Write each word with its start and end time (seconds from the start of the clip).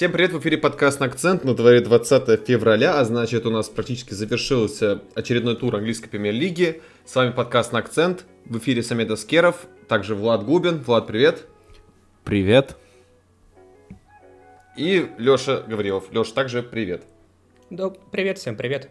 Всем 0.00 0.12
привет, 0.12 0.32
в 0.32 0.40
эфире 0.40 0.56
подкаст 0.56 1.02
акцент 1.02 1.44
на 1.44 1.54
дворе 1.54 1.82
20 1.82 2.46
февраля, 2.46 2.98
а 2.98 3.04
значит 3.04 3.44
у 3.44 3.50
нас 3.50 3.68
практически 3.68 4.14
завершился 4.14 5.02
очередной 5.14 5.56
тур 5.56 5.76
английской 5.76 6.08
премьер-лиги. 6.08 6.80
С 7.04 7.14
вами 7.14 7.32
подкаст 7.32 7.74
акцент, 7.74 8.24
в 8.46 8.56
эфире 8.56 8.82
Самед 8.82 9.10
Аскеров, 9.10 9.66
также 9.88 10.14
Влад 10.14 10.42
Губин. 10.42 10.78
Влад, 10.78 11.06
привет. 11.06 11.44
Привет. 12.24 12.76
И 14.74 15.06
Леша 15.18 15.64
Гаврилов. 15.66 16.10
Леша, 16.12 16.32
также 16.32 16.62
привет. 16.62 17.02
Да, 17.68 17.90
привет 18.10 18.38
всем, 18.38 18.56
привет. 18.56 18.88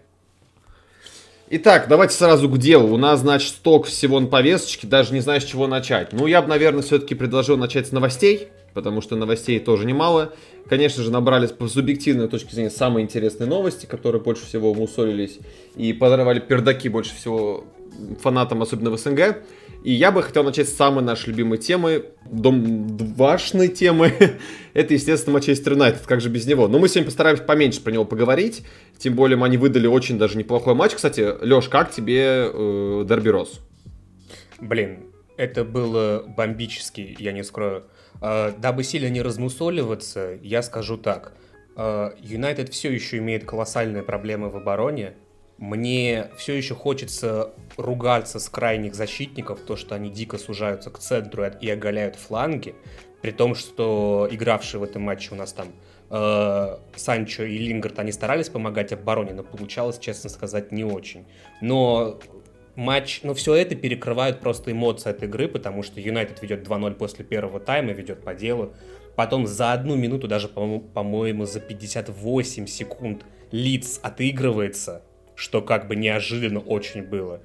Итак, 1.50 1.88
давайте 1.90 2.14
сразу 2.14 2.48
к 2.48 2.60
делу. 2.60 2.94
У 2.94 2.98
нас, 2.98 3.22
значит, 3.22 3.50
сток 3.50 3.88
всего 3.88 4.20
на 4.20 4.28
повесточке, 4.28 4.86
даже 4.86 5.12
не 5.16 5.22
знаю, 5.22 5.42
с 5.42 5.44
чего 5.44 5.66
начать. 5.66 6.14
Ну, 6.14 6.28
я 6.28 6.44
бы, 6.44 6.50
наверное, 6.50 6.84
все-таки 6.84 7.16
предложил 7.16 7.58
начать 7.58 7.88
с 7.88 7.92
новостей, 7.92 8.50
потому 8.80 9.02
что 9.02 9.18
новостей 9.18 9.60
тоже 9.60 9.86
немало. 9.86 10.34
Конечно 10.70 11.04
же, 11.04 11.12
набрали 11.12 11.48
по 11.48 11.68
субъективной 11.68 12.30
точке 12.30 12.56
зрения 12.56 12.70
самые 12.70 13.04
интересные 13.04 13.48
новости, 13.50 13.86
которые 13.86 14.22
больше 14.22 14.46
всего 14.46 14.74
мусолились 14.74 15.40
и 15.76 15.92
подорвали 15.92 16.40
пердаки 16.40 16.88
больше 16.88 17.14
всего 17.14 17.66
фанатам, 18.22 18.62
особенно 18.62 18.90
в 18.90 18.98
СНГ. 18.98 19.44
И 19.84 19.92
я 19.92 20.12
бы 20.12 20.24
хотел 20.24 20.44
начать 20.44 20.70
с 20.70 20.74
самой 20.74 21.04
нашей 21.04 21.30
любимой 21.30 21.58
темы, 21.58 22.06
дом 22.26 22.96
двашной 22.96 23.68
темы. 23.68 24.14
Это, 24.74 24.94
естественно, 24.94 25.34
Манчестер 25.34 25.74
Юнайтед, 25.74 26.06
как 26.06 26.22
же 26.22 26.30
без 26.30 26.46
него. 26.46 26.70
Но 26.70 26.80
мы 26.80 26.88
сегодня 26.88 27.06
постараемся 27.06 27.44
поменьше 27.44 27.82
про 27.82 27.92
него 27.92 28.06
поговорить. 28.06 28.64
Тем 28.98 29.16
более, 29.16 29.42
они 29.44 29.58
выдали 29.58 29.88
очень 29.88 30.18
даже 30.18 30.38
неплохой 30.38 30.74
матч. 30.74 30.94
Кстати, 30.94 31.28
Леш, 31.42 31.68
как 31.68 31.92
тебе 31.92 32.50
э, 32.54 33.06
Дерби 33.06 33.30
Рос? 33.30 33.60
Блин, 34.62 35.12
это 35.38 35.64
было 35.64 36.24
бомбически, 36.28 37.16
я 37.18 37.32
не 37.32 37.44
скрою. 37.44 37.84
Э, 38.22 38.52
дабы 38.58 38.84
сильно 38.84 39.10
не 39.10 39.22
размусоливаться, 39.22 40.38
я 40.42 40.62
скажу 40.62 40.98
так. 40.98 41.34
Э, 41.76 42.12
Юнайтед 42.20 42.70
все 42.70 42.92
еще 42.92 43.18
имеет 43.18 43.46
колоссальные 43.46 44.04
проблемы 44.04 44.50
в 44.50 44.58
обороне. 44.58 45.14
Мне 45.58 46.30
все 46.38 46.54
еще 46.54 46.74
хочется 46.74 47.54
ругаться 47.76 48.40
с 48.40 48.48
крайних 48.50 48.96
защитников, 48.96 49.60
то, 49.60 49.76
что 49.76 49.96
они 49.96 50.10
дико 50.10 50.38
сужаются 50.38 50.90
к 50.90 51.00
центру 51.00 51.46
и 51.46 51.70
оголяют 51.70 52.16
фланги, 52.16 52.76
при 53.22 53.32
том, 53.32 53.56
что 53.56 54.28
игравшие 54.32 54.80
в 54.80 54.84
этом 54.84 55.02
матче 55.02 55.30
у 55.34 55.36
нас 55.36 55.52
там 55.52 55.68
э, 56.10 56.78
Санчо 56.96 57.44
и 57.44 57.58
Лингард, 57.58 58.00
они 58.00 58.14
старались 58.14 58.48
помогать 58.48 58.94
обороне, 58.94 59.34
но 59.34 59.44
получалось, 59.44 60.00
честно 60.00 60.30
сказать, 60.30 60.72
не 60.72 60.86
очень. 60.86 61.26
Но 61.62 62.20
матч, 62.80 63.22
но 63.24 63.34
все 63.34 63.54
это 63.56 63.76
перекрывают 63.76 64.40
просто 64.40 64.72
эмоции 64.72 65.10
от 65.10 65.22
игры, 65.22 65.48
потому 65.48 65.84
что 65.84 66.00
Юнайтед 66.00 66.42
ведет 66.42 66.68
2-0 66.68 66.96
после 66.96 67.24
первого 67.26 67.60
тайма, 67.60 67.92
ведет 67.92 68.24
по 68.24 68.34
делу. 68.34 68.74
Потом 69.16 69.46
за 69.46 69.74
одну 69.74 69.96
минуту, 69.96 70.28
даже, 70.28 70.48
по-моему, 70.48 71.46
за 71.46 71.60
58 71.60 72.66
секунд 72.68 73.26
Лиц 73.52 74.00
отыгрывается, 74.02 75.04
что 75.36 75.62
как 75.62 75.88
бы 75.88 75.96
неожиданно 75.96 76.60
очень 76.60 77.04
было. 77.04 77.42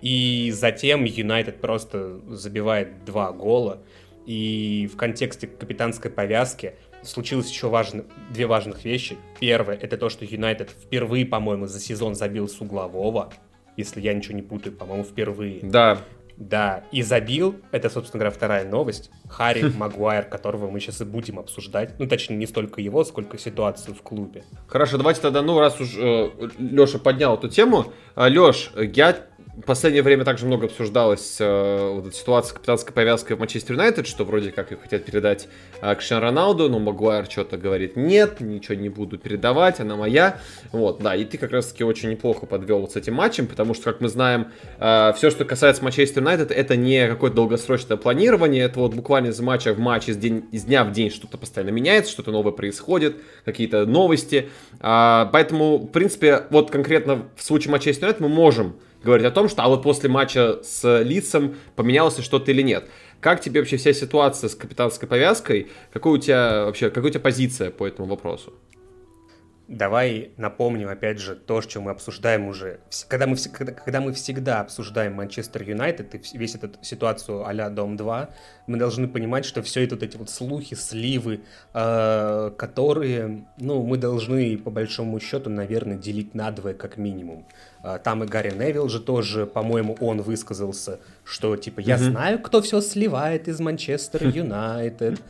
И 0.00 0.50
затем 0.54 1.04
Юнайтед 1.04 1.60
просто 1.60 2.20
забивает 2.28 3.04
два 3.04 3.32
гола. 3.32 3.82
И 4.24 4.88
в 4.92 4.96
контексте 4.96 5.46
капитанской 5.46 6.10
повязки 6.10 6.74
случилось 7.02 7.50
еще 7.50 7.68
важно, 7.68 8.04
две 8.30 8.46
важных 8.46 8.84
вещи. 8.84 9.16
Первое, 9.40 9.76
это 9.76 9.96
то, 9.98 10.08
что 10.08 10.24
Юнайтед 10.24 10.70
впервые, 10.70 11.26
по-моему, 11.26 11.66
за 11.66 11.80
сезон 11.80 12.14
забил 12.14 12.48
с 12.48 12.60
углового 12.60 13.32
если 13.78 14.00
я 14.00 14.12
ничего 14.12 14.34
не 14.34 14.42
путаю, 14.42 14.76
по-моему, 14.76 15.04
впервые. 15.04 15.60
Да. 15.62 15.98
Да, 16.36 16.84
и 16.92 17.02
забил, 17.02 17.56
это, 17.72 17.90
собственно 17.90 18.20
говоря, 18.20 18.30
вторая 18.30 18.64
новость, 18.64 19.10
Харри 19.28 19.72
Магуайр, 19.76 20.24
которого 20.24 20.70
мы 20.70 20.78
сейчас 20.78 21.00
и 21.00 21.04
будем 21.04 21.38
обсуждать. 21.38 21.98
Ну, 21.98 22.06
точнее, 22.06 22.36
не 22.36 22.46
столько 22.46 22.80
его, 22.80 23.02
сколько 23.02 23.38
ситуацию 23.38 23.94
в 23.96 24.02
клубе. 24.02 24.44
Хорошо, 24.68 24.98
давайте 24.98 25.20
тогда, 25.20 25.42
ну, 25.42 25.58
раз 25.58 25.80
уж 25.80 25.96
э, 25.96 26.30
Леша 26.58 27.00
поднял 27.00 27.34
эту 27.34 27.48
тему. 27.48 27.92
Э, 28.14 28.28
Леш, 28.28 28.70
я 28.76 29.16
в 29.58 29.62
последнее 29.62 30.02
время 30.02 30.24
также 30.24 30.46
много 30.46 30.66
обсуждалась 30.66 31.36
э, 31.40 31.90
вот 31.92 32.06
эта 32.06 32.16
ситуация 32.16 32.50
с 32.50 32.52
капитанской 32.52 32.94
повязкой 32.94 33.32
в 33.34 33.40
Манчестер 33.40 33.74
Юнайтед, 33.74 34.06
что 34.06 34.24
вроде 34.24 34.52
как 34.52 34.70
ее 34.70 34.76
хотят 34.76 35.04
передать 35.04 35.48
э, 35.80 35.94
Криштиану 35.96 36.22
Роналду, 36.22 36.68
но 36.68 36.78
Магуайр 36.78 37.28
что-то 37.28 37.56
говорит, 37.56 37.96
нет, 37.96 38.40
ничего 38.40 38.76
не 38.76 38.88
буду 38.88 39.18
передавать, 39.18 39.80
она 39.80 39.96
моя. 39.96 40.38
Вот, 40.70 41.02
да, 41.02 41.16
и 41.16 41.24
ты 41.24 41.38
как 41.38 41.50
раз-таки 41.50 41.82
очень 41.82 42.10
неплохо 42.10 42.46
подвел 42.46 42.80
вот 42.80 42.92
с 42.92 42.96
этим 42.96 43.14
матчем, 43.14 43.48
потому 43.48 43.74
что, 43.74 43.84
как 43.84 44.00
мы 44.00 44.08
знаем, 44.08 44.52
э, 44.78 45.12
все, 45.16 45.28
что 45.30 45.44
касается 45.44 45.82
Манчестер 45.82 46.22
Юнайтед, 46.22 46.52
это 46.52 46.76
не 46.76 47.08
какое-то 47.08 47.36
долгосрочное 47.36 47.96
планирование, 47.96 48.62
это 48.62 48.78
вот 48.78 48.94
буквально 48.94 49.28
из 49.28 49.40
матча 49.40 49.74
в 49.74 49.80
матч, 49.80 50.08
из, 50.08 50.16
день, 50.16 50.44
из 50.52 50.64
дня 50.64 50.84
в 50.84 50.92
день 50.92 51.10
что-то 51.10 51.36
постоянно 51.36 51.70
меняется, 51.70 52.12
что-то 52.12 52.30
новое 52.30 52.52
происходит, 52.52 53.16
какие-то 53.44 53.86
новости. 53.86 54.50
Э, 54.80 55.26
поэтому, 55.32 55.78
в 55.78 55.88
принципе, 55.88 56.44
вот 56.50 56.70
конкретно 56.70 57.24
в 57.34 57.42
случае 57.42 57.72
Манчестер 57.72 58.04
Юнайтед 58.04 58.20
мы 58.20 58.28
можем 58.28 58.76
говорить 59.02 59.26
о 59.26 59.30
том, 59.30 59.48
что 59.48 59.62
а 59.62 59.68
вот 59.68 59.82
после 59.82 60.08
матча 60.08 60.60
с 60.62 61.02
лицом 61.02 61.56
поменялось 61.76 62.18
что-то 62.18 62.50
или 62.50 62.62
нет. 62.62 62.88
Как 63.20 63.40
тебе 63.40 63.60
вообще 63.60 63.76
вся 63.76 63.92
ситуация 63.92 64.48
с 64.48 64.54
капитанской 64.54 65.08
повязкой? 65.08 65.68
Какой 65.92 66.18
у 66.18 66.18
тебя 66.18 66.64
вообще, 66.66 66.90
какая 66.90 67.06
у 67.06 67.10
тебя 67.10 67.20
позиция 67.20 67.70
по 67.70 67.86
этому 67.86 68.08
вопросу? 68.08 68.52
Давай 69.68 70.30
напомним, 70.38 70.88
опять 70.88 71.18
же, 71.18 71.36
то, 71.36 71.60
что 71.60 71.82
мы 71.82 71.90
обсуждаем 71.90 72.48
уже. 72.48 72.80
Когда 73.06 73.26
мы, 73.26 73.36
когда, 73.36 73.72
когда 73.72 74.00
мы 74.00 74.14
всегда 74.14 74.60
обсуждаем 74.62 75.12
Манчестер 75.12 75.62
Юнайтед 75.62 76.14
и 76.14 76.38
весь 76.38 76.54
эту 76.54 76.70
ситуацию 76.80 77.46
а-ля 77.46 77.68
Дом-2, 77.68 78.28
мы 78.66 78.78
должны 78.78 79.08
понимать, 79.08 79.44
что 79.44 79.62
все 79.62 79.84
это 79.84 79.96
вот 79.96 80.02
эти 80.02 80.16
вот 80.16 80.30
слухи, 80.30 80.72
сливы, 80.74 81.42
э, 81.74 82.50
которые, 82.56 83.44
ну, 83.58 83.82
мы 83.82 83.98
должны, 83.98 84.56
по 84.56 84.70
большому 84.70 85.20
счету, 85.20 85.50
наверное, 85.50 85.98
делить 85.98 86.34
на 86.34 86.50
двое 86.50 86.74
как 86.74 86.96
минимум. 86.96 87.46
Э, 87.84 87.98
там 88.02 88.24
и 88.24 88.26
Гарри 88.26 88.52
Невилл 88.52 88.88
же 88.88 89.00
тоже, 89.00 89.44
по-моему, 89.44 89.98
он 90.00 90.22
высказался, 90.22 90.98
что, 91.24 91.56
типа, 91.56 91.80
я 91.80 91.96
mm-hmm. 91.96 92.10
знаю, 92.10 92.38
кто 92.38 92.62
все 92.62 92.80
сливает 92.80 93.48
из 93.48 93.60
Манчестер 93.60 94.28
Юнайтед. 94.34 95.20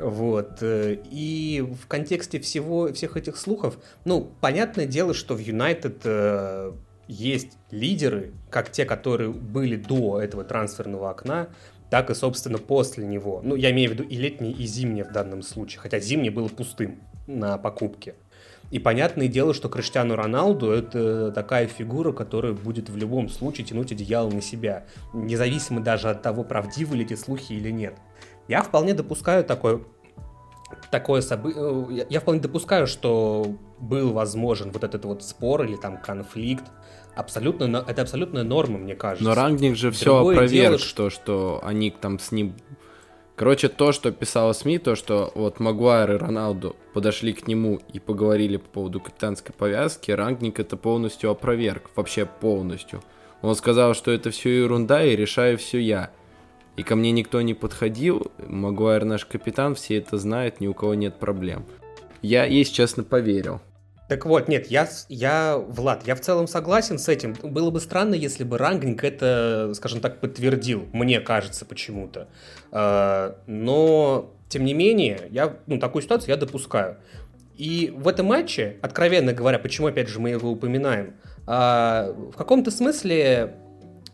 Вот. 0.00 0.62
Э, 0.62 0.96
и 1.10 1.60
в 1.60 1.86
контексте 1.86 2.40
всего, 2.40 2.92
всех 2.92 3.16
этих 3.16 3.36
слухов, 3.36 3.78
ну, 4.04 4.32
понятное 4.40 4.86
дело, 4.86 5.14
что 5.14 5.34
в 5.34 5.38
Юнайтед 5.38 6.00
э, 6.04 6.72
есть 7.08 7.56
лидеры, 7.70 8.32
как 8.50 8.70
те, 8.70 8.84
которые 8.84 9.30
были 9.30 9.76
до 9.76 10.20
этого 10.20 10.44
трансферного 10.44 11.10
окна, 11.10 11.48
так 11.90 12.10
и, 12.10 12.14
собственно, 12.14 12.58
после 12.58 13.06
него. 13.06 13.40
Ну, 13.42 13.54
я 13.54 13.70
имею 13.70 13.90
в 13.90 13.92
виду 13.94 14.04
и 14.04 14.16
летний, 14.16 14.52
и 14.52 14.66
зимний 14.66 15.02
в 15.02 15.12
данном 15.12 15.42
случае, 15.42 15.80
хотя 15.80 15.98
зимний 16.00 16.30
был 16.30 16.48
пустым 16.48 17.00
на 17.26 17.58
покупке. 17.58 18.14
И 18.70 18.78
понятное 18.78 19.28
дело, 19.28 19.54
что 19.54 19.70
Криштиану 19.70 20.14
Роналду 20.14 20.70
это 20.70 21.32
такая 21.32 21.66
фигура, 21.66 22.12
которая 22.12 22.52
будет 22.52 22.90
в 22.90 22.96
любом 22.98 23.30
случае 23.30 23.66
тянуть 23.66 23.92
одеяло 23.92 24.30
на 24.30 24.42
себя, 24.42 24.84
независимо 25.14 25.80
даже 25.80 26.10
от 26.10 26.20
того, 26.20 26.44
правдивы 26.44 26.96
ли 26.96 27.04
эти 27.04 27.14
слухи 27.14 27.54
или 27.54 27.70
нет. 27.70 27.94
Я 28.48 28.62
вполне 28.62 28.94
допускаю 28.94 29.44
такое 29.44 29.80
такое 30.90 31.20
событие, 31.20 31.62
э, 32.00 32.06
я 32.08 32.20
вполне 32.20 32.40
допускаю, 32.40 32.86
что 32.86 33.54
был 33.78 34.12
возможен 34.12 34.70
вот 34.70 34.84
этот 34.84 35.04
вот 35.04 35.22
спор 35.22 35.64
или 35.64 35.76
там 35.76 35.98
конфликт. 35.98 36.64
Абсолютно, 37.14 37.84
это 37.86 38.02
абсолютная 38.02 38.44
норма, 38.44 38.78
мне 38.78 38.94
кажется. 38.94 39.24
Но 39.24 39.34
Рангник 39.34 39.76
же 39.76 39.90
все 39.90 40.16
опроверг, 40.16 40.50
дело, 40.50 40.78
что, 40.78 41.10
что 41.10 41.60
они 41.64 41.90
там 41.90 42.18
с 42.18 42.32
ним... 42.32 42.54
Короче, 43.34 43.68
то, 43.68 43.92
что 43.92 44.10
писала 44.10 44.52
СМИ, 44.52 44.78
то, 44.78 44.96
что 44.96 45.30
вот 45.34 45.60
Магуайр 45.60 46.12
и 46.12 46.16
Роналду 46.16 46.74
подошли 46.92 47.32
к 47.32 47.46
нему 47.46 47.80
и 47.92 48.00
поговорили 48.00 48.56
по 48.56 48.68
поводу 48.68 49.00
капитанской 49.00 49.54
повязки, 49.54 50.10
Рангник 50.10 50.58
это 50.58 50.76
полностью 50.76 51.30
опроверг, 51.30 51.90
вообще 51.94 52.26
полностью. 52.26 53.00
Он 53.42 53.54
сказал, 53.54 53.94
что 53.94 54.10
это 54.10 54.30
все 54.30 54.62
ерунда 54.62 55.04
и 55.04 55.14
решаю 55.14 55.56
все 55.58 55.78
я. 55.78 56.10
И 56.78 56.84
ко 56.84 56.94
мне 56.94 57.10
никто 57.10 57.42
не 57.42 57.54
подходил, 57.54 58.30
Магуайр 58.38 59.04
наш 59.04 59.26
капитан, 59.26 59.74
все 59.74 59.98
это 59.98 60.16
знают, 60.16 60.60
ни 60.60 60.68
у 60.68 60.74
кого 60.74 60.94
нет 60.94 61.16
проблем. 61.16 61.66
Я, 62.22 62.44
если 62.44 62.72
честно, 62.72 63.02
поверил. 63.02 63.60
Так 64.08 64.24
вот, 64.24 64.46
нет, 64.46 64.68
я, 64.68 64.88
я, 65.08 65.58
Влад, 65.58 66.06
я 66.06 66.14
в 66.14 66.20
целом 66.20 66.46
согласен 66.46 67.00
с 67.00 67.08
этим. 67.08 67.34
Было 67.42 67.72
бы 67.72 67.80
странно, 67.80 68.14
если 68.14 68.44
бы 68.44 68.58
Рангник 68.58 69.02
это, 69.02 69.72
скажем 69.74 70.00
так, 70.00 70.20
подтвердил, 70.20 70.88
мне 70.92 71.18
кажется, 71.18 71.64
почему-то. 71.64 72.28
А, 72.70 73.36
но, 73.48 74.32
тем 74.48 74.64
не 74.64 74.72
менее, 74.72 75.22
я, 75.30 75.56
ну, 75.66 75.80
такую 75.80 76.02
ситуацию 76.02 76.30
я 76.30 76.36
допускаю. 76.36 76.98
И 77.56 77.92
в 77.94 78.06
этом 78.06 78.26
матче, 78.26 78.76
откровенно 78.82 79.32
говоря, 79.32 79.58
почему, 79.58 79.88
опять 79.88 80.08
же, 80.08 80.20
мы 80.20 80.30
его 80.30 80.48
упоминаем, 80.48 81.14
а, 81.44 82.14
в 82.32 82.36
каком-то 82.36 82.70
смысле 82.70 83.56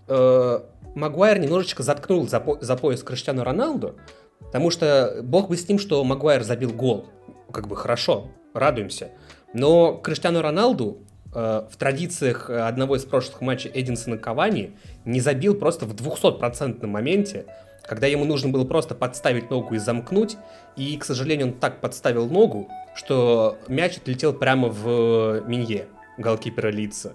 э, 0.09 0.61
Магуайр 0.95 1.39
немножечко 1.39 1.83
заткнул 1.83 2.29
за, 2.29 2.41
по 2.41 2.59
за 2.61 2.77
пояс 2.77 3.03
Криштиану 3.03 3.43
Роналду, 3.45 3.97
потому 4.41 4.71
что 4.71 5.21
бог 5.23 5.49
бы 5.49 5.57
с 5.57 5.69
ним, 5.69 5.79
что 5.79 6.03
Магуайр 6.05 6.43
забил 6.43 6.73
гол. 6.73 7.07
Как 7.53 7.69
бы 7.69 7.77
хорошо, 7.77 8.29
радуемся. 8.53 9.11
Но 9.53 9.95
Криштиану 9.95 10.43
Роналду 10.43 10.99
э, 11.35 11.67
в 11.71 11.77
традициях 11.77 12.51
одного 12.51 12.97
из 12.97 13.05
прошлых 13.05 13.41
матчей 13.41 13.71
Эдинсона 13.73 14.19
Кавани 14.19 14.77
не 15.05 15.21
забил 15.21 15.55
просто 15.55 15.87
в 15.87 15.95
200% 15.95 16.87
моменте, 16.87 17.47
когда 17.87 18.07
ему 18.07 18.25
нужно 18.25 18.51
было 18.51 18.65
просто 18.65 18.95
подставить 18.95 19.51
ногу 19.51 19.75
и 19.75 19.79
замкнуть, 19.79 20.37
и, 20.77 20.97
к 20.97 21.05
сожалению, 21.05 21.49
он 21.49 21.53
так 21.55 21.81
подставил 21.81 22.29
ногу, 22.29 22.69
что 22.95 23.59
мяч 23.69 23.99
отлетел 23.99 24.33
прямо 24.33 24.69
в 24.69 25.43
Минье, 25.47 25.87
голкипера 26.19 26.69
лица. 26.69 27.15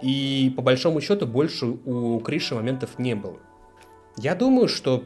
И 0.00 0.52
по 0.56 0.62
большому 0.62 1.00
счету 1.00 1.26
больше 1.26 1.66
у 1.66 2.20
Криши 2.20 2.54
моментов 2.54 2.98
не 2.98 3.14
было. 3.14 3.38
Я 4.16 4.34
думаю, 4.34 4.68
что 4.68 5.04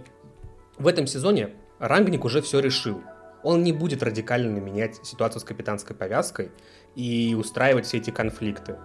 в 0.79 0.87
этом 0.87 1.07
сезоне 1.07 1.51
Рангник 1.79 2.25
уже 2.25 2.43
все 2.43 2.61
решил. 2.61 3.03
Он 3.43 3.63
не 3.63 3.73
будет 3.73 4.03
радикально 4.03 4.59
менять 4.59 5.05
ситуацию 5.05 5.41
с 5.41 5.45
капитанской 5.45 5.97
повязкой 5.97 6.51
и 6.95 7.35
устраивать 7.39 7.87
все 7.87 7.99
эти 7.99 8.11
конфликты. 8.11 8.77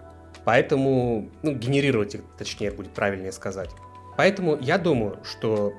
Поэтому, 0.44 1.30
ну, 1.42 1.54
генерировать 1.54 2.14
их, 2.14 2.22
точнее, 2.36 2.70
будет 2.70 2.90
правильнее 2.92 3.32
сказать. 3.32 3.70
Поэтому 4.16 4.58
я 4.60 4.78
думаю, 4.78 5.18
что 5.22 5.74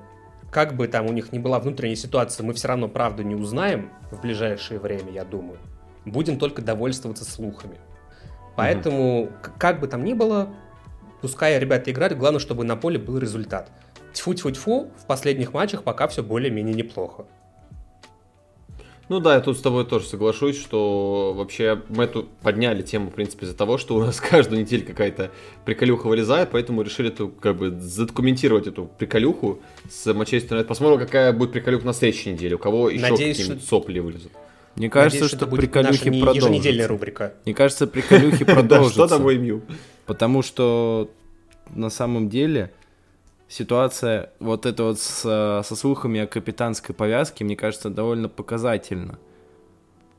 как 0.51 0.75
бы 0.75 0.87
там 0.87 1.07
у 1.07 1.11
них 1.11 1.31
ни 1.31 1.39
была 1.39 1.59
внутренняя 1.59 1.95
ситуация, 1.95 2.45
мы 2.45 2.53
все 2.53 2.69
равно 2.69 2.87
правду 2.87 3.23
не 3.23 3.35
узнаем 3.35 3.91
в 4.11 4.21
ближайшее 4.21 4.79
время, 4.79 5.11
я 5.11 5.25
думаю. 5.25 5.59
Будем 6.05 6.39
только 6.39 6.61
довольствоваться 6.61 7.25
слухами. 7.25 7.77
Поэтому, 8.59 9.23
mm-hmm. 9.23 9.51
как 9.57 9.79
бы 9.79 9.87
там 9.87 10.03
ни 10.03 10.13
было, 10.13 10.49
пускай 11.21 11.57
ребята 11.57 11.91
играют, 11.91 12.17
главное, 12.17 12.39
чтобы 12.39 12.65
на 12.65 12.75
поле 12.75 12.99
был 12.99 13.17
результат. 13.17 13.71
Тьфу-тьфу-тьфу, 14.13 14.91
в 14.97 15.05
последних 15.05 15.53
матчах 15.53 15.83
пока 15.83 16.07
все 16.09 16.23
более-менее 16.23 16.75
неплохо. 16.75 17.25
Ну 19.07 19.19
да, 19.19 19.35
я 19.35 19.39
тут 19.39 19.57
с 19.57 19.61
тобой 19.61 19.85
тоже 19.85 20.05
соглашусь, 20.05 20.59
что 20.59 21.33
вообще 21.35 21.81
мы 21.87 22.03
эту 22.03 22.27
подняли 22.43 22.83
тему, 22.83 23.09
в 23.09 23.13
принципе, 23.13 23.45
из-за 23.45 23.55
того, 23.55 23.77
что 23.77 23.95
у 23.95 24.01
нас 24.01 24.19
каждую 24.29 24.61
неделю 24.61 24.85
какая-то 24.85 25.31
приколюха 25.63 26.07
вылезает, 26.07 26.49
поэтому 26.51 26.81
решили 26.81 27.09
эту, 27.09 27.29
как 27.29 27.55
бы, 27.55 27.71
задокументировать 27.71 28.67
эту 28.67 28.85
приколюху 28.85 29.59
с 29.89 30.13
Манчестер 30.13 30.51
Юнайтед. 30.51 30.67
Посмотрим, 30.67 30.99
какая 30.99 31.31
будет 31.31 31.53
приколюха 31.53 31.85
на 31.85 31.93
следующей 31.93 32.33
неделе, 32.33 32.55
у 32.55 32.59
кого 32.59 32.89
еще 32.89 33.07
какие-нибудь 33.07 33.61
что... 33.61 33.67
сопли 33.67 33.99
вылезут. 33.99 34.33
Мне 34.79 34.89
кажется, 34.89 35.25
Надеюсь, 35.25 35.37
что, 35.37 35.45
приколюхи 35.45 36.09
продолжатся. 36.09 36.47
еженедельная 36.47 36.87
рубрика. 36.87 37.33
Мне 37.43 37.53
кажется, 37.53 37.85
приколюхи 37.85 38.45
продолжатся. 38.45 39.07
Что 39.07 39.17
там 39.17 39.23
МЮ? 39.27 39.61
Потому 40.05 40.41
что 40.41 41.11
на 41.75 41.89
самом 41.89 42.29
деле 42.29 42.71
ситуация 43.49 44.31
вот 44.39 44.65
это 44.65 44.85
вот 44.85 44.99
с, 45.01 45.21
со 45.67 45.75
слухами 45.75 46.21
о 46.21 46.27
капитанской 46.27 46.95
повязке, 46.95 47.43
мне 47.43 47.57
кажется, 47.57 47.89
довольно 47.89 48.29
показательна. 48.29 49.19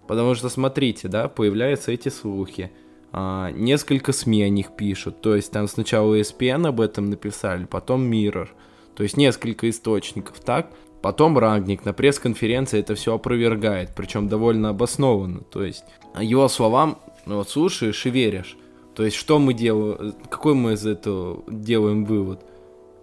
Потому 0.06 0.34
что, 0.34 0.50
смотрите, 0.50 1.08
да, 1.08 1.28
появляются 1.28 1.90
эти 1.90 2.10
слухи. 2.10 2.70
А, 3.12 3.50
несколько 3.52 4.12
СМИ 4.12 4.42
о 4.42 4.50
них 4.50 4.76
пишут. 4.76 5.22
То 5.22 5.36
есть 5.36 5.50
там 5.52 5.68
сначала 5.68 6.14
ESPN 6.16 6.68
об 6.68 6.82
этом 6.82 7.08
написали, 7.08 7.64
потом 7.64 8.12
Mirror. 8.12 8.48
То 8.94 9.04
есть 9.04 9.16
несколько 9.16 9.70
источников, 9.70 10.38
так? 10.40 10.70
Потом 11.02 11.38
Рагник 11.38 11.84
на 11.84 11.92
пресс-конференции 11.92 12.80
это 12.80 12.94
все 12.94 13.14
опровергает, 13.14 13.92
причем 13.96 14.28
довольно 14.28 14.68
обоснованно. 14.68 15.40
То 15.40 15.64
есть 15.64 15.84
его 16.20 16.48
словам, 16.48 16.98
ну 17.26 17.36
вот 17.36 17.48
слушаешь 17.48 18.04
и 18.06 18.10
веришь. 18.10 18.56
То 18.94 19.04
есть 19.04 19.16
что 19.16 19.38
мы 19.38 19.54
делаем, 19.54 20.14
какой 20.28 20.54
мы 20.54 20.74
из 20.74 20.86
этого 20.86 21.42
делаем 21.48 22.04
вывод? 22.04 22.44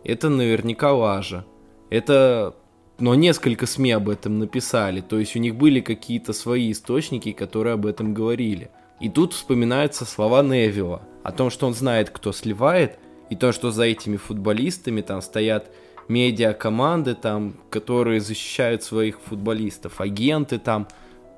это 0.08 0.30
наверняка 0.30 0.94
лажа. 0.94 1.46
Это... 1.90 2.56
Но 3.00 3.14
несколько 3.14 3.68
СМИ 3.68 3.92
об 3.92 4.10
этом 4.10 4.40
написали, 4.40 5.02
то 5.02 5.20
есть 5.20 5.36
у 5.36 5.40
них 5.40 5.56
были 5.56 5.82
какие-то 5.82 6.34
свои 6.34 6.72
источники, 6.72 7.32
которые 7.32 7.76
об 7.76 7.86
этом 7.86 8.16
говорили. 8.16 8.72
И 9.00 9.08
тут 9.08 9.34
вспоминаются 9.34 10.04
слова 10.04 10.42
Невилла 10.42 11.04
о 11.22 11.32
том, 11.32 11.52
что 11.52 11.68
он 11.68 11.76
знает, 11.76 12.10
кто 12.10 12.32
сливает, 12.32 12.98
и 13.30 13.36
то, 13.36 13.52
что 13.52 13.70
за 13.70 13.84
этими 13.84 14.16
футболистами 14.18 15.02
там 15.02 15.22
стоят 15.22 15.70
медиа-команды, 16.08 17.16
там, 17.16 17.56
которые 17.70 18.22
защищают 18.22 18.84
своих 18.84 19.20
футболистов, 19.20 20.02
агенты 20.02 20.58
там, 20.58 20.88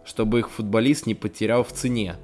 чтобы 0.05 0.39
их 0.39 0.49
футболист 0.49 1.07
не 1.07 1.15
потерял 1.15 1.63
в 1.63 1.71
цене. 1.71 2.15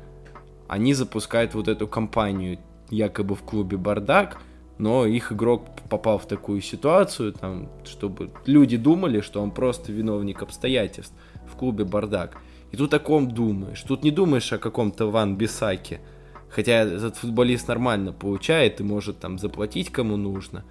Они 0.68 0.94
запускают 0.94 1.54
вот 1.54 1.68
эту 1.68 1.88
кампанию 1.88 2.60
якобы 2.90 3.36
в 3.36 3.42
клубе 3.42 3.78
«Бардак», 3.78 4.38
но 4.78 5.06
их 5.06 5.32
игрок 5.32 5.68
попал 5.90 6.18
в 6.18 6.28
такую 6.28 6.62
ситуацию, 6.62 7.32
там, 7.34 7.70
чтобы 7.86 8.32
люди 8.46 8.76
думали, 8.76 9.22
что 9.22 9.42
он 9.42 9.52
просто 9.52 9.92
виновник 9.92 10.42
обстоятельств 10.42 11.14
в 11.48 11.56
клубе 11.56 11.86
«Бардак». 11.86 12.38
И 12.72 12.78
тут 12.78 12.94
о 12.94 13.00
ком 13.00 13.32
думаешь? 13.32 13.82
Тут 13.84 14.04
не 14.04 14.12
думаешь 14.12 14.52
о 14.52 14.58
каком-то 14.58 15.10
Ван 15.10 15.38
Бисаке. 15.38 16.02
Хотя 16.50 16.84
этот 16.84 17.16
футболист 17.16 17.68
нормально 17.68 18.12
получает 18.12 18.82
и 18.82 18.84
может 18.84 19.20
там 19.20 19.38
заплатить 19.40 19.92
кому 19.92 20.18
нужно. 20.18 20.66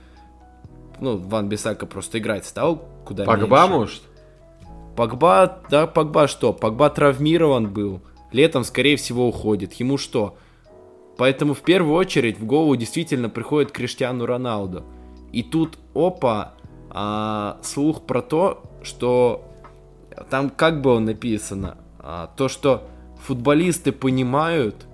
Ну, 1.00 1.16
Ван 1.16 1.48
Бисака 1.48 1.86
просто 1.86 2.18
играть 2.18 2.46
стал 2.46 2.84
куда 3.04 3.24
Погба, 3.24 3.60
меньше. 3.60 3.72
может? 3.72 4.02
Погба, 4.96 5.60
да, 5.70 5.86
Погба 5.86 6.28
что? 6.28 6.52
Погба 6.52 6.90
травмирован 6.90 7.68
был. 7.68 8.00
Летом, 8.32 8.64
скорее 8.64 8.96
всего, 8.96 9.28
уходит. 9.28 9.72
Ему 9.74 9.98
что? 9.98 10.36
Поэтому 11.16 11.54
в 11.54 11.60
первую 11.60 11.94
очередь 11.94 12.38
в 12.38 12.46
голову 12.46 12.76
действительно 12.76 13.28
приходит 13.28 13.70
Криштиану 13.70 14.26
Роналду. 14.26 14.84
И 15.32 15.42
тут, 15.42 15.78
опа, 15.94 16.54
а, 16.90 17.58
слух 17.62 18.02
про 18.02 18.22
то, 18.22 18.62
что 18.82 19.44
там 20.30 20.50
как 20.50 20.80
было 20.80 20.98
написано, 20.98 21.76
а, 21.98 22.30
то, 22.36 22.48
что 22.48 22.84
футболисты 23.20 23.92
понимают, 23.92 24.86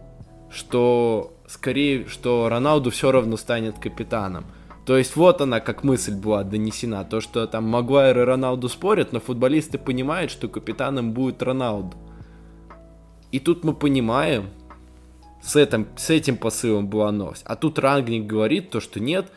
что 0.51 1.33
скорее, 1.47 2.07
что 2.07 2.49
Роналду 2.49 2.91
все 2.91 3.13
равно 3.13 3.37
станет 3.37 3.79
капитаном. 3.79 4.45
То 4.91 4.97
есть 4.97 5.15
вот 5.15 5.41
она 5.41 5.61
как 5.61 5.85
мысль 5.85 6.17
была 6.17 6.43
донесена, 6.43 7.05
то 7.05 7.21
что 7.21 7.47
там 7.47 7.63
Магуайр 7.63 8.19
и 8.19 8.25
Роналду 8.25 8.69
спорят, 8.69 9.13
но 9.13 9.21
футболисты 9.21 9.79
понимают, 9.79 10.33
что 10.33 10.49
капитаном 10.49 11.13
будет 11.13 11.45
Роналду. 11.45 11.97
И 13.31 13.39
тут 13.39 13.63
мы 13.63 13.73
понимаем, 13.73 14.51
с 15.41 15.55
этим, 15.55 15.87
с 15.97 16.11
этим 16.11 16.37
посылом 16.37 16.89
была 16.89 17.13
новость. 17.13 17.45
А 17.47 17.55
тут 17.55 17.79
Рангник 17.79 18.27
говорит 18.27 18.71
то, 18.71 18.81
что 18.81 18.99
нет, 18.99 19.31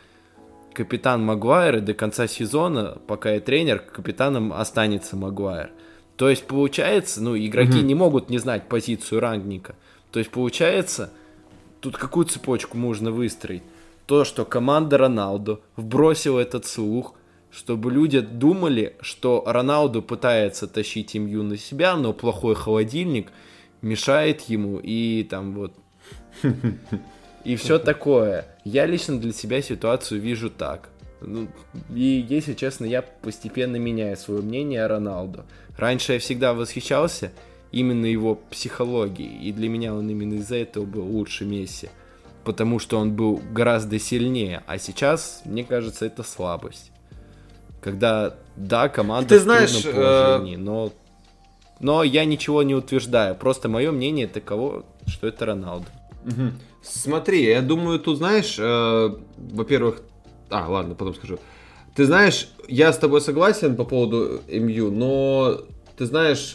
капитан 0.73 1.23
Магуайр 1.23 1.75
и 1.75 1.81
до 1.81 1.93
конца 1.93 2.25
сезона, 2.25 2.97
пока 3.05 3.33
я 3.33 3.39
тренер, 3.39 3.77
капитаном 3.77 4.53
останется 4.53 5.15
Магуайр. 5.15 5.69
То 6.15 6.31
есть 6.31 6.47
получается, 6.47 7.21
ну, 7.21 7.37
игроки 7.37 7.77
mm-hmm. 7.77 7.83
не 7.83 7.93
могут 7.93 8.31
не 8.31 8.39
знать 8.39 8.67
позицию 8.67 9.21
Рангника. 9.21 9.75
То 10.11 10.17
есть 10.17 10.31
получается, 10.31 11.11
тут 11.79 11.95
какую 11.95 12.25
цепочку 12.25 12.75
можно 12.75 13.11
выстроить? 13.11 13.61
То, 14.05 14.25
что 14.25 14.45
команда 14.45 14.97
Роналду 14.97 15.61
вбросила 15.75 16.39
этот 16.39 16.65
слух, 16.65 17.15
чтобы 17.51 17.91
люди 17.91 18.19
думали, 18.19 18.95
что 19.01 19.43
Роналду 19.45 20.01
пытается 20.01 20.67
тащить 20.67 21.15
имью 21.15 21.43
на 21.43 21.57
себя, 21.57 21.95
но 21.95 22.11
плохой 22.13 22.55
холодильник 22.55 23.31
мешает 23.81 24.41
ему, 24.41 24.79
и 24.79 25.23
там 25.23 25.53
вот 25.53 25.73
и 27.43 27.55
все 27.55 27.79
такое. 27.79 28.47
Я 28.63 28.85
лично 28.85 29.19
для 29.19 29.33
себя 29.33 29.61
ситуацию 29.61 30.21
вижу 30.21 30.49
так. 30.49 30.89
Ну, 31.21 31.47
и, 31.93 32.25
если 32.27 32.53
честно, 32.53 32.85
я 32.85 33.01
постепенно 33.01 33.77
меняю 33.77 34.17
свое 34.17 34.41
мнение 34.41 34.83
о 34.83 34.87
Роналду. 34.87 35.45
Раньше 35.77 36.13
я 36.13 36.19
всегда 36.19 36.53
восхищался 36.53 37.31
именно 37.71 38.05
его 38.05 38.35
психологией, 38.35 39.41
и 39.41 39.51
для 39.51 39.69
меня 39.69 39.93
он 39.93 40.09
именно 40.09 40.35
из-за 40.35 40.57
этого 40.57 40.85
был 40.85 41.05
лучше 41.05 41.45
Месси, 41.45 41.89
потому 42.43 42.79
что 42.79 42.97
он 42.97 43.13
был 43.13 43.41
гораздо 43.51 43.99
сильнее, 43.99 44.63
а 44.67 44.77
сейчас, 44.77 45.41
мне 45.45 45.63
кажется, 45.63 46.05
это 46.05 46.23
слабость. 46.23 46.91
Когда, 47.81 48.35
да, 48.55 48.89
команда 48.89 49.29
Ты 49.29 49.39
знаешь, 49.39 49.71
в 49.71 49.91
положении, 49.91 50.55
э... 50.55 50.59
но, 50.59 50.93
но 51.79 52.03
я 52.03 52.25
ничего 52.25 52.63
не 52.63 52.75
утверждаю, 52.75 53.35
просто 53.35 53.69
мое 53.69 53.91
мнение 53.91 54.27
таково, 54.27 54.85
что 55.05 55.27
это 55.27 55.45
Роналду. 55.45 55.87
Угу. 56.25 56.51
Смотри, 56.81 57.45
я 57.45 57.61
думаю, 57.61 57.99
тут 57.99 58.17
знаешь, 58.17 58.55
э, 58.57 59.15
во-первых, 59.37 60.01
а, 60.49 60.67
ладно, 60.69 60.95
потом 60.95 61.15
скажу. 61.15 61.39
Ты 61.95 62.05
знаешь, 62.05 62.49
я 62.67 62.91
с 62.91 62.97
тобой 62.97 63.21
согласен 63.21 63.75
по 63.75 63.83
поводу 63.83 64.41
МЮ, 64.47 64.91
но 64.91 65.61
ты 65.97 66.05
знаешь, 66.05 66.53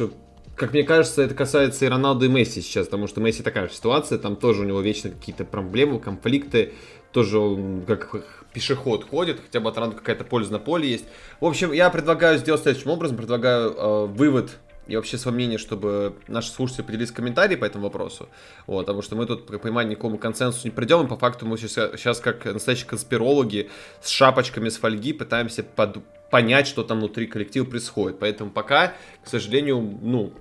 как 0.59 0.73
мне 0.73 0.83
кажется, 0.83 1.23
это 1.23 1.35
касается 1.35 1.87
и 1.87 1.89
Роналду, 1.89 2.27
и 2.27 2.29
Месси 2.29 2.61
сейчас, 2.61 2.87
потому 2.87 3.07
что 3.07 3.21
Месси 3.21 3.43
такая 3.43 3.69
же 3.69 3.75
ситуация, 3.75 4.19
там 4.19 4.37
тоже 4.37 4.63
у 4.63 4.65
него 4.65 4.81
вечно 4.81 5.11
какие-то 5.11 5.45
проблемы, 5.45 6.01
конфликты, 6.01 6.75
тоже 7.13 7.39
он 7.39 7.85
как 7.87 8.45
пешеход 8.53 9.05
ходит, 9.09 9.41
хотя 9.41 9.61
бы 9.61 9.71
от 9.71 9.77
Роналду 9.77 9.97
какая-то 9.97 10.25
польза 10.25 10.53
на 10.53 10.59
поле 10.59 10.91
есть. 10.91 11.05
В 11.41 11.47
общем, 11.47 11.73
я 11.73 11.89
предлагаю 11.91 12.39
сделать 12.39 12.63
следующим 12.63 12.91
образом, 12.91 13.17
предлагаю 13.17 13.71
э, 13.71 14.07
вывод 14.07 14.59
и 14.89 14.97
вообще 14.97 15.19
свое 15.19 15.35
мнение, 15.35 15.59
чтобы 15.59 16.15
наши 16.27 16.51
слушатели 16.51 16.83
поделились 16.83 17.13
комментарии 17.13 17.57
по 17.57 17.67
этому 17.67 17.85
вопросу. 17.85 18.29
Вот, 18.67 18.87
потому 18.87 19.03
что 19.03 19.17
мы 19.17 19.27
тут, 19.27 19.47
по 19.47 19.59
пониманию, 19.59 19.93
никакому 19.93 20.17
консенсусу 20.19 20.67
не 20.67 20.71
придем, 20.71 21.05
и 21.05 21.09
по 21.09 21.17
факту 21.17 21.47
мы 21.47 21.59
сейчас, 21.59 21.93
сейчас 22.01 22.21
как 22.21 22.47
настоящие 22.47 22.89
конспирологи 22.89 23.71
с 24.01 24.09
шапочками 24.09 24.71
с 24.71 24.79
фольги 24.79 25.13
пытаемся 25.13 25.63
под, 25.63 25.99
понять, 26.31 26.67
что 26.67 26.83
там 26.83 26.99
внутри 26.99 27.27
коллектива 27.27 27.67
происходит. 27.67 28.19
Поэтому 28.19 28.51
пока, 28.51 28.95
к 29.23 29.29
сожалению, 29.29 29.79
ну, 30.01 30.33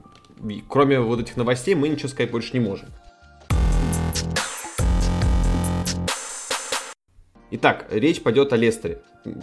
кроме 0.67 0.99
вот 0.99 1.19
этих 1.19 1.37
новостей, 1.37 1.75
мы 1.75 1.89
ничего 1.89 2.09
сказать 2.09 2.31
больше 2.31 2.53
не 2.53 2.59
можем. 2.59 2.87
Итак, 7.49 7.87
речь 7.91 8.21
пойдет 8.21 8.51
о 8.51 8.57
Лестере. 8.57 9.01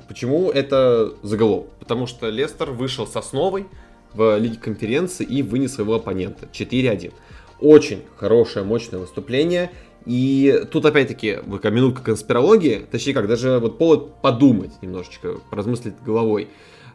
Почему 0.09 0.51
это 0.51 1.15
заголовок? 1.23 1.71
Потому 1.81 2.07
что 2.07 2.29
Лестер 2.29 2.71
вышел 2.71 3.07
с 3.07 3.17
основой 3.17 3.67
в 4.13 4.39
Лиге 4.39 4.59
конференции 4.59 5.25
и 5.25 5.43
вынес 5.43 5.75
своего 5.75 5.95
оппонента 5.95 6.47
4-1. 6.53 7.13
Очень 7.61 8.03
хорошее, 8.17 8.65
мощное 8.65 9.01
выступление. 9.01 9.71
И 10.05 10.65
тут 10.71 10.85
опять-таки 10.85 11.39
минутка 11.47 12.03
конспирологии, 12.03 12.87
точнее 12.91 13.15
как, 13.15 13.27
даже 13.27 13.59
вот 13.59 13.79
повод 13.79 14.21
подумать 14.21 14.73
немножечко, 14.83 15.39
поразмыслить 15.51 15.95
головой. 16.05 16.49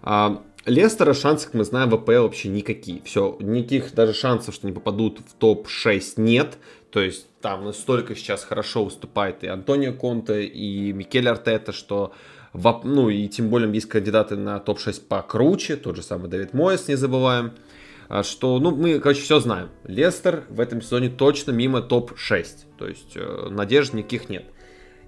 А, 0.03 0.43
Лестера 0.69 1.13
шансы, 1.13 1.45
как 1.45 1.55
мы 1.55 1.63
знаем, 1.63 1.89
в 1.89 1.95
АПЛ 1.95 2.23
вообще 2.23 2.49
никакие. 2.49 3.01
Все, 3.03 3.35
никаких 3.39 3.93
даже 3.93 4.13
шансов, 4.13 4.55
что 4.55 4.67
они 4.67 4.73
попадут 4.73 5.19
в 5.19 5.33
топ-6 5.33 6.13
нет. 6.17 6.57
То 6.91 7.01
есть 7.01 7.27
там 7.41 7.65
настолько 7.65 8.15
сейчас 8.15 8.43
хорошо 8.43 8.85
выступает 8.85 9.43
и 9.43 9.47
Антонио 9.47 9.93
Конте, 9.93 10.45
и 10.45 10.91
Микель 10.93 11.27
Артета, 11.27 11.71
что 11.71 12.13
в, 12.53 12.81
ну 12.83 13.09
и 13.09 13.27
тем 13.27 13.49
более 13.49 13.71
есть 13.73 13.87
кандидаты 13.87 14.35
на 14.35 14.59
топ-6 14.59 15.07
покруче, 15.07 15.75
тот 15.75 15.95
же 15.95 16.03
самый 16.03 16.29
Давид 16.29 16.53
Моэс, 16.53 16.87
не 16.87 16.95
забываем, 16.95 17.53
а, 18.07 18.23
что, 18.23 18.59
ну, 18.59 18.71
мы, 18.71 18.99
короче, 18.99 19.21
все 19.21 19.39
знаем. 19.39 19.69
Лестер 19.83 20.45
в 20.49 20.59
этом 20.59 20.81
сезоне 20.81 21.09
точно 21.09 21.51
мимо 21.51 21.81
топ-6, 21.81 22.45
то 22.77 22.87
есть 22.87 23.13
э, 23.15 23.47
надежд 23.51 23.93
никаких 23.93 24.29
нет. 24.29 24.45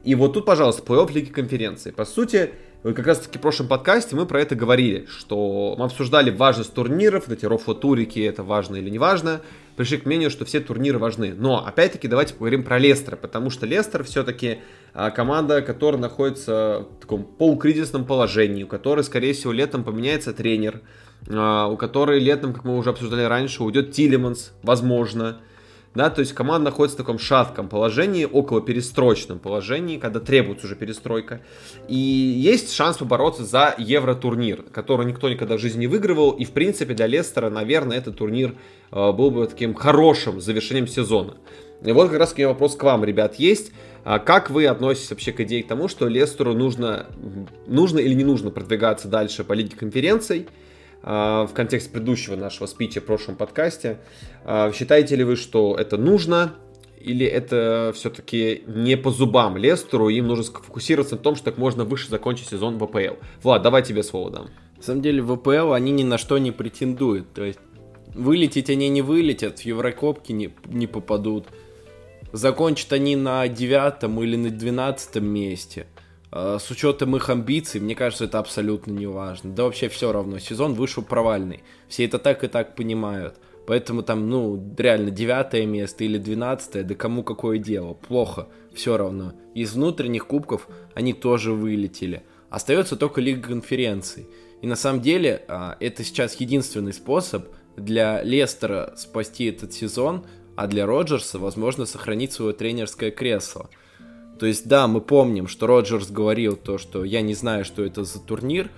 И 0.04 0.14
вот 0.14 0.34
тут, 0.34 0.46
пожалуйста, 0.46 0.84
плей-офф 0.84 1.12
Лиги 1.12 1.32
Конференции. 1.32 1.92
По 1.92 2.06
сути, 2.06 2.52
как 2.84 3.06
раз 3.06 3.20
таки 3.20 3.38
в 3.38 3.42
прошлом 3.42 3.68
подкасте 3.68 4.16
мы 4.16 4.26
про 4.26 4.42
это 4.42 4.56
говорили, 4.56 5.06
что 5.08 5.76
мы 5.78 5.86
обсуждали 5.86 6.32
важность 6.32 6.74
турниров, 6.74 7.30
эти 7.30 7.46
рофло-турики, 7.46 8.20
это 8.20 8.42
важно 8.42 8.78
или 8.78 8.90
не 8.90 8.98
важно, 8.98 9.42
пришли 9.76 9.98
к 9.98 10.06
мнению, 10.08 10.32
что 10.32 10.46
все 10.46 10.60
турниры 10.60 10.98
важны. 10.98 11.36
Но, 11.38 11.64
опять-таки, 11.64 12.08
давайте 12.08 12.34
поговорим 12.34 12.64
про 12.64 12.80
Лестер, 12.80 13.18
потому 13.18 13.52
что 13.52 13.68
Лестер 13.68 14.04
все-таки 14.04 14.60
а, 14.96 15.12
команда, 15.12 15.62
которая 15.62 16.02
находится 16.02 16.88
в 16.98 17.02
таком 17.02 17.24
полукризисном 17.24 18.06
положении, 18.06 18.64
у 18.64 18.68
которой, 18.68 19.04
скорее 19.04 19.34
всего, 19.34 19.52
летом 19.52 19.84
поменяется 19.84 20.34
тренер, 20.34 20.82
а, 21.30 21.68
у 21.68 21.78
которой 21.78 22.20
летом, 22.20 22.52
как 22.52 22.64
мы 22.64 22.76
уже 22.76 22.90
обсуждали 22.90 23.24
раньше, 23.24 23.64
уйдет 23.64 23.92
Тилеманс, 23.92 24.54
возможно, 24.64 25.38
да, 25.94 26.10
то 26.10 26.22
есть 26.22 26.34
команда 26.34 26.70
находится 26.70 26.96
в 26.96 27.02
таком 27.02 27.20
шатком 27.20 27.68
положении, 27.68 28.24
около 28.26 28.62
перестроечном 28.62 29.40
положении, 29.40 29.98
когда 29.98 30.22
требуется 30.22 30.66
уже 30.66 30.76
перестройка. 30.76 31.42
И 31.90 31.96
есть 31.96 32.74
шанс 32.74 32.98
побороться 32.98 33.44
за 33.44 33.76
евротурнир, 33.78 34.64
который 34.72 35.06
никто 35.06 35.28
никогда 35.30 35.58
в 35.58 35.60
жизни 35.60 35.82
не 35.82 35.88
выигрывал. 35.88 36.32
И, 36.32 36.46
в 36.46 36.52
принципе, 36.52 36.94
для 36.94 37.08
Лестера, 37.08 37.50
наверное, 37.50 37.98
этот 37.98 38.18
турнир 38.18 38.56
э, 38.92 39.12
был 39.12 39.32
бы 39.32 39.46
таким 39.48 39.74
хорошим 39.74 40.40
завершением 40.40 40.88
сезона. 40.88 41.36
И 41.84 41.92
вот 41.92 42.10
как 42.10 42.20
раз 42.20 42.34
у 42.38 42.42
вопрос 42.44 42.76
к 42.76 42.84
вам, 42.84 43.04
ребят, 43.04 43.36
есть. 43.36 43.74
А 44.04 44.20
как 44.20 44.50
вы 44.50 44.68
относитесь 44.68 45.12
вообще 45.12 45.32
к 45.32 45.42
идее 45.42 45.64
к 45.64 45.68
тому, 45.68 45.88
что 45.88 46.08
Лестеру 46.08 46.54
нужно, 46.54 47.08
нужно 47.68 48.00
или 48.00 48.14
не 48.14 48.24
нужно 48.24 48.50
продвигаться 48.50 49.08
дальше 49.08 49.44
по 49.44 49.54
Лиге 49.54 49.76
конференций? 49.76 50.48
А, 51.04 51.48
в 51.48 51.54
контексте 51.54 51.90
предыдущего 51.90 52.36
нашего 52.36 52.68
спича 52.68 53.02
в 53.02 53.06
прошлом 53.06 53.36
подкасте. 53.36 54.00
А, 54.46 54.72
считаете 54.72 55.16
ли 55.16 55.24
вы, 55.24 55.36
что 55.36 55.76
это 55.76 55.98
нужно? 55.98 56.56
Или 57.00 57.26
это 57.26 57.92
все-таки 57.96 58.64
не 58.68 58.96
по 58.96 59.10
зубам 59.10 59.58
Лестеру, 59.58 60.10
им 60.10 60.28
нужно 60.28 60.44
сфокусироваться 60.44 61.16
на 61.16 61.22
том, 61.22 61.36
что 61.36 61.46
так 61.46 61.58
можно 61.58 61.84
выше 61.84 62.10
закончить 62.10 62.50
сезон 62.50 62.78
в 62.78 62.84
АПЛ? 62.84 63.16
Влад, 63.42 63.64
давай 63.64 63.82
тебе 63.82 64.04
слово 64.04 64.30
дам. 64.30 64.50
На 64.78 64.84
самом 64.84 65.02
деле 65.02 65.24
в 65.24 65.32
АПЛ 65.32 65.74
они 65.74 65.92
ни 65.92 66.04
на 66.04 66.20
что 66.20 66.38
не 66.38 66.52
претендуют. 66.52 67.34
То 67.34 67.44
есть 67.44 67.60
вылететь 68.14 68.70
они 68.70 68.90
не 68.90 69.02
вылетят, 69.02 69.60
в 69.60 69.66
Еврокопки 69.66 70.32
не, 70.32 70.54
не 70.66 70.86
попадут. 70.86 71.48
Закончат 72.32 72.94
они 72.94 73.16
на 73.16 73.48
девятом 73.48 74.22
или 74.22 74.36
на 74.36 74.52
двенадцатом 74.52 75.26
месте– 75.26 75.88
с 76.32 76.72
учетом 76.72 77.16
их 77.16 77.30
амбиций, 77.30 77.82
мне 77.82 77.94
кажется, 77.94 78.26
это 78.26 78.40
абсолютно 78.40 78.92
не 78.92 79.06
важно. 79.06 79.54
Да 79.54 79.64
вообще 79.64 79.90
все 79.90 80.12
равно, 80.12 80.40
сезон 80.40 80.74
вышел 80.74 81.04
провальный. 81.04 81.64
Все 81.90 82.06
это 82.06 82.20
так 82.20 82.44
и 82.44 82.48
так 82.48 82.76
понимают. 82.76 83.36
Поэтому 83.68 84.02
там, 84.02 84.30
ну, 84.30 84.74
реально, 84.78 85.12
девятое 85.12 85.66
место 85.66 86.04
или 86.04 86.18
двенадцатое, 86.18 86.84
да 86.84 86.96
кому 86.96 87.24
какое 87.24 87.58
дело, 87.58 87.94
плохо, 87.94 88.48
все 88.74 88.98
равно. 88.98 89.34
Из 89.54 89.74
внутренних 89.74 90.26
кубков 90.26 90.68
они 90.94 91.14
тоже 91.14 91.52
вылетели. 91.52 92.24
Остается 92.50 92.96
только 92.96 93.22
Лига 93.22 93.50
конференций. 93.50 94.28
И 94.62 94.68
на 94.68 94.76
самом 94.76 95.02
деле, 95.02 95.44
а, 95.48 95.76
это 95.80 96.04
сейчас 96.04 96.36
единственный 96.36 96.94
способ 96.94 97.48
для 97.76 98.24
Лестера 98.24 98.94
спасти 98.96 99.46
этот 99.46 99.74
сезон, 99.74 100.26
а 100.56 100.68
для 100.68 100.86
Роджерса, 100.86 101.40
возможно, 101.40 101.86
сохранить 101.86 102.32
свое 102.32 102.54
тренерское 102.54 103.12
кресло– 103.12 103.70
то 104.42 104.48
есть, 104.48 104.68
да, 104.68 104.88
мы 104.88 105.02
помним, 105.02 105.48
что 105.48 105.68
Роджерс 105.68 106.10
говорил 106.10 106.56
то, 106.56 106.80
что 106.80 107.04
я 107.04 107.22
не 107.22 107.36
знаю, 107.36 107.64
что 107.64 107.84
это 107.84 108.04
за 108.04 108.20
турнир, 108.20 108.72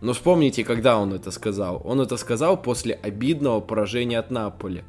но 0.00 0.12
вспомните, 0.12 0.62
когда 0.62 0.96
он 0.96 1.12
это 1.12 1.32
сказал. 1.32 1.82
Он 1.84 2.00
это 2.00 2.16
сказал 2.16 2.56
после 2.56 2.94
обидного 2.94 3.58
поражения 3.58 4.20
от 4.20 4.30
Наполи, 4.30 4.84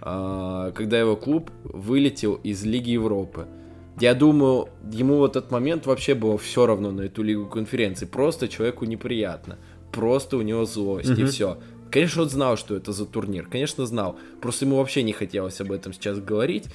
а, 0.00 0.70
когда 0.70 1.00
его 1.00 1.16
клуб 1.16 1.50
вылетел 1.64 2.34
из 2.34 2.62
Лиги 2.62 2.90
Европы. 2.90 3.48
Я 3.98 4.14
думаю, 4.14 4.68
ему 4.92 5.16
в 5.16 5.24
этот 5.24 5.50
момент 5.50 5.86
вообще 5.86 6.14
было 6.14 6.38
все 6.38 6.66
равно 6.66 6.92
на 6.92 7.00
эту 7.00 7.24
лигу 7.24 7.46
конференции. 7.46 8.06
Просто 8.06 8.46
человеку 8.46 8.84
неприятно. 8.84 9.58
Просто 9.90 10.36
у 10.36 10.42
него 10.42 10.66
злость 10.66 11.10
mm-hmm. 11.10 11.20
и 11.20 11.24
все. 11.24 11.58
Конечно, 11.90 12.22
он 12.22 12.30
знал, 12.30 12.56
что 12.56 12.76
это 12.76 12.92
за 12.92 13.06
турнир. 13.06 13.48
Конечно, 13.48 13.86
знал. 13.86 14.20
Просто 14.40 14.66
ему 14.66 14.76
вообще 14.76 15.02
не 15.02 15.12
хотелось 15.12 15.60
об 15.60 15.72
этом 15.72 15.92
сейчас 15.92 16.20
говорить 16.20 16.66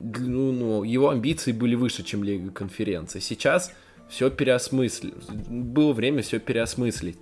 ну, 0.00 0.52
ну, 0.52 0.82
его 0.82 1.10
амбиции 1.10 1.52
были 1.52 1.74
выше, 1.74 2.02
чем 2.02 2.24
Лига 2.24 2.50
конференции. 2.50 3.20
Сейчас 3.20 3.72
все 4.08 4.30
переосмыслить. 4.30 5.14
Было 5.48 5.92
время 5.92 6.22
все 6.22 6.38
переосмыслить. 6.38 7.18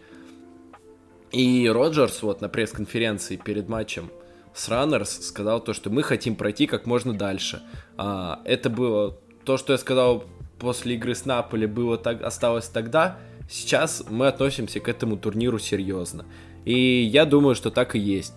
И 1.32 1.68
Роджерс 1.68 2.22
вот 2.22 2.40
на 2.40 2.48
пресс-конференции 2.48 3.36
перед 3.36 3.68
матчем 3.68 4.10
с 4.54 4.68
Раннерс 4.68 5.26
сказал 5.26 5.60
то, 5.60 5.74
что 5.74 5.90
мы 5.90 6.02
хотим 6.02 6.34
пройти 6.34 6.66
как 6.66 6.86
можно 6.86 7.12
дальше. 7.12 7.62
А, 7.98 8.40
это 8.44 8.70
было 8.70 9.18
то, 9.44 9.58
что 9.58 9.72
я 9.72 9.78
сказал 9.78 10.24
после 10.58 10.94
игры 10.94 11.14
с 11.14 11.26
Наполи, 11.26 11.66
было 11.66 11.98
так, 11.98 12.22
осталось 12.22 12.68
тогда. 12.68 13.18
Сейчас 13.50 14.04
мы 14.08 14.28
относимся 14.28 14.80
к 14.80 14.88
этому 14.88 15.16
турниру 15.16 15.58
серьезно. 15.58 16.24
И 16.64 17.02
я 17.02 17.26
думаю, 17.26 17.54
что 17.54 17.70
так 17.70 17.94
и 17.94 17.98
есть. 17.98 18.34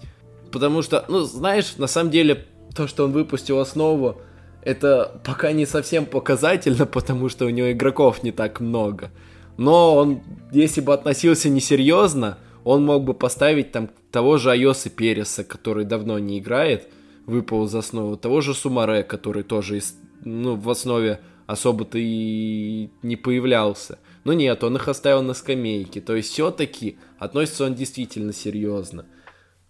Потому 0.51 0.81
что, 0.81 1.05
ну, 1.07 1.21
знаешь, 1.21 1.77
на 1.77 1.87
самом 1.87 2.11
деле, 2.11 2.45
то, 2.75 2.87
что 2.87 3.05
он 3.05 3.11
выпустил 3.11 3.59
основу, 3.59 4.21
это 4.63 5.19
пока 5.23 5.51
не 5.51 5.65
совсем 5.65 6.05
показательно, 6.05 6.85
потому 6.97 7.29
что 7.29 7.45
у 7.45 7.49
него 7.49 7.71
игроков 7.71 8.23
не 8.23 8.31
так 8.31 8.59
много. 8.59 9.11
Но 9.57 9.95
он, 9.95 10.21
если 10.51 10.81
бы 10.81 10.93
относился 10.93 11.49
несерьезно, 11.49 12.37
он 12.63 12.85
мог 12.85 13.03
бы 13.03 13.13
поставить 13.13 13.71
там 13.71 13.89
того 14.11 14.37
же 14.37 14.51
Айоса 14.51 14.89
Переса, 14.89 15.43
который 15.43 15.85
давно 15.85 16.19
не 16.19 16.39
играет, 16.39 16.87
выпал 17.25 17.65
из 17.65 17.75
основы, 17.75 18.17
того 18.17 18.41
же 18.41 18.53
Сумаре, 18.53 19.03
который 19.03 19.43
тоже 19.43 19.77
из, 19.77 19.97
ну, 20.23 20.55
в 20.55 20.69
основе 20.69 21.19
особо-то 21.45 21.97
и 21.99 22.89
не 23.01 23.15
появлялся. 23.15 23.99
Но 24.23 24.33
нет, 24.33 24.63
он 24.63 24.75
их 24.75 24.87
оставил 24.87 25.23
на 25.23 25.33
скамейке. 25.33 25.99
То 26.01 26.15
есть 26.15 26.31
все-таки 26.31 26.97
относится 27.17 27.65
он 27.65 27.75
действительно 27.75 28.33
серьезно. 28.33 29.05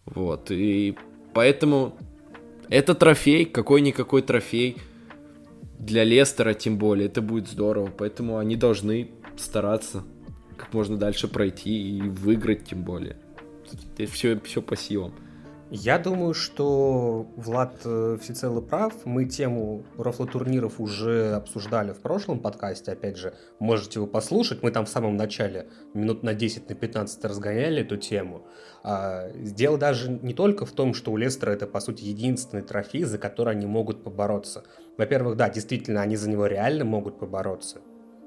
Вот, 0.06 0.52
и 0.52 0.96
поэтому 1.34 1.98
это 2.70 2.96
трофей, 2.96 3.46
какой-никакой 3.46 4.22
трофей. 4.22 4.78
Для 5.78 6.04
Лестера 6.04 6.54
тем 6.54 6.78
более, 6.78 7.08
это 7.08 7.22
будет 7.22 7.48
здорово. 7.48 7.92
Поэтому 7.96 8.38
они 8.38 8.56
должны 8.56 9.12
стараться 9.38 10.04
как 10.58 10.74
можно 10.74 10.98
дальше 10.98 11.28
пройти 11.28 11.98
и 11.98 12.02
выиграть 12.02 12.66
тем 12.66 12.84
более. 12.84 13.18
Все, 14.12 14.40
все 14.40 14.62
по 14.62 14.76
силам. 14.76 15.14
Я 15.72 16.00
думаю, 16.00 16.34
что 16.34 17.28
Влад 17.36 17.82
э, 17.86 18.18
всецело 18.20 18.60
прав. 18.60 19.06
Мы 19.06 19.26
тему 19.26 19.84
рофло-турниров 19.98 20.80
уже 20.80 21.34
обсуждали 21.34 21.94
в 21.94 22.00
прошлом 22.00 22.40
подкасте. 22.40 22.92
Опять 22.92 23.18
же, 23.18 23.36
можете 23.60 24.00
его 24.00 24.08
послушать. 24.08 24.64
Мы 24.64 24.72
там 24.72 24.86
в 24.86 24.90
самом 24.90 25.16
начале 25.16 25.68
минут 25.94 26.24
на 26.24 26.34
10, 26.34 26.70
на 26.70 26.74
15 26.74 27.24
разгоняли 27.24 27.84
эту 27.84 27.98
тему. 27.98 28.48
А, 28.82 29.30
дело 29.32 29.78
даже 29.78 30.10
не 30.10 30.34
только 30.34 30.66
в 30.66 30.72
том, 30.72 30.96
что 30.96 31.12
у 31.12 31.18
Лестера 31.18 31.52
это, 31.52 31.68
по 31.68 31.82
сути, 31.82 32.04
единственный 32.04 32.64
трофей, 32.64 33.04
за 33.04 33.20
который 33.20 33.54
они 33.54 33.68
могут 33.68 34.04
побороться. 34.04 34.64
Во-первых, 34.98 35.38
да, 35.38 35.52
действительно, 35.52 36.02
они 36.02 36.16
за 36.16 36.32
него 36.32 36.48
реально 36.48 36.84
могут 36.84 37.20
побороться. 37.20 37.82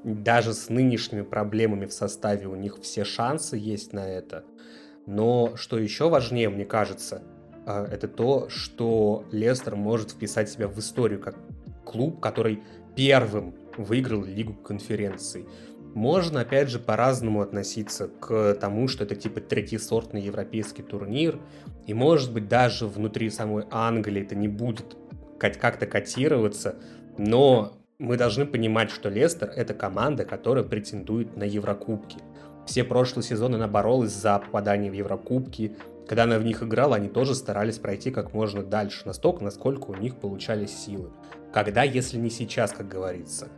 Даже 0.04 0.54
с 0.54 0.68
нынешними 0.68 1.22
проблемами 1.22 1.87
в 1.87 1.92
составе 1.92 2.46
у 2.46 2.54
них 2.54 2.78
все 2.82 3.02
шансы 3.02 3.56
есть 3.56 3.92
на 3.92 4.08
это. 4.08 4.44
Но 5.06 5.56
что 5.56 5.78
еще 5.78 6.08
важнее, 6.08 6.49
мне 6.49 6.64
кажется, 6.64 7.22
это 7.66 8.09
то, 8.09 8.49
что 8.49 9.25
Лестер 9.31 9.76
может 9.76 10.12
вписать 10.12 10.50
себя 10.50 10.69
в 10.69 10.78
историю 10.78 11.21
как 11.21 11.37
клуб, 11.85 12.21
который 12.21 12.62
первым 12.97 13.54
выиграл 13.76 14.25
Лигу 14.25 14.54
конференций. 14.54 15.47
Можно, 15.95 16.40
опять 16.40 16.71
же, 16.71 16.78
по-разному 16.78 17.42
относиться 17.42 18.09
к 18.09 18.54
тому, 18.54 18.88
что 18.88 19.04
это 19.04 19.14
типа 19.14 19.40
третьесортный 19.40 20.23
европейский 20.23 20.83
турнир, 20.83 21.38
и 21.87 21.92
может 21.92 22.33
быть 22.33 22.49
даже 22.49 22.87
внутри 22.87 23.28
самой 23.31 23.64
Англии 23.71 24.23
это 24.23 24.35
не 24.35 24.49
будет 24.49 24.97
как-то 25.38 25.87
котироваться, 25.87 26.76
но 27.19 27.78
мы 27.99 28.16
должны 28.16 28.47
понимать, 28.47 28.90
что 28.90 29.09
Лестер— 29.09 29.50
это 29.57 29.75
команда, 29.75 30.25
которая 30.25 30.64
претендует 30.64 31.37
на 31.37 31.45
Еврокубки. 31.45 32.19
Все 32.66 32.85
прошлые 32.85 33.25
сезоны 33.25 33.57
она 33.57 33.69
боролась 33.69 34.12
за 34.12 34.38
попадание 34.38 34.90
в 34.90 34.95
Еврокубки. 34.95 35.76
Когда 36.09 36.25
она 36.25 36.38
в 36.38 36.44
них 36.44 36.62
играла, 36.62 36.97
они 36.97 37.09
тоже 37.09 37.35
старались 37.35 37.78
пройти 37.78 38.11
как 38.11 38.35
можно 38.35 38.62
дальше, 38.62 39.02
настолько, 39.06 39.44
насколько 39.44 39.90
у 39.90 39.94
них 39.94 40.16
получались 40.16 40.76
силы. 40.76 41.11
Когда, 41.52 41.82
если 41.82 42.18
не 42.18 42.30
сейчас, 42.30 42.73
как 42.73 42.88
говорится. 42.88 43.49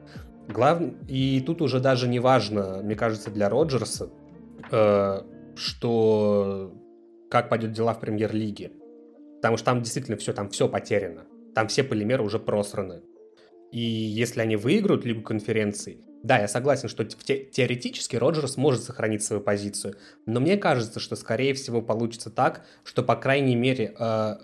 Глав... 0.49 0.81
И 1.09 1.43
тут 1.47 1.63
уже 1.63 1.81
даже 1.81 2.09
не 2.09 2.21
важно, 2.21 2.81
мне 2.83 2.97
кажется, 2.97 3.31
для 3.31 3.49
Роджерса, 3.49 4.11
э, 4.71 5.21
что 5.57 6.75
как 7.31 7.49
пойдет 7.49 7.73
дела 7.73 7.95
в 7.95 8.01
премьер-лиге. 8.01 8.73
Потому 9.37 9.57
что 9.57 9.67
там 9.67 9.83
действительно 9.83 10.17
все, 10.17 10.33
там 10.33 10.49
все 10.51 10.69
потеряно. 10.69 11.25
Там 11.55 11.69
все 11.69 11.83
полимеры 11.83 12.23
уже 12.23 12.39
просраны. 12.39 13.03
И 13.73 13.81
если 13.81 14.41
они 14.41 14.57
выиграют 14.57 15.05
Лигу 15.05 15.23
конференций, 15.23 16.05
да, 16.25 16.39
я 16.39 16.49
согласен, 16.49 16.89
что 16.89 17.05
те 17.05 17.45
теоретически 17.45 18.17
Роджерс 18.17 18.57
может 18.57 18.83
сохранить 18.83 19.23
свою 19.23 19.43
позицию, 19.43 19.97
но 20.25 20.41
мне 20.41 20.57
кажется, 20.57 20.99
что 20.99 21.17
скорее 21.17 21.53
всего 21.53 21.83
получится 21.83 22.31
так, 22.31 22.65
что 22.83 23.03
по 23.03 23.15
крайней 23.15 23.55
мере, 23.55 23.95
э, 23.99 24.37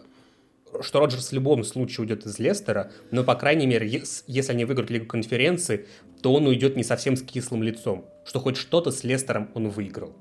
что 0.82 1.00
Роджерс 1.00 1.30
в 1.30 1.32
любом 1.32 1.64
случае 1.64 2.02
уйдет 2.02 2.26
из 2.26 2.38
Лестера, 2.38 2.92
но 3.10 3.24
по 3.24 3.34
крайней 3.34 3.66
мере, 3.66 3.88
ес, 3.88 4.24
если 4.26 4.52
они 4.52 4.66
выиграют 4.66 4.90
Лигу 4.90 5.06
конференции, 5.06 5.86
то 6.20 6.34
он 6.34 6.46
уйдет 6.46 6.76
не 6.76 6.84
совсем 6.84 7.16
с 7.16 7.22
кислым 7.22 7.62
лицом, 7.62 8.04
что 8.26 8.40
хоть 8.40 8.58
что-то 8.58 8.90
с 8.90 9.02
Лестером 9.02 9.50
он 9.54 9.70
выиграл. 9.70 10.14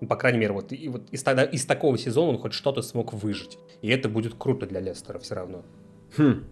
Ну, 0.00 0.08
по 0.08 0.16
крайней 0.16 0.38
мере, 0.38 0.54
вот, 0.54 0.72
и 0.72 0.88
вот 0.88 1.10
из, 1.10 1.22
тогда, 1.22 1.44
из 1.44 1.66
такого 1.66 1.98
сезона 1.98 2.30
он 2.30 2.38
хоть 2.38 2.54
что-то 2.54 2.80
смог 2.80 3.12
выжить. 3.12 3.58
И 3.82 3.90
это 3.90 4.08
будет 4.08 4.34
круто 4.34 4.64
для 4.64 4.80
Лестера 4.80 5.18
все 5.18 5.34
равно. 5.34 5.62
Хм, 6.16 6.46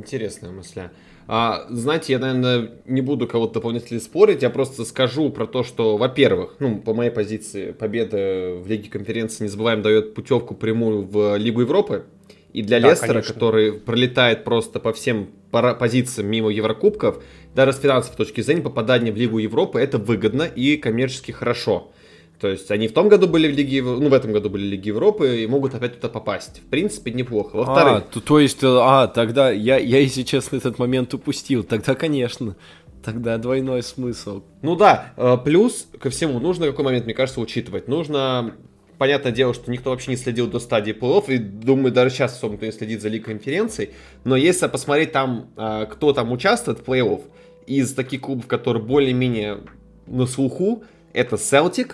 интересная 0.00 0.50
мысль. 0.50 0.82
А, 1.26 1.66
знаете, 1.70 2.14
я, 2.14 2.18
наверное, 2.18 2.72
не 2.86 3.02
буду 3.02 3.28
кого-то 3.28 3.54
дополнительно 3.54 4.00
спорить, 4.00 4.42
я 4.42 4.50
просто 4.50 4.84
скажу 4.84 5.30
про 5.30 5.46
то, 5.46 5.62
что, 5.62 5.96
во-первых, 5.96 6.56
ну, 6.58 6.78
по 6.78 6.92
моей 6.92 7.10
позиции, 7.10 7.70
победа 7.70 8.56
в 8.56 8.66
Лиге 8.66 8.90
конференции, 8.90 9.44
не 9.44 9.48
забываем, 9.48 9.80
дает 9.80 10.14
путевку 10.14 10.54
прямую 10.54 11.02
в 11.02 11.36
Лигу 11.36 11.60
Европы. 11.60 12.04
И 12.52 12.62
для 12.62 12.80
да, 12.80 12.90
Лестера, 12.90 13.08
конечно. 13.08 13.34
который 13.34 13.72
пролетает 13.72 14.42
просто 14.42 14.80
по 14.80 14.92
всем 14.92 15.28
позициям 15.52 16.28
мимо 16.28 16.50
Еврокубков, 16.50 17.22
даже 17.54 17.74
с 17.74 17.78
финансовой 17.78 18.16
точки 18.16 18.40
зрения, 18.40 18.62
попадание 18.62 19.12
в 19.12 19.16
Лигу 19.16 19.38
Европы 19.38 19.78
это 19.78 19.98
выгодно 19.98 20.42
и 20.42 20.76
коммерчески 20.76 21.30
хорошо. 21.30 21.92
То 22.40 22.48
есть 22.48 22.70
они 22.70 22.88
в 22.88 22.94
том 22.94 23.08
году 23.08 23.28
были 23.28 23.52
в 23.52 23.54
Лиге, 23.54 23.82
ну 23.82 24.08
в 24.08 24.14
этом 24.14 24.32
году 24.32 24.48
были 24.48 24.66
в 24.66 24.70
Лиге 24.70 24.88
Европы 24.88 25.42
и 25.42 25.46
могут 25.46 25.74
опять 25.74 25.96
туда 25.96 26.08
попасть. 26.08 26.60
В 26.60 26.70
принципе, 26.70 27.10
неплохо. 27.10 27.56
Во-вторых... 27.56 27.92
А, 27.98 28.00
то, 28.00 28.20
то 28.20 28.40
есть, 28.40 28.60
а, 28.62 29.08
тогда 29.08 29.50
я, 29.50 29.76
я, 29.76 29.98
если 29.98 30.22
честно, 30.22 30.56
этот 30.56 30.78
момент 30.78 31.12
упустил. 31.12 31.64
Тогда, 31.64 31.94
конечно, 31.94 32.56
тогда 33.04 33.36
двойной 33.36 33.82
смысл. 33.82 34.42
Ну 34.62 34.74
да, 34.74 35.12
э, 35.18 35.36
плюс 35.44 35.86
ко 36.00 36.08
всему, 36.08 36.40
нужно 36.40 36.66
какой 36.66 36.84
момент, 36.84 37.04
мне 37.04 37.14
кажется, 37.14 37.40
учитывать. 37.40 37.88
Нужно 37.88 38.54
понятное 38.96 39.32
дело, 39.32 39.52
что 39.52 39.70
никто 39.70 39.90
вообще 39.90 40.10
не 40.10 40.16
следил 40.16 40.46
до 40.46 40.60
стадии 40.60 40.92
плей 40.92 41.22
и 41.28 41.38
думаю, 41.38 41.92
даже 41.92 42.14
сейчас 42.14 42.36
особо 42.36 42.54
никто 42.54 42.66
не 42.66 42.72
следит 42.72 43.02
за 43.02 43.08
Лигой 43.08 43.34
конференций, 43.34 43.90
но 44.24 44.36
если 44.36 44.66
посмотреть 44.68 45.12
там, 45.12 45.50
э, 45.56 45.86
кто 45.90 46.12
там 46.12 46.32
участвует 46.32 46.78
в 46.78 46.84
плей-офф, 46.84 47.22
из 47.66 47.94
таких 47.94 48.22
клубов, 48.22 48.46
которые 48.46 48.82
более-менее 48.82 49.58
на 50.06 50.26
слуху, 50.26 50.84
это 51.12 51.36
Celtic, 51.36 51.92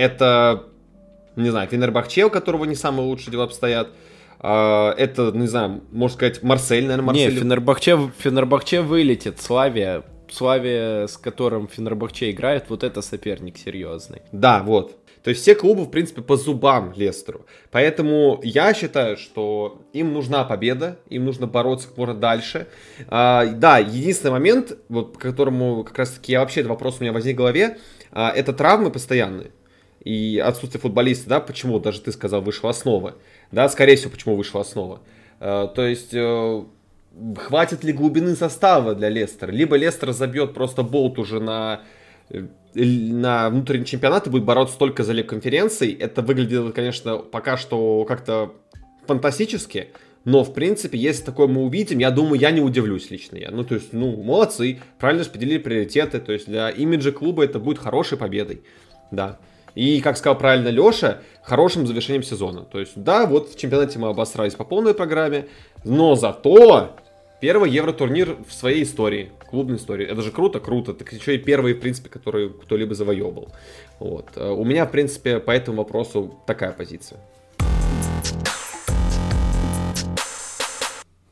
это, 0.00 0.64
не 1.36 1.50
знаю, 1.50 1.68
Фенербахче, 1.68 2.24
у 2.24 2.30
которого 2.30 2.64
не 2.64 2.74
самые 2.74 3.06
лучшие 3.06 3.32
дела 3.32 3.44
обстоят. 3.44 3.88
А, 4.38 4.94
это, 4.96 5.30
не 5.32 5.46
знаю, 5.46 5.82
можно 5.92 6.16
сказать, 6.16 6.42
Марсель, 6.42 6.84
наверное, 6.84 7.06
Марсель. 7.06 7.34
Не, 7.34 7.40
Фенербахче, 7.40 8.10
Фенербахче 8.18 8.80
вылетит. 8.80 9.40
Славия, 9.40 10.02
Славия, 10.30 11.06
с 11.06 11.18
которым 11.18 11.68
Фенербахче 11.68 12.30
играет, 12.30 12.66
вот 12.68 12.82
это 12.82 13.02
соперник 13.02 13.58
серьезный. 13.58 14.22
Да, 14.32 14.62
вот. 14.62 14.96
То 15.22 15.28
есть 15.28 15.42
все 15.42 15.54
клубы, 15.54 15.84
в 15.84 15.90
принципе, 15.90 16.22
по 16.22 16.38
зубам 16.38 16.94
Лестеру. 16.96 17.44
Поэтому 17.70 18.40
я 18.42 18.72
считаю, 18.72 19.18
что 19.18 19.82
им 19.92 20.14
нужна 20.14 20.44
победа, 20.44 20.98
им 21.10 21.26
нужно 21.26 21.46
бороться 21.46 21.88
как 21.88 21.98
можно 21.98 22.14
дальше. 22.14 22.68
А, 23.08 23.44
да, 23.44 23.78
единственный 23.78 24.32
момент, 24.32 24.78
вот, 24.88 25.12
по 25.12 25.18
которому 25.18 25.84
как 25.84 25.98
раз-таки 25.98 26.32
я 26.32 26.40
вообще 26.40 26.60
этот 26.60 26.70
вопрос 26.70 26.96
у 26.98 27.02
меня 27.02 27.12
возник 27.12 27.34
в 27.34 27.38
голове, 27.38 27.76
а, 28.12 28.32
это 28.34 28.54
травмы 28.54 28.90
постоянные 28.90 29.50
и 30.00 30.38
отсутствие 30.38 30.80
футболиста, 30.80 31.28
да, 31.28 31.40
почему, 31.40 31.78
даже 31.78 32.00
ты 32.00 32.12
сказал, 32.12 32.40
вышла 32.40 32.70
основа, 32.70 33.16
да, 33.52 33.68
скорее 33.68 33.96
всего, 33.96 34.10
почему 34.10 34.36
вышла 34.36 34.62
основа. 34.62 35.00
Э, 35.40 35.68
то 35.74 35.86
есть, 35.86 36.14
э, 36.14 36.64
хватит 37.36 37.84
ли 37.84 37.92
глубины 37.92 38.34
состава 38.34 38.94
для 38.94 39.08
Лестера? 39.08 39.50
Либо 39.50 39.76
Лестер 39.76 40.12
забьет 40.12 40.54
просто 40.54 40.82
болт 40.82 41.18
уже 41.18 41.40
на 41.40 41.82
э, 42.30 42.46
на 42.74 43.50
внутренний 43.50 43.84
чемпионат 43.84 44.28
и 44.28 44.30
будет 44.30 44.44
бороться 44.44 44.78
только 44.78 45.02
за 45.02 45.12
Лиг 45.12 45.28
конференций. 45.28 45.92
Это 45.92 46.22
выглядит, 46.22 46.72
конечно, 46.72 47.18
пока 47.18 47.56
что 47.56 48.04
как-то 48.04 48.54
фантастически, 49.06 49.88
но, 50.24 50.44
в 50.44 50.52
принципе, 50.52 50.98
если 50.98 51.24
такое 51.24 51.48
мы 51.48 51.62
увидим, 51.62 51.98
я 51.98 52.10
думаю, 52.10 52.38
я 52.38 52.50
не 52.50 52.60
удивлюсь 52.60 53.10
лично 53.10 53.38
я. 53.38 53.50
Ну, 53.50 53.64
то 53.64 53.74
есть, 53.74 53.92
ну, 53.92 54.22
молодцы, 54.22 54.78
правильно 54.98 55.24
распределили 55.24 55.58
приоритеты, 55.58 56.20
то 56.20 56.32
есть 56.32 56.46
для 56.46 56.70
имиджа 56.70 57.10
клуба 57.10 57.44
это 57.44 57.58
будет 57.58 57.78
хорошей 57.78 58.18
победой, 58.18 58.62
да. 59.10 59.38
И, 59.74 60.00
как 60.00 60.16
сказал 60.16 60.38
правильно 60.38 60.68
Леша, 60.68 61.18
хорошим 61.42 61.86
завершением 61.86 62.22
сезона. 62.22 62.62
То 62.62 62.80
есть, 62.80 62.92
да, 62.96 63.26
вот 63.26 63.50
в 63.50 63.58
чемпионате 63.58 63.98
мы 63.98 64.08
обосрались 64.08 64.54
по 64.54 64.64
полной 64.64 64.94
программе, 64.94 65.46
но 65.84 66.14
зато 66.14 66.90
первый 67.40 67.70
евротурнир 67.70 68.36
в 68.46 68.52
своей 68.52 68.82
истории, 68.82 69.32
клубной 69.50 69.78
истории. 69.78 70.06
Это 70.06 70.22
же 70.22 70.30
круто, 70.30 70.60
круто. 70.60 70.94
Так 70.94 71.12
еще 71.12 71.34
и 71.34 71.38
первый, 71.38 71.74
в 71.74 71.80
принципе, 71.80 72.08
который 72.08 72.50
кто-либо 72.50 72.94
завоевывал. 72.94 73.48
Вот. 73.98 74.28
Э, 74.36 74.50
у 74.50 74.64
меня, 74.64 74.86
в 74.86 74.90
принципе, 74.90 75.40
по 75.40 75.50
этому 75.50 75.78
вопросу 75.78 76.38
такая 76.46 76.72
позиция. 76.72 77.20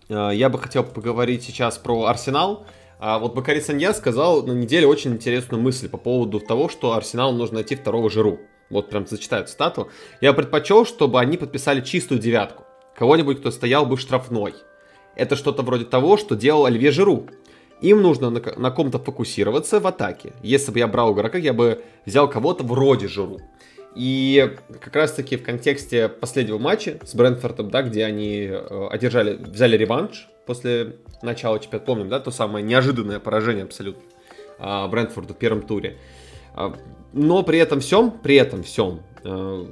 Э, 0.09 0.31
я 0.33 0.49
бы 0.49 0.59
хотел 0.59 0.85
поговорить 0.85 1.43
сейчас 1.45 1.79
про 1.79 2.07
Арсенал. 2.07 2.65
А 2.99 3.21
вот 3.21 3.35
Бакари 3.35 3.61
Санья 3.61 3.93
сказал 3.93 4.43
на 4.43 4.53
неделе 4.53 4.87
очень 4.87 5.13
интересную 5.13 5.63
мысль 5.63 5.89
по 5.89 5.99
поводу 5.99 6.41
того, 6.41 6.69
что 6.69 6.93
Арсеналу 6.93 7.37
нужно 7.37 7.57
найти 7.57 7.77
второго 7.77 8.11
Жиру. 8.11 8.41
Вот 8.71 8.91
прям 8.91 9.07
зачитаю 9.07 9.47
цитату. 9.47 9.89
Я 10.21 10.33
предпочел, 10.33 10.85
чтобы 10.85 11.21
они 11.21 11.37
подписали 11.37 11.81
чистую 11.81 12.21
девятку. 12.21 12.65
Кого-нибудь, 12.97 13.39
кто 13.39 13.53
стоял 13.53 13.87
бы 13.87 13.97
штрафной. 13.97 14.55
Это 15.15 15.37
что-то 15.37 15.63
вроде 15.63 15.85
того, 15.85 16.17
что 16.17 16.35
делал 16.35 16.67
Оливье 16.67 16.91
Жиру. 16.91 17.29
Им 17.81 18.03
нужно 18.03 18.31
на, 18.31 18.41
на 18.57 18.71
ком-то 18.73 18.99
фокусироваться 18.99 19.79
в 19.79 19.87
атаке. 19.87 20.33
Если 20.43 20.73
бы 20.73 20.81
я 20.81 20.89
брал 20.89 21.15
игрока, 21.15 21.39
я 21.39 21.53
бы 21.53 21.85
взял 22.05 22.29
кого-то 22.29 22.65
вроде 22.65 23.07
Жиру. 23.07 23.39
И 23.95 24.57
как 24.81 24.95
раз-таки 24.95 25.37
в 25.37 25.43
контексте 25.43 26.09
последнего 26.09 26.59
матча 26.59 26.99
с 27.05 27.15
Брентфордом, 27.15 27.71
да, 27.71 27.83
где 27.83 28.05
они 28.05 28.49
э, 28.51 28.89
одержали, 28.91 29.35
взяли 29.35 29.77
реванш 29.77 30.29
после 30.47 30.97
начала 31.23 31.59
чемпионата, 31.59 31.87
помним, 31.87 32.09
да, 32.09 32.21
то 32.21 32.31
самое 32.31 32.65
неожиданное 32.65 33.19
поражение 33.19 33.65
абсолютно 33.65 34.03
э, 34.59 34.89
Брентфорду 34.89 35.35
в 35.35 35.39
первом 35.39 35.63
туре. 35.63 35.97
Э, 36.55 36.73
но 37.13 37.43
при 37.43 37.59
этом 37.59 37.81
всем, 37.81 38.11
при 38.11 38.37
этом 38.37 38.63
всем, 38.63 39.01
э, 39.25 39.67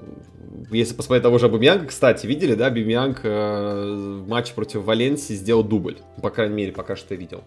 если 0.70 0.94
посмотреть 0.94 1.22
того 1.22 1.38
же 1.38 1.48
Бумианга, 1.48 1.86
кстати, 1.86 2.26
видели, 2.26 2.54
да, 2.54 2.70
Бумианг 2.70 3.20
э, 3.22 4.20
в 4.22 4.28
матче 4.28 4.54
против 4.54 4.84
Валенсии 4.84 5.34
сделал 5.34 5.62
дубль, 5.62 5.98
по 6.22 6.30
крайней 6.30 6.54
мере, 6.54 6.72
пока 6.72 6.96
что 6.96 7.14
видел. 7.14 7.44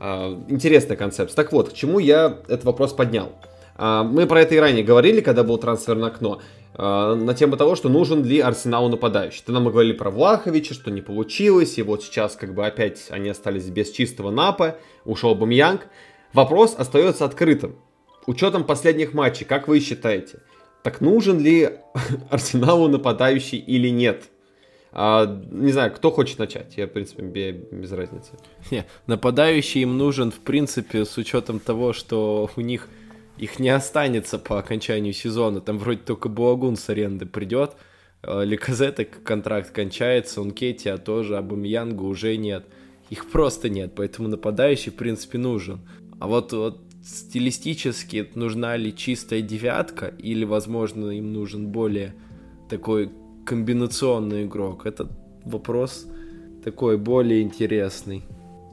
Э, 0.00 0.36
интересная 0.48 0.96
концепция. 0.96 1.36
Так 1.36 1.52
вот, 1.52 1.70
к 1.70 1.72
чему 1.72 1.98
я 1.98 2.38
этот 2.48 2.64
вопрос 2.64 2.92
поднял? 2.92 3.32
А, 3.78 4.02
мы 4.02 4.26
про 4.26 4.42
это 4.42 4.56
и 4.56 4.58
ранее 4.58 4.84
говорили, 4.84 5.20
когда 5.20 5.44
был 5.44 5.56
трансфер 5.56 5.94
на 5.94 6.08
окно, 6.08 6.42
а, 6.74 7.14
на 7.14 7.32
тему 7.32 7.56
того, 7.56 7.76
что 7.76 7.88
нужен 7.88 8.24
ли 8.24 8.40
Арсеналу 8.40 8.88
нападающий. 8.88 9.42
Тогда 9.46 9.60
мы 9.60 9.70
говорили 9.70 9.92
про 9.92 10.10
Влаховича, 10.10 10.74
что 10.74 10.90
не 10.90 11.00
получилось, 11.00 11.78
и 11.78 11.82
вот 11.82 12.02
сейчас 12.02 12.34
как 12.34 12.54
бы 12.54 12.66
опять 12.66 13.06
они 13.10 13.28
остались 13.28 13.66
без 13.66 13.90
чистого 13.92 14.30
напа, 14.30 14.76
ушел 15.04 15.34
Бамьянг. 15.36 15.86
Вопрос 16.32 16.74
остается 16.76 17.24
открытым. 17.24 17.76
Учетом 18.26 18.64
последних 18.64 19.14
матчей, 19.14 19.46
как 19.46 19.68
вы 19.68 19.80
считаете, 19.80 20.40
так 20.82 21.00
нужен 21.00 21.38
ли 21.38 21.70
Арсеналу 22.30 22.88
нападающий 22.88 23.58
или 23.58 23.88
нет? 23.88 24.24
А, 24.90 25.24
не 25.50 25.70
знаю, 25.70 25.92
кто 25.92 26.10
хочет 26.10 26.38
начать, 26.40 26.76
я, 26.76 26.86
в 26.86 26.90
принципе, 26.90 27.22
без, 27.22 27.54
без 27.70 27.92
разницы. 27.92 28.32
Не, 28.72 28.86
нападающий 29.06 29.82
им 29.82 29.96
нужен, 29.96 30.32
в 30.32 30.40
принципе, 30.40 31.04
с 31.04 31.16
учетом 31.16 31.60
того, 31.60 31.92
что 31.92 32.50
у 32.56 32.60
них 32.60 32.88
их 33.38 33.58
не 33.58 33.68
останется 33.68 34.38
по 34.38 34.58
окончанию 34.58 35.12
сезона. 35.12 35.60
Там 35.60 35.78
вроде 35.78 36.00
только 36.00 36.28
Буагун 36.28 36.76
с 36.76 36.88
аренды 36.88 37.26
придет. 37.26 37.76
Э, 38.22 38.44
Ликазета 38.44 39.04
контракт 39.04 39.70
кончается, 39.70 40.40
он 40.40 40.50
Кетти, 40.50 40.88
а 40.88 40.98
тоже 40.98 41.36
Абамьянга 41.36 42.02
уже 42.02 42.36
нет. 42.36 42.66
Их 43.10 43.30
просто 43.30 43.68
нет, 43.68 43.92
поэтому 43.94 44.28
нападающий, 44.28 44.92
в 44.92 44.96
принципе, 44.96 45.38
нужен. 45.38 45.80
А 46.20 46.26
вот, 46.26 46.52
вот 46.52 46.80
стилистически 47.04 48.28
нужна 48.34 48.76
ли 48.76 48.94
чистая 48.94 49.40
девятка 49.40 50.06
или, 50.06 50.44
возможно, 50.44 51.10
им 51.10 51.32
нужен 51.32 51.68
более 51.68 52.14
такой 52.68 53.10
комбинационный 53.46 54.44
игрок? 54.44 54.84
Это 54.84 55.08
вопрос 55.44 56.06
такой 56.64 56.98
более 56.98 57.40
интересный. 57.42 58.24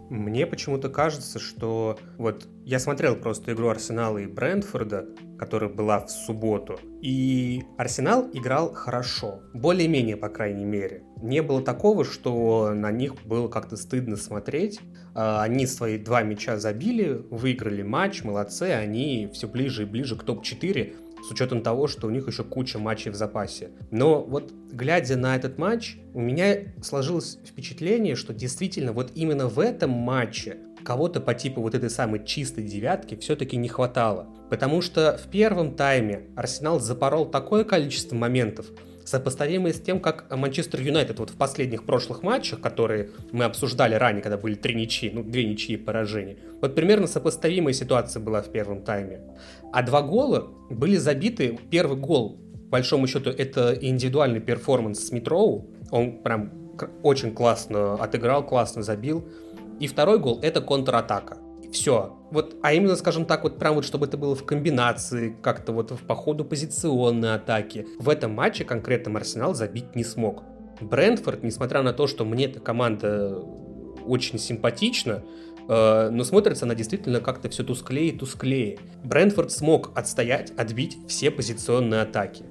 Мне 0.10 0.46
почему-то 0.46 0.90
кажется, 0.90 1.40
что 1.40 1.98
вот 2.18 2.48
я 2.64 2.80
смотрел 2.80 3.16
просто 3.16 3.54
игру 3.54 3.70
Арсенала 3.70 4.20
и 4.20 4.28
Брентфорда, 4.28 5.08
которая 5.40 5.70
была 5.70 6.00
в 6.06 6.10
субботу, 6.10 6.80
и 7.02 7.64
Арсенал 7.78 8.30
играл 8.34 8.74
хорошо, 8.74 9.42
более-менее, 9.54 10.18
по 10.18 10.30
крайней 10.30 10.66
мере. 10.66 11.04
Не 11.22 11.42
было 11.42 11.62
такого, 11.62 12.06
что 12.06 12.72
на 12.74 12.92
них 12.92 13.16
было 13.26 13.48
как-то 13.48 13.78
стыдно 13.78 14.16
смотреть. 14.16 14.80
А, 15.14 15.42
они 15.42 15.66
свои 15.66 15.98
два 15.98 16.22
мяча 16.22 16.58
забили, 16.58 17.24
выиграли 17.30 17.82
матч, 17.82 18.24
молодцы, 18.24 18.64
они 18.64 19.30
все 19.34 19.48
ближе 19.48 19.84
и 19.84 19.86
ближе 19.86 20.16
к 20.16 20.24
топ-4, 20.24 20.96
с 21.24 21.32
учетом 21.32 21.62
того, 21.62 21.88
что 21.88 22.08
у 22.08 22.10
них 22.10 22.28
еще 22.28 22.44
куча 22.44 22.80
матчей 22.80 23.12
в 23.12 23.16
запасе. 23.16 23.72
Но 23.92 24.22
вот 24.22 24.52
глядя 24.72 25.18
на 25.18 25.36
этот 25.36 25.58
матч, 25.58 25.98
у 26.14 26.22
меня 26.22 26.58
сложилось 26.84 27.40
впечатление, 27.46 28.16
что 28.16 28.34
действительно 28.34 28.94
вот 28.94 29.12
именно 29.16 29.48
в 29.48 29.60
этом 29.60 29.92
матче 29.92 30.58
кого-то 30.84 31.20
по 31.20 31.34
типу 31.34 31.62
вот 31.62 31.74
этой 31.74 31.90
самой 31.90 32.24
чистой 32.24 32.64
девятки 32.64 33.16
все-таки 33.16 33.58
не 33.58 33.68
хватало. 33.68 34.28
Потому 34.50 34.82
что 34.82 35.20
в 35.22 35.30
первом 35.30 35.76
тайме 35.76 36.28
Арсенал 36.36 36.80
запорол 36.80 37.26
такое 37.26 37.64
количество 37.64 38.16
моментов, 38.16 38.68
сопоставимые 39.06 39.74
с 39.74 39.80
тем, 39.80 40.00
как 40.00 40.26
Манчестер 40.36 40.82
Юнайтед 40.82 41.20
вот 41.20 41.30
в 41.30 41.38
последних 41.38 41.86
прошлых 41.86 42.24
матчах, 42.24 42.60
которые 42.60 43.12
мы 43.32 43.46
обсуждали 43.46 43.96
ранее, 43.96 44.22
когда 44.22 44.38
были 44.38 44.56
три 44.56 44.76
ничьи, 44.76 45.12
ну, 45.12 45.24
две 45.24 45.46
ничьи 45.46 45.78
поражения, 45.78 46.38
вот 46.62 46.76
примерно 46.76 47.08
сопоставимая 47.08 47.74
ситуация 47.74 48.20
была 48.20 48.42
в 48.42 48.52
первом 48.52 48.84
тайме. 48.84 49.22
А 49.76 49.82
два 49.82 50.02
гола 50.02 50.48
были 50.70 50.96
забиты, 50.96 51.60
первый 51.70 51.98
гол, 51.98 52.38
по 52.70 52.78
большому 52.78 53.08
счету, 53.08 53.30
это 53.30 53.74
индивидуальный 53.74 54.40
перформанс 54.40 55.08
Смитроу, 55.08 55.70
он 55.92 56.24
прям 56.24 56.50
очень 57.04 57.36
классно 57.36 57.96
отыграл, 57.96 58.46
классно 58.46 58.84
забил, 58.84 59.28
и 59.82 59.88
второй 59.88 60.20
гол 60.20 60.40
это 60.42 60.62
контратака. 60.62 61.40
Все. 61.74 62.18
Вот, 62.32 62.56
а 62.64 62.72
именно, 62.72 62.96
скажем 62.96 63.26
так, 63.26 63.44
вот 63.44 63.60
прям 63.60 63.76
вот, 63.76 63.84
чтобы 63.84 64.06
это 64.06 64.16
было 64.16 64.34
в 64.34 64.46
комбинации, 64.46 65.36
как-то 65.42 65.74
вот 65.74 65.92
в 65.92 66.06
по 66.06 66.16
ходу 66.16 66.46
позиционной 66.46 67.36
атаки. 67.36 67.86
В 68.00 68.08
этом 68.08 68.32
матче 68.32 68.64
конкретно 68.64 69.20
Арсенал 69.20 69.54
забить 69.54 69.94
не 69.94 70.06
смог. 70.06 70.44
Брентфорд, 70.80 71.44
несмотря 71.44 71.82
на 71.82 71.92
то, 71.92 72.08
что 72.08 72.24
мне 72.24 72.46
эта 72.46 72.62
команда 72.62 73.44
очень 74.06 74.40
симпатична, 74.40 75.24
но 75.68 76.24
смотрится 76.24 76.66
она 76.66 76.76
действительно 76.76 77.20
как-то 77.20 77.50
все 77.50 77.64
тусклее 77.64 78.10
и 78.10 78.18
тусклее. 78.18 78.80
Брентфорд 79.04 79.52
смог 79.52 79.92
отстоять, 79.98 80.52
отбить 80.58 80.98
все 81.08 81.32
позиционные 81.32 82.02
атаки. 82.02 82.44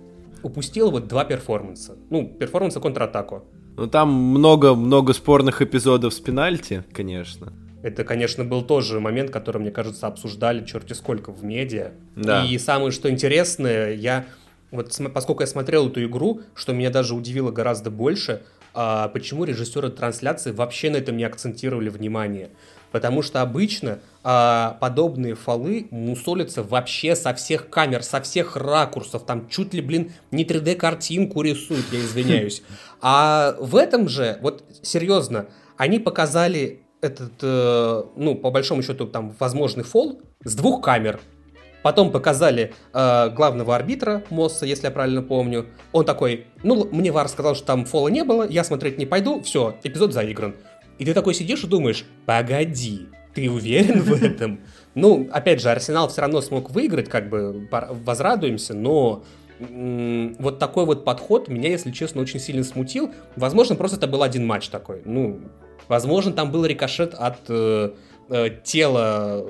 Упустил 0.42 0.90
вот 0.90 1.09
два 1.09 1.24
перформанса. 1.24 1.96
Ну, 2.11 2.27
перформанса 2.27 2.81
контратаку. 2.81 3.44
Ну, 3.77 3.87
там 3.87 4.12
много-много 4.12 5.12
спорных 5.12 5.62
эпизодов 5.62 6.12
с 6.14 6.20
пенальти, 6.20 6.85
конечно. 6.92 7.53
Это, 7.83 8.05
конечно, 8.05 8.44
был 8.44 8.62
тоже 8.62 9.00
момент, 9.00 9.31
который, 9.31 9.59
мне 9.59 9.70
кажется, 9.70 10.07
обсуждали 10.07 10.64
черти 10.64 10.92
сколько 10.92 11.33
в 11.33 11.44
медиа. 11.44 11.92
Да. 12.16 12.44
И 12.44 12.57
самое, 12.59 12.90
что 12.90 13.11
интересное, 13.11 13.92
я 13.92 14.24
вот 14.70 14.98
поскольку 15.12 15.42
я 15.42 15.46
смотрел 15.46 15.88
эту 15.88 16.05
игру, 16.05 16.40
что 16.55 16.72
меня 16.72 16.90
даже 16.90 17.14
удивило 17.14 17.50
гораздо 17.50 17.90
больше, 17.90 18.42
а 18.74 19.09
почему 19.09 19.44
режиссеры 19.44 19.90
трансляции 19.90 20.50
вообще 20.50 20.90
на 20.90 20.96
этом 20.96 21.16
не 21.16 21.24
акцентировали 21.24 21.88
внимание. 21.88 22.50
Потому 22.94 23.22
что 23.22 23.42
обычно 23.42 23.98
а, 24.22 24.78
подобные 24.80 25.35
фолы 25.35 25.88
мусолятся 25.90 26.62
вообще 26.62 27.16
со 27.16 27.35
всех 27.35 27.68
камер, 27.68 28.04
со 28.04 28.20
всех 28.20 28.54
ракурсов. 28.54 29.26
Там 29.26 29.48
чуть 29.48 29.74
ли, 29.74 29.80
блин, 29.80 30.12
не 30.30 30.44
3D-картинку 30.44 31.42
рисуют, 31.42 31.87
я 31.90 31.98
извиняюсь. 31.98 32.62
А 33.02 33.57
в 33.59 33.74
этом 33.74 34.09
же, 34.09 34.38
вот 34.42 34.62
серьезно, 34.83 35.46
они 35.76 35.98
показали 35.98 36.85
этот, 37.00 37.33
э, 37.42 38.02
ну, 38.14 38.37
по 38.37 38.52
большому 38.52 38.85
счету, 38.85 39.09
там, 39.09 39.35
возможный 39.40 39.83
фол 39.83 40.22
с 40.44 40.54
двух 40.54 40.80
камер. 40.80 41.18
Потом 41.83 42.12
показали 42.12 42.72
э, 42.92 43.30
главного 43.30 43.74
арбитра 43.74 44.22
Мосса, 44.30 44.66
если 44.66 44.87
я 44.87 44.92
правильно 44.92 45.20
помню. 45.20 45.66
Он 45.90 46.04
такой, 46.04 46.46
ну, 46.62 46.88
мне 46.92 47.11
Вар 47.11 47.28
сказал, 47.28 47.57
что 47.57 47.66
там 47.66 47.87
фола 47.87 48.07
не 48.07 48.22
было, 48.22 48.48
я 48.48 48.62
смотреть 48.62 48.98
не 48.98 49.04
пойду, 49.04 49.42
все, 49.42 49.74
эпизод 49.83 50.12
заигран. 50.12 50.54
И 50.98 51.04
ты 51.04 51.14
такой 51.14 51.35
сидишь 51.35 51.64
и 51.64 51.66
думаешь, 51.66 52.04
погоди, 52.26 53.09
ты 53.35 53.50
уверен 53.50 54.02
в 54.02 54.22
этом? 54.22 54.61
Ну, 54.94 55.28
опять 55.33 55.61
же, 55.61 55.70
Арсенал 55.70 56.09
все 56.09 56.20
равно 56.20 56.40
смог 56.40 56.70
выиграть, 56.70 57.09
как 57.09 57.28
бы 57.28 57.68
возрадуемся, 57.70 58.74
но 58.74 59.24
вот 59.59 60.59
такой 60.59 60.85
вот 60.85 61.04
подход 61.04 61.48
меня, 61.48 61.70
если 61.70 61.90
честно, 61.90 62.22
очень 62.22 62.40
сильно 62.40 62.64
смутил. 62.64 63.12
Возможно, 63.37 63.76
просто 63.76 63.96
это 63.96 64.07
был 64.07 64.22
один 64.22 64.46
матч 64.46 64.68
такой. 64.68 65.02
Ну, 65.04 65.40
Возможно, 65.88 66.33
там 66.33 66.50
был 66.50 66.64
рикошет 66.64 67.14
от 67.14 67.38
э, 67.48 67.90
э, 68.28 68.50
тела 68.62 69.44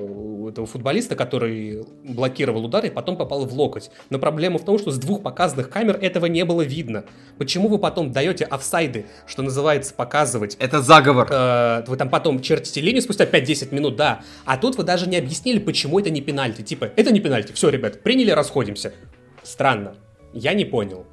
этого 0.49 0.67
футболиста, 0.67 1.15
который 1.15 1.85
блокировал 2.03 2.65
удар 2.65 2.85
и 2.85 2.89
потом 2.89 3.17
попал 3.17 3.45
в 3.45 3.53
локоть. 3.53 3.89
Но 4.09 4.19
проблема 4.19 4.59
в 4.59 4.65
том, 4.65 4.77
что 4.79 4.91
с 4.91 4.97
двух 4.97 5.23
показанных 5.23 5.69
камер 5.69 5.97
этого 6.01 6.25
не 6.27 6.45
было 6.45 6.61
видно. 6.61 7.05
Почему 7.37 7.67
вы 7.67 7.77
потом 7.77 8.11
даете 8.11 8.45
офсайды, 8.45 9.05
что 9.25 9.41
называется, 9.41 9.93
показывать? 9.93 10.55
Это 10.59 10.81
заговор. 10.81 11.27
Э, 11.29 11.83
вы 11.87 11.97
там 11.97 12.09
потом 12.09 12.41
чертите 12.41 12.81
линию 12.81 13.01
спустя 13.01 13.25
5-10 13.25 13.73
минут, 13.73 13.95
да. 13.95 14.21
А 14.45 14.57
тут 14.57 14.77
вы 14.77 14.83
даже 14.83 15.07
не 15.07 15.17
объяснили, 15.17 15.59
почему 15.59 15.99
это 15.99 16.09
не 16.09 16.21
пенальти. 16.21 16.61
Типа, 16.61 16.89
это 16.95 17.11
не 17.11 17.19
пенальти. 17.19 17.51
Все, 17.53 17.69
ребят, 17.69 18.03
приняли, 18.03 18.31
расходимся. 18.31 18.93
Странно. 19.43 19.95
Я 20.33 20.53
не 20.53 20.65
понял. 20.65 21.05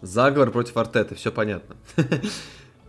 Заговор 0.00 0.50
против 0.50 0.76
Артеты, 0.76 1.14
все 1.14 1.30
понятно. 1.32 1.76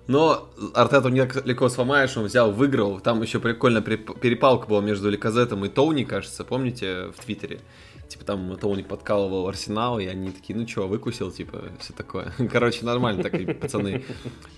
Но 0.07 0.49
Артету 0.73 1.09
легко 1.09 1.67
сломаешь, 1.69 2.15
он 2.15 2.25
взял, 2.25 2.51
выиграл. 2.51 2.99
Там 2.99 3.21
еще 3.21 3.39
прикольно 3.39 3.81
перепалка 3.81 4.67
была 4.67 4.81
между 4.81 5.09
Ликазетом 5.09 5.65
и 5.65 5.69
Тоуни, 5.69 6.03
кажется, 6.03 6.43
помните, 6.43 7.07
в 7.15 7.23
Твиттере? 7.23 7.59
Типа 8.07 8.23
там 8.23 8.55
Тоуни 8.57 8.83
подкалывал 8.83 9.47
Арсенал, 9.47 9.99
и 9.99 10.05
они 10.05 10.31
такие, 10.31 10.57
ну 10.57 10.65
чё, 10.65 10.87
выкусил, 10.87 11.31
типа, 11.31 11.63
все 11.79 11.93
такое. 11.93 12.31
Короче, 12.51 12.85
нормально 12.85 13.23
так 13.23 13.33
и 13.33 13.51
пацаны 13.51 14.03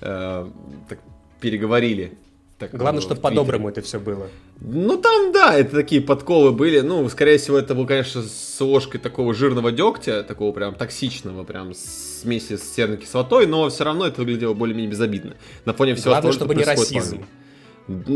э, 0.01 0.49
так 0.89 0.99
переговорили. 1.39 2.17
Так, 2.59 2.73
Главное, 2.73 3.01
чтобы 3.01 3.21
по-доброму 3.21 3.69
это 3.69 3.83
все 3.83 3.99
было. 3.99 4.29
Ну 4.61 4.97
там, 4.97 5.31
да, 5.31 5.55
это 5.55 5.75
такие 5.75 6.01
подколы 6.01 6.51
были. 6.51 6.79
Ну, 6.79 7.07
скорее 7.07 7.37
всего, 7.37 7.55
это 7.59 7.75
был, 7.75 7.85
конечно, 7.85 8.23
с 8.23 8.59
ложкой 8.59 8.97
такого 8.97 9.35
жирного 9.35 9.71
дегтя, 9.71 10.23
такого 10.23 10.51
прям 10.53 10.73
токсичного, 10.73 11.43
прям 11.43 11.75
смеси 11.75 12.57
с 12.57 12.63
серной 12.73 12.97
кислотой, 12.97 13.45
но 13.45 13.69
все 13.69 13.83
равно 13.83 14.07
это 14.07 14.21
выглядело 14.21 14.55
более-менее 14.55 14.89
безобидно. 14.89 15.35
На 15.65 15.73
фоне 15.73 15.93
всего 15.93 16.11
Главное, 16.11 16.31
того, 16.31 16.33
чтобы 16.33 16.55
не 16.55 16.63
расизм. 16.63 17.25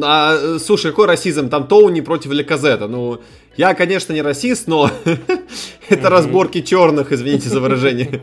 А, 0.04 0.58
слушай, 0.60 0.90
какой 0.90 1.06
расизм? 1.06 1.50
Там 1.50 1.68
Тоуни 1.68 2.02
против 2.02 2.32
Леказета. 2.32 2.88
Ну, 2.88 3.22
я, 3.58 3.76
конечно, 3.76 4.12
не 4.12 4.24
расист, 4.24 4.68
но 4.68 4.90
это 5.90 6.10
разборки 6.10 6.62
черных, 6.62 7.12
извините 7.12 7.48
за 7.48 7.60
выражение. 7.60 8.22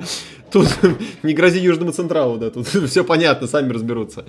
Тут 0.51 0.69
не 1.23 1.33
грози 1.33 1.59
Южному 1.59 1.93
Централу, 1.93 2.39
да, 2.39 2.51
тут 2.51 2.67
все 2.89 3.05
понятно, 3.05 3.47
сами 3.47 3.73
разберутся. 3.73 4.25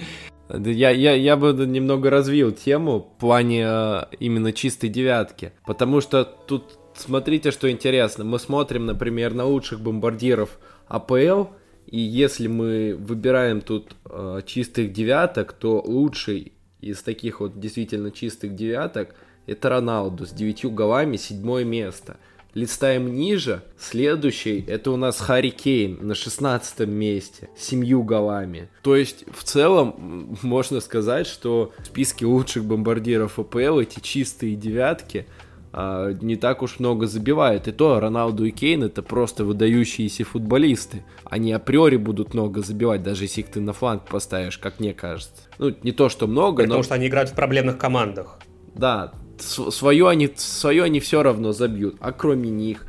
Я, 0.49 0.89
я, 0.89 1.13
я 1.13 1.37
бы 1.37 1.53
немного 1.65 2.09
развил 2.09 2.51
тему 2.51 2.99
в 2.99 3.19
плане 3.19 3.65
э, 3.65 4.01
именно 4.19 4.51
чистой 4.51 4.89
девятки. 4.89 5.53
Потому 5.65 6.01
что 6.01 6.23
тут 6.23 6.79
смотрите, 6.95 7.51
что 7.51 7.69
интересно. 7.69 8.23
Мы 8.23 8.39
смотрим, 8.39 8.85
например, 8.85 9.33
на 9.33 9.45
лучших 9.45 9.79
бомбардиров 9.79 10.59
АПЛ. 10.87 11.45
И 11.85 11.99
если 11.99 12.47
мы 12.47 12.95
выбираем 12.95 13.61
тут 13.61 13.95
э, 14.05 14.41
чистых 14.45 14.91
девяток, 14.91 15.53
то 15.53 15.81
лучший 15.81 16.53
из 16.81 17.01
таких 17.03 17.41
вот 17.41 17.59
действительно 17.59 18.11
чистых 18.11 18.55
девяток 18.55 19.15
это 19.49 19.69
Роналду 19.69 20.25
с 20.25 20.31
девятью 20.31 20.71
голами, 20.71 21.17
седьмое 21.17 21.65
место. 21.65 22.17
Листаем 22.53 23.15
ниже. 23.15 23.63
Следующий 23.77 24.65
это 24.67 24.91
у 24.91 24.97
нас 24.97 25.19
Харри 25.19 25.49
Кейн 25.49 25.99
на 26.01 26.15
16 26.15 26.87
месте 26.87 27.49
с 27.55 27.65
семью 27.65 28.03
голами. 28.03 28.69
То 28.81 28.95
есть 28.95 29.25
в 29.31 29.43
целом 29.43 30.37
можно 30.41 30.79
сказать, 30.79 31.27
что 31.27 31.71
в 31.77 31.85
списке 31.85 32.25
лучших 32.25 32.65
бомбардиров 32.65 33.37
АПЛ 33.37 33.79
эти 33.79 33.99
чистые 33.99 34.55
девятки 34.55 35.27
а, 35.71 36.11
не 36.13 36.35
так 36.35 36.63
уж 36.63 36.79
много 36.79 37.05
забивают. 37.05 37.67
И 37.67 37.71
то 37.71 37.99
Роналду 37.99 38.45
и 38.45 38.51
Кейн 38.51 38.83
это 38.83 39.03
просто 39.03 39.45
выдающиеся 39.45 40.25
футболисты. 40.25 41.03
Они 41.25 41.53
априори 41.53 41.97
будут 41.97 42.33
много 42.33 42.61
забивать, 42.61 43.03
даже 43.03 43.25
если 43.25 43.41
их 43.41 43.47
ты 43.47 43.61
на 43.61 43.73
фланг 43.73 44.05
поставишь, 44.05 44.57
как 44.57 44.79
мне 44.79 44.93
кажется. 44.93 45.43
Ну, 45.59 45.75
не 45.83 45.91
то, 45.91 46.09
что 46.09 46.27
много, 46.27 46.63
Потому 46.63 46.67
но... 46.67 46.69
Потому 46.69 46.83
что 46.83 46.95
они 46.95 47.07
играют 47.07 47.29
в 47.29 47.35
проблемных 47.35 47.77
командах. 47.77 48.39
Да, 48.79 49.11
свое 49.37 50.07
они, 50.07 50.31
свое 50.37 50.83
они 50.83 51.01
все 51.01 51.21
равно 51.21 51.51
забьют. 51.51 51.97
А 51.99 52.13
кроме 52.13 52.49
них, 52.49 52.85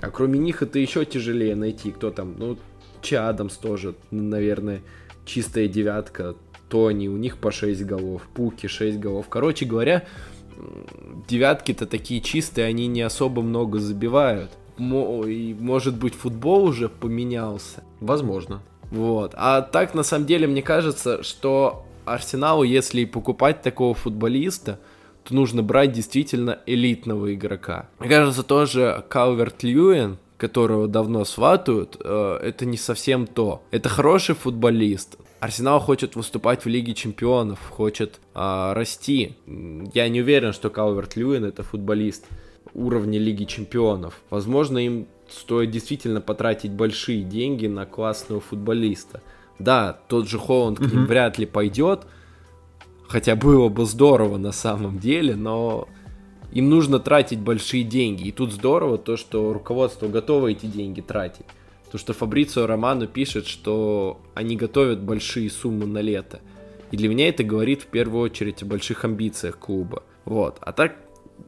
а 0.00 0.10
кроме 0.10 0.38
них 0.38 0.62
это 0.62 0.78
еще 0.78 1.04
тяжелее 1.04 1.54
найти, 1.54 1.90
кто 1.90 2.10
там, 2.10 2.36
ну, 2.38 2.56
Чадамс 3.02 3.56
тоже, 3.58 3.94
наверное, 4.10 4.80
чистая 5.26 5.68
девятка, 5.68 6.36
Тони, 6.70 7.08
у 7.08 7.18
них 7.18 7.36
по 7.36 7.52
6 7.52 7.84
голов, 7.84 8.22
Пуки 8.34 8.66
6 8.66 8.98
голов. 8.98 9.28
Короче 9.28 9.66
говоря, 9.66 10.04
девятки-то 11.28 11.86
такие 11.86 12.22
чистые, 12.22 12.66
они 12.66 12.86
не 12.86 13.02
особо 13.02 13.42
много 13.42 13.78
забивают. 13.78 14.50
И, 14.78 15.54
может 15.60 15.98
быть, 15.98 16.14
футбол 16.14 16.64
уже 16.64 16.88
поменялся. 16.88 17.84
Возможно. 18.00 18.62
Вот. 18.90 19.32
А 19.36 19.60
так, 19.60 19.94
на 19.94 20.02
самом 20.02 20.26
деле, 20.26 20.46
мне 20.46 20.62
кажется, 20.62 21.22
что 21.22 21.84
Арсеналу, 22.06 22.62
если 22.62 23.04
покупать 23.04 23.60
такого 23.62 23.94
футболиста, 23.94 24.80
то 25.26 25.34
нужно 25.34 25.62
брать 25.62 25.92
действительно 25.92 26.60
элитного 26.66 27.34
игрока. 27.34 27.88
Мне 27.98 28.08
кажется, 28.08 28.42
тоже 28.42 29.04
Калверт 29.08 29.62
Льюин, 29.62 30.18
которого 30.36 30.86
давно 30.86 31.24
сватают, 31.24 31.96
э, 31.98 32.38
это 32.42 32.66
не 32.66 32.76
совсем 32.76 33.26
то. 33.26 33.62
Это 33.70 33.88
хороший 33.88 34.34
футболист. 34.34 35.18
Арсенал 35.40 35.80
хочет 35.80 36.16
выступать 36.16 36.64
в 36.64 36.68
Лиге 36.68 36.94
Чемпионов, 36.94 37.58
хочет 37.70 38.20
э, 38.34 38.72
расти. 38.72 39.36
Я 39.94 40.08
не 40.08 40.20
уверен, 40.22 40.52
что 40.52 40.70
Калверт 40.70 41.16
Льюин 41.16 41.44
это 41.44 41.62
футболист 41.62 42.26
уровня 42.74 43.18
Лиги 43.18 43.44
Чемпионов. 43.44 44.20
Возможно, 44.30 44.78
им 44.78 45.06
стоит 45.28 45.70
действительно 45.70 46.20
потратить 46.20 46.70
большие 46.70 47.22
деньги 47.22 47.66
на 47.66 47.84
классного 47.86 48.40
футболиста. 48.40 49.22
Да, 49.58 49.98
тот 50.08 50.28
же 50.28 50.38
Холланд 50.38 50.78
mm-hmm. 50.78 50.88
к 50.88 50.92
ним 50.92 51.06
вряд 51.06 51.38
ли 51.38 51.46
пойдет, 51.46 52.06
хотя 53.08 53.36
было 53.36 53.68
бы 53.68 53.84
здорово 53.84 54.36
на 54.36 54.52
самом 54.52 54.98
деле, 54.98 55.36
но 55.36 55.88
им 56.52 56.70
нужно 56.70 56.98
тратить 56.98 57.40
большие 57.40 57.84
деньги. 57.84 58.28
И 58.28 58.32
тут 58.32 58.52
здорово 58.52 58.98
то, 58.98 59.16
что 59.16 59.52
руководство 59.52 60.08
готово 60.08 60.48
эти 60.48 60.66
деньги 60.66 61.00
тратить. 61.00 61.46
То, 61.90 61.98
что 61.98 62.12
Фабрицио 62.12 62.66
Романо 62.66 63.06
пишет, 63.06 63.46
что 63.46 64.20
они 64.34 64.56
готовят 64.56 65.02
большие 65.02 65.50
суммы 65.50 65.86
на 65.86 65.98
лето. 65.98 66.40
И 66.90 66.96
для 66.96 67.08
меня 67.08 67.28
это 67.28 67.44
говорит 67.44 67.82
в 67.82 67.86
первую 67.86 68.22
очередь 68.22 68.62
о 68.62 68.66
больших 68.66 69.04
амбициях 69.04 69.58
клуба. 69.58 70.02
Вот. 70.24 70.58
А 70.60 70.72
так, 70.72 70.96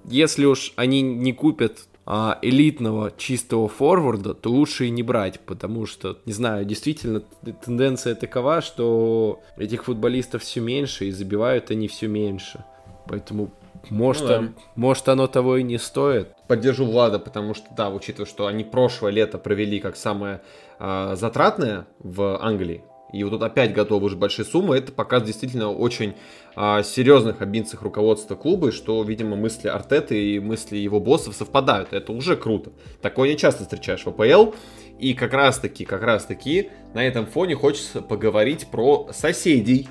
если 0.04 0.44
уж 0.44 0.72
они 0.76 1.02
не 1.02 1.32
купят 1.32 1.88
а, 2.10 2.38
элитного 2.40 3.12
чистого 3.18 3.68
форварда, 3.68 4.32
то 4.32 4.48
лучше 4.50 4.86
и 4.86 4.90
не 4.90 5.02
брать, 5.02 5.40
потому 5.40 5.84
что, 5.84 6.16
не 6.24 6.32
знаю, 6.32 6.64
действительно 6.64 7.22
тенденция 7.62 8.14
такова, 8.14 8.62
что 8.62 9.40
этих 9.58 9.84
футболистов 9.84 10.42
все 10.42 10.60
меньше 10.60 11.04
и 11.04 11.10
забивают 11.10 11.70
они 11.70 11.86
все 11.86 12.08
меньше. 12.08 12.64
Поэтому 13.06 13.50
может, 13.90 14.22
ну, 14.22 14.28
да. 14.28 14.48
может 14.74 15.06
оно 15.10 15.26
того 15.26 15.58
и 15.58 15.62
не 15.62 15.76
стоит. 15.76 16.30
Поддержу 16.46 16.86
Влада, 16.86 17.18
потому 17.18 17.52
что, 17.52 17.66
да, 17.76 17.90
учитывая, 17.90 18.26
что 18.26 18.46
они 18.46 18.64
прошлое 18.64 19.12
лето 19.12 19.36
провели 19.36 19.78
как 19.78 19.94
самое 19.94 20.40
э, 20.78 21.14
затратное 21.14 21.86
в 21.98 22.42
Англии, 22.42 22.82
и 23.12 23.24
вот 23.24 23.30
тут 23.30 23.42
опять 23.42 23.72
готовы 23.72 24.06
уже 24.06 24.16
большие 24.16 24.44
суммы, 24.44 24.76
это 24.76 24.92
показывает 24.92 25.28
действительно 25.28 25.70
очень 25.70 26.14
а, 26.54 26.82
серьезных 26.82 27.40
амбициях 27.40 27.82
руководства 27.82 28.34
клуба, 28.34 28.70
что, 28.70 29.02
видимо, 29.02 29.36
мысли 29.36 29.68
Артеты 29.68 30.34
и 30.34 30.40
мысли 30.40 30.76
его 30.76 31.00
боссов 31.00 31.34
совпадают. 31.34 31.92
Это 31.92 32.12
уже 32.12 32.36
круто. 32.36 32.72
Такое 33.00 33.30
не 33.30 33.36
часто 33.36 33.62
встречаешь 33.62 34.04
в 34.04 34.08
АПЛ. 34.08 34.54
И 34.98 35.14
как 35.14 35.32
раз 35.32 35.58
таки, 35.58 35.84
как 35.84 36.02
раз 36.02 36.24
таки, 36.24 36.70
на 36.92 37.04
этом 37.04 37.26
фоне 37.26 37.54
хочется 37.54 38.02
поговорить 38.02 38.66
про 38.66 39.08
соседей 39.12 39.88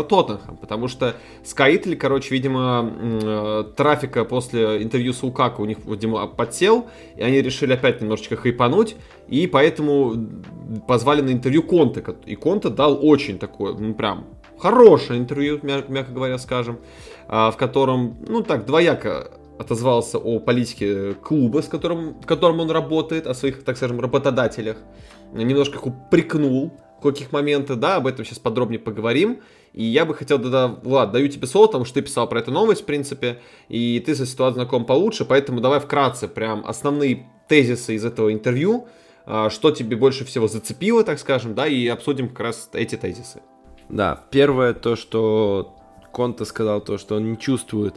про 0.00 0.02
Тоттенхэм, 0.02 0.56
потому 0.56 0.88
что 0.88 1.14
Sky 1.44 1.96
короче, 1.96 2.34
видимо, 2.34 2.90
э, 3.00 3.64
трафика 3.76 4.24
после 4.24 4.82
интервью 4.82 5.12
с 5.12 5.22
Лукаку 5.22 5.62
у 5.62 5.66
них, 5.66 5.78
видимо, 5.84 6.26
подсел, 6.26 6.88
и 7.16 7.22
они 7.22 7.42
решили 7.42 7.74
опять 7.74 8.00
немножечко 8.00 8.36
хайпануть, 8.36 8.96
и 9.28 9.46
поэтому 9.46 10.14
позвали 10.86 11.20
на 11.20 11.30
интервью 11.30 11.62
Конте, 11.62 12.04
и 12.26 12.34
Конте 12.34 12.68
дал 12.68 12.98
очень 13.02 13.38
такое, 13.38 13.74
ну, 13.74 13.94
прям 13.94 14.26
хорошее 14.58 15.20
интервью, 15.20 15.60
мягко 15.62 16.12
говоря, 16.12 16.38
скажем, 16.38 16.78
а, 17.28 17.50
в 17.50 17.56
котором, 17.56 18.16
ну, 18.28 18.42
так, 18.42 18.66
двояко 18.66 19.30
отозвался 19.58 20.18
о 20.18 20.38
политике 20.38 21.14
клуба, 21.14 21.60
с 21.60 21.68
которым, 21.68 22.14
в 22.20 22.26
котором 22.26 22.60
он 22.60 22.70
работает, 22.70 23.26
о 23.26 23.34
своих, 23.34 23.62
так 23.64 23.76
скажем, 23.76 24.00
работодателях, 24.00 24.78
немножко 25.32 25.76
их 25.76 25.86
упрекнул 25.86 26.72
в 27.00 27.02
каких 27.02 27.32
моментах, 27.32 27.78
да, 27.78 27.96
об 27.96 28.06
этом 28.06 28.24
сейчас 28.24 28.38
подробнее 28.38 28.78
поговорим. 28.78 29.40
И 29.72 29.84
я 29.84 30.04
бы 30.04 30.14
хотел, 30.14 30.38
да, 30.38 30.66
Влад, 30.66 31.12
даю 31.12 31.28
тебе 31.28 31.46
слово, 31.46 31.66
потому 31.66 31.84
что 31.84 31.94
ты 31.94 32.02
писал 32.02 32.28
про 32.28 32.40
эту 32.40 32.50
новость, 32.50 32.82
в 32.82 32.84
принципе, 32.86 33.40
и 33.68 34.02
ты 34.04 34.14
со 34.14 34.26
ситуацией 34.26 34.62
знаком 34.62 34.84
получше, 34.84 35.24
поэтому 35.24 35.60
давай 35.60 35.78
вкратце 35.78 36.26
прям 36.26 36.64
основные 36.66 37.28
тезисы 37.48 37.94
из 37.94 38.04
этого 38.04 38.32
интервью, 38.32 38.88
а, 39.26 39.48
что 39.50 39.70
тебе 39.70 39.96
больше 39.96 40.24
всего 40.24 40.48
зацепило, 40.48 41.04
так 41.04 41.18
скажем, 41.18 41.54
да, 41.54 41.66
и 41.66 41.86
обсудим 41.86 42.28
как 42.28 42.40
раз 42.40 42.68
эти 42.72 42.96
тезисы. 42.96 43.42
Да, 43.88 44.24
первое 44.30 44.74
то, 44.74 44.96
что 44.96 45.76
Конта 46.12 46.44
сказал, 46.44 46.80
то, 46.80 46.98
что 46.98 47.16
он 47.16 47.32
не 47.32 47.38
чувствует 47.38 47.94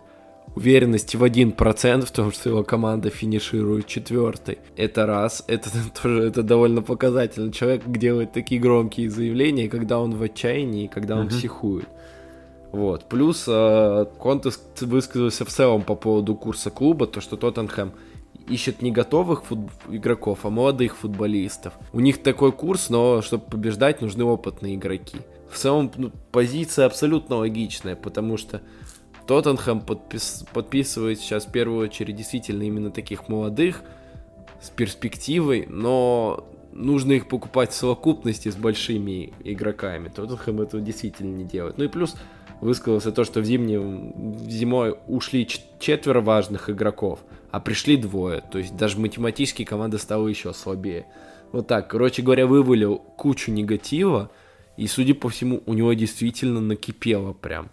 уверенности 0.56 1.18
в 1.18 1.24
1% 1.24 2.06
в 2.06 2.12
том, 2.12 2.32
что 2.32 2.50
его 2.50 2.64
команда 2.64 3.10
финиширует 3.10 3.88
четвертой. 3.88 4.60
Это 4.76 5.06
раз, 5.06 5.44
это 5.48 5.70
тоже 6.02 6.24
это 6.24 6.44
довольно 6.44 6.82
показательно. 6.82 7.52
Человек 7.52 7.84
делает 7.88 8.34
такие 8.34 8.62
громкие 8.62 9.10
заявления, 9.10 9.70
когда 9.70 10.00
он 10.00 10.16
в 10.16 10.22
отчаянии, 10.22 10.88
когда 10.88 11.18
он 11.18 11.28
uh-huh. 11.28 11.30
психует. 11.30 11.88
Вот. 12.72 13.06
Плюс 13.06 13.46
э, 13.48 14.06
Контес 14.20 14.60
высказался 14.82 15.46
в 15.46 15.50
целом 15.50 15.84
по 15.84 15.94
поводу 15.94 16.36
курса 16.36 16.72
клуба, 16.72 17.06
то, 17.06 17.22
что 17.22 17.38
Тоттенхэм 17.38 17.92
ищет 18.48 18.82
не 18.82 18.92
готовых 18.92 19.46
фут... 19.46 19.60
игроков, 19.90 20.40
а 20.44 20.50
молодых 20.50 20.98
футболистов. 20.98 21.74
У 21.94 22.00
них 22.00 22.22
такой 22.22 22.52
курс, 22.52 22.90
но 22.90 23.22
чтобы 23.22 23.44
побеждать, 23.44 24.02
нужны 24.02 24.24
опытные 24.24 24.76
игроки. 24.76 25.20
В 25.52 25.58
целом, 25.58 25.92
ну, 25.98 26.12
позиция 26.32 26.88
абсолютно 26.88 27.38
логичная, 27.38 27.96
потому 27.96 28.38
что 28.38 28.62
Тоттенхэм 29.28 29.82
подпис, 29.82 30.46
подписывает 30.54 31.20
сейчас 31.20 31.46
в 31.46 31.52
первую 31.52 31.84
очередь 31.88 32.16
действительно 32.16 32.64
именно 32.64 32.92
таких 32.92 33.30
молодых, 33.30 33.82
с 34.62 34.70
перспективой, 34.70 35.66
но 35.68 36.48
нужно 36.72 37.14
их 37.14 37.28
покупать 37.28 37.72
в 37.72 37.76
совокупности 37.76 38.50
с 38.50 38.56
большими 38.56 39.34
игроками. 39.44 40.10
Тоттенхэм 40.10 40.62
этого 40.62 40.82
действительно 40.82 41.36
не 41.36 41.44
делает. 41.44 41.78
Ну 41.78 41.86
и 41.86 41.88
плюс 41.88 42.16
высказался 42.62 43.12
то, 43.12 43.24
что 43.24 43.42
в 43.42 43.46
зимнем, 43.46 44.38
зимой 44.48 44.96
ушли 45.08 45.48
четверо 45.80 46.22
важных 46.22 46.70
игроков, 46.70 47.20
а 47.52 47.60
пришли 47.60 47.98
двое. 47.98 48.42
То 48.42 48.58
есть 48.58 48.76
даже 48.76 49.00
математически 49.00 49.64
команда 49.64 49.98
стала 49.98 50.28
еще 50.28 50.54
слабее. 50.54 51.06
Вот 51.52 51.68
так, 51.68 51.90
короче 51.90 52.22
говоря, 52.22 52.48
вывалил 52.48 52.98
кучу 52.98 53.52
негатива, 53.52 54.32
и, 54.76 54.88
судя 54.88 55.14
по 55.14 55.30
всему, 55.30 55.62
у 55.66 55.74
него 55.74 55.94
действительно 55.94 56.62
накипело 56.62 57.34
прям. 57.34 57.70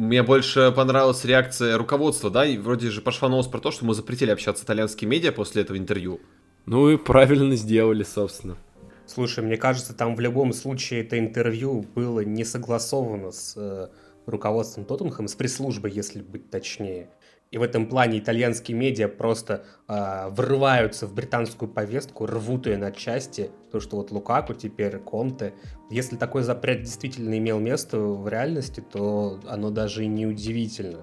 Мне 0.00 0.22
больше 0.22 0.72
понравилась 0.74 1.26
реакция 1.26 1.76
руководства, 1.76 2.30
да, 2.30 2.46
и 2.46 2.56
вроде 2.56 2.88
же 2.88 3.02
пошла 3.02 3.28
новость 3.28 3.50
про 3.50 3.58
то, 3.58 3.70
что 3.70 3.84
мы 3.84 3.92
запретили 3.92 4.30
общаться 4.30 4.62
с 4.62 4.64
итальянскими 4.64 5.10
медиа 5.10 5.30
после 5.30 5.60
этого 5.60 5.76
интервью. 5.76 6.22
Ну 6.64 6.88
и 6.88 6.96
правильно 6.96 7.54
сделали, 7.54 8.02
собственно. 8.02 8.56
Слушай, 9.04 9.44
мне 9.44 9.58
кажется, 9.58 9.92
там 9.92 10.16
в 10.16 10.20
любом 10.20 10.54
случае 10.54 11.02
это 11.02 11.18
интервью 11.18 11.84
было 11.94 12.20
не 12.20 12.46
согласовано 12.46 13.30
с 13.30 13.52
э, 13.58 13.88
руководством 14.24 14.86
Тоттенхэма, 14.86 15.28
с 15.28 15.34
пресс-службой, 15.34 15.90
если 15.90 16.22
быть 16.22 16.48
точнее. 16.48 17.10
И 17.50 17.58
в 17.58 17.62
этом 17.62 17.86
плане 17.86 18.20
итальянские 18.20 18.76
медиа 18.76 19.08
просто 19.08 19.64
э, 19.88 20.28
врываются 20.30 21.06
в 21.08 21.14
британскую 21.14 21.68
повестку, 21.68 22.26
рвут 22.26 22.66
ее 22.66 22.76
на 22.76 22.92
части. 22.92 23.50
То, 23.72 23.80
что 23.80 23.96
вот 23.96 24.12
Лукаку 24.12 24.54
теперь, 24.54 24.98
Конте. 24.98 25.54
Если 25.90 26.16
такой 26.16 26.42
запрет 26.42 26.82
действительно 26.82 27.36
имел 27.36 27.58
место 27.58 27.98
в 27.98 28.28
реальности, 28.28 28.80
то 28.80 29.40
оно 29.48 29.70
даже 29.70 30.04
и 30.04 30.06
не 30.06 30.26
удивительно. 30.26 31.00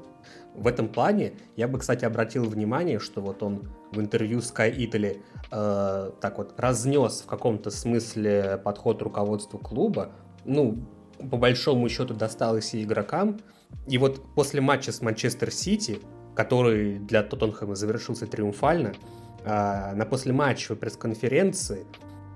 В 0.56 0.68
этом 0.68 0.88
плане 0.88 1.34
я 1.58 1.68
бы, 1.68 1.80
кстати, 1.80 2.06
обратил 2.06 2.46
внимание, 2.46 3.00
что 3.00 3.22
вот 3.22 3.44
он 3.44 3.70
в 3.92 4.00
интервью 4.00 4.40
Sky 4.40 4.74
Italy 4.74 5.22
э, 5.52 6.12
так 6.22 6.38
вот 6.38 6.58
разнес 6.58 7.22
в 7.22 7.26
каком-то 7.26 7.72
смысле 7.72 8.60
подход 8.64 9.02
руководству 9.02 9.60
клуба. 9.60 10.14
Ну, 10.46 10.88
по 11.30 11.36
большому 11.36 11.90
счету 11.90 12.14
досталось 12.14 12.74
и 12.74 12.84
игрокам. 12.84 13.38
И 13.86 13.98
вот 13.98 14.24
после 14.34 14.62
матча 14.62 14.94
с 14.94 15.02
Манчестер 15.02 15.52
Сити 15.52 16.00
который 16.38 17.00
для 17.00 17.24
Тоттенхэма 17.24 17.76
завершился 17.76 18.28
триумфально, 18.28 18.94
а, 19.44 19.94
на 19.96 20.06
послематчевой 20.06 20.78
пресс-конференции 20.78 21.86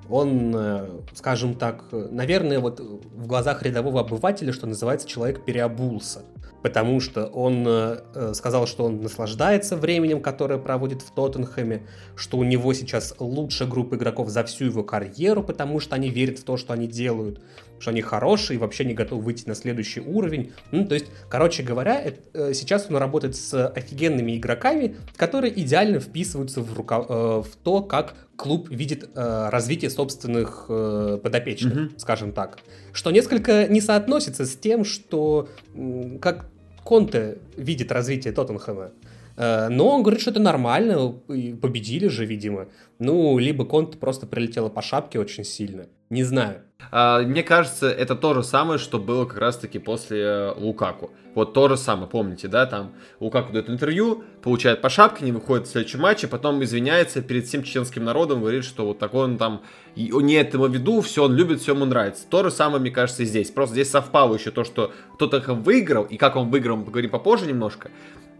он, 0.09 0.53
э, 0.53 0.89
скажем 1.13 1.53
так, 1.53 1.85
наверное, 1.91 2.59
вот 2.59 2.79
в 2.79 3.27
глазах 3.27 3.63
рядового 3.63 4.01
обывателя, 4.01 4.51
что 4.51 4.67
называется, 4.67 5.07
человек 5.07 5.45
переобулся. 5.45 6.23
Потому 6.63 6.99
что 6.99 7.27
он 7.27 7.63
э, 7.65 7.99
э, 8.13 8.33
сказал, 8.33 8.67
что 8.67 8.85
он 8.85 9.01
наслаждается 9.01 9.77
временем, 9.77 10.21
которое 10.21 10.59
проводит 10.59 11.01
в 11.01 11.11
Тоттенхэме, 11.11 11.87
что 12.15 12.37
у 12.37 12.43
него 12.43 12.73
сейчас 12.73 13.15
лучшая 13.19 13.69
группа 13.69 13.95
игроков 13.95 14.29
за 14.29 14.43
всю 14.43 14.65
его 14.65 14.83
карьеру, 14.83 15.43
потому 15.43 15.79
что 15.79 15.95
они 15.95 16.09
верят 16.09 16.39
в 16.39 16.43
то, 16.43 16.57
что 16.57 16.73
они 16.73 16.87
делают, 16.87 17.41
что 17.81 17.89
они 17.89 18.01
хорошие 18.01 18.55
и 18.55 18.59
вообще 18.59 18.85
не 18.85 18.93
готовы 18.93 19.23
выйти 19.23 19.47
на 19.47 19.55
следующий 19.55 19.99
уровень. 19.99 20.53
Ну, 20.71 20.85
то 20.85 20.93
есть, 20.93 21.07
короче 21.29 21.63
говоря, 21.63 21.99
это, 21.99 22.53
сейчас 22.53 22.87
он 22.89 22.97
работает 22.97 23.35
с 23.35 23.67
офигенными 23.67 24.37
игроками, 24.37 24.95
которые 25.17 25.59
идеально 25.59 25.99
вписываются 25.99 26.61
в, 26.61 26.73
рука, 26.77 27.01
в 27.01 27.49
то, 27.63 27.81
как 27.81 28.15
клуб 28.35 28.69
видит 28.69 29.09
э, 29.13 29.49
развитие 29.49 29.89
собственных 29.91 30.65
э, 30.69 31.19
подопечных, 31.21 31.73
mm-hmm. 31.73 31.99
скажем 31.99 32.31
так. 32.31 32.59
Что 32.91 33.11
несколько 33.11 33.67
не 33.67 33.81
соотносится 33.81 34.45
с 34.45 34.55
тем, 34.55 34.83
что 34.83 35.49
э, 35.75 36.17
как 36.19 36.47
Конте 36.83 37.37
видит 37.55 37.91
развитие 37.91 38.33
Тоттенхэма. 38.33 38.91
Э, 39.37 39.67
но 39.69 39.89
он 39.89 40.01
говорит, 40.01 40.21
что 40.21 40.31
это 40.31 40.39
нормально, 40.39 41.11
победили 41.11 42.07
же, 42.07 42.25
видимо. 42.25 42.67
Ну, 42.99 43.37
либо 43.37 43.65
Конте 43.65 43.97
просто 43.97 44.25
прилетела 44.25 44.69
по 44.69 44.81
шапке 44.81 45.19
очень 45.19 45.43
сильно. 45.43 45.85
Не 46.09 46.23
знаю. 46.23 46.63
А, 46.89 47.21
мне 47.21 47.43
кажется, 47.43 47.89
это 47.89 48.15
то 48.15 48.33
же 48.33 48.43
самое, 48.43 48.79
что 48.79 48.99
было 48.99 49.25
как 49.25 49.37
раз-таки 49.37 49.79
после 49.79 50.21
э, 50.21 50.53
Лукаку. 50.57 51.11
Вот 51.35 51.53
то 51.53 51.69
же 51.69 51.77
самое, 51.77 52.09
помните, 52.09 52.47
да, 52.47 52.65
там 52.65 52.91
Лукаку 53.19 53.53
дает 53.53 53.69
интервью, 53.69 54.23
получает 54.41 54.81
по 54.81 54.89
шапке, 54.89 55.23
не 55.23 55.31
выходит 55.31 55.67
в 55.67 55.71
следующем 55.71 56.01
матче, 56.01 56.27
потом 56.27 56.61
извиняется 56.63 57.21
перед 57.21 57.45
всем 57.45 57.63
чеченским 57.63 58.03
народом, 58.03 58.41
говорит, 58.41 58.65
что 58.65 58.85
вот 58.85 58.99
такой 58.99 59.25
он 59.25 59.37
там, 59.37 59.61
не 59.95 60.33
этому 60.33 60.67
виду, 60.67 60.99
все 61.01 61.23
он 61.23 61.35
любит, 61.35 61.61
все 61.61 61.73
ему 61.73 61.85
нравится. 61.85 62.25
То 62.29 62.43
же 62.43 62.51
самое, 62.51 62.81
мне 62.81 62.91
кажется, 62.91 63.23
здесь. 63.23 63.51
Просто 63.51 63.75
здесь 63.75 63.89
совпало 63.89 64.35
еще 64.35 64.51
то, 64.51 64.63
что 64.63 64.91
Тоттенхэм 65.19 65.63
выиграл, 65.63 66.03
и 66.03 66.17
как 66.17 66.35
он 66.35 66.49
выиграл, 66.49 66.77
мы 66.77 66.85
поговорим 66.85 67.11
попозже 67.11 67.45
немножко. 67.45 67.91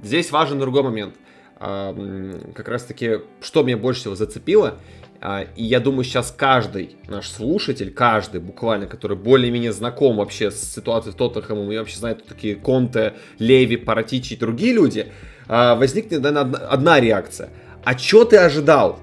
Здесь 0.01 0.31
важен 0.31 0.59
другой 0.59 0.83
момент. 0.83 1.15
Как 1.61 2.67
раз-таки, 2.67 3.19
что 3.39 3.61
меня 3.61 3.77
больше 3.77 4.01
всего 4.01 4.15
зацепило, 4.15 4.79
а, 5.23 5.45
и 5.55 5.63
я 5.63 5.79
думаю, 5.79 6.03
сейчас 6.03 6.33
каждый 6.35 6.95
наш 7.07 7.29
слушатель, 7.29 7.93
каждый 7.93 8.41
буквально, 8.41 8.87
который 8.87 9.15
более-менее 9.15 9.71
знаком 9.71 10.17
вообще 10.17 10.49
с 10.49 10.73
ситуацией 10.73 11.13
с 11.13 11.15
Тоттенхэмом 11.15 11.71
и 11.71 11.77
вообще 11.77 11.97
знает, 11.97 12.23
кто 12.23 12.33
такие 12.33 12.55
Конте, 12.55 13.13
Леви, 13.37 13.77
Паратичи 13.77 14.33
и 14.33 14.37
другие 14.37 14.73
люди, 14.73 15.11
а, 15.47 15.75
возникнет 15.75 16.23
наверное, 16.23 16.65
одна 16.65 16.99
реакция. 16.99 17.49
А 17.83 17.95
что 17.95 18.25
ты 18.25 18.37
ожидал? 18.37 18.99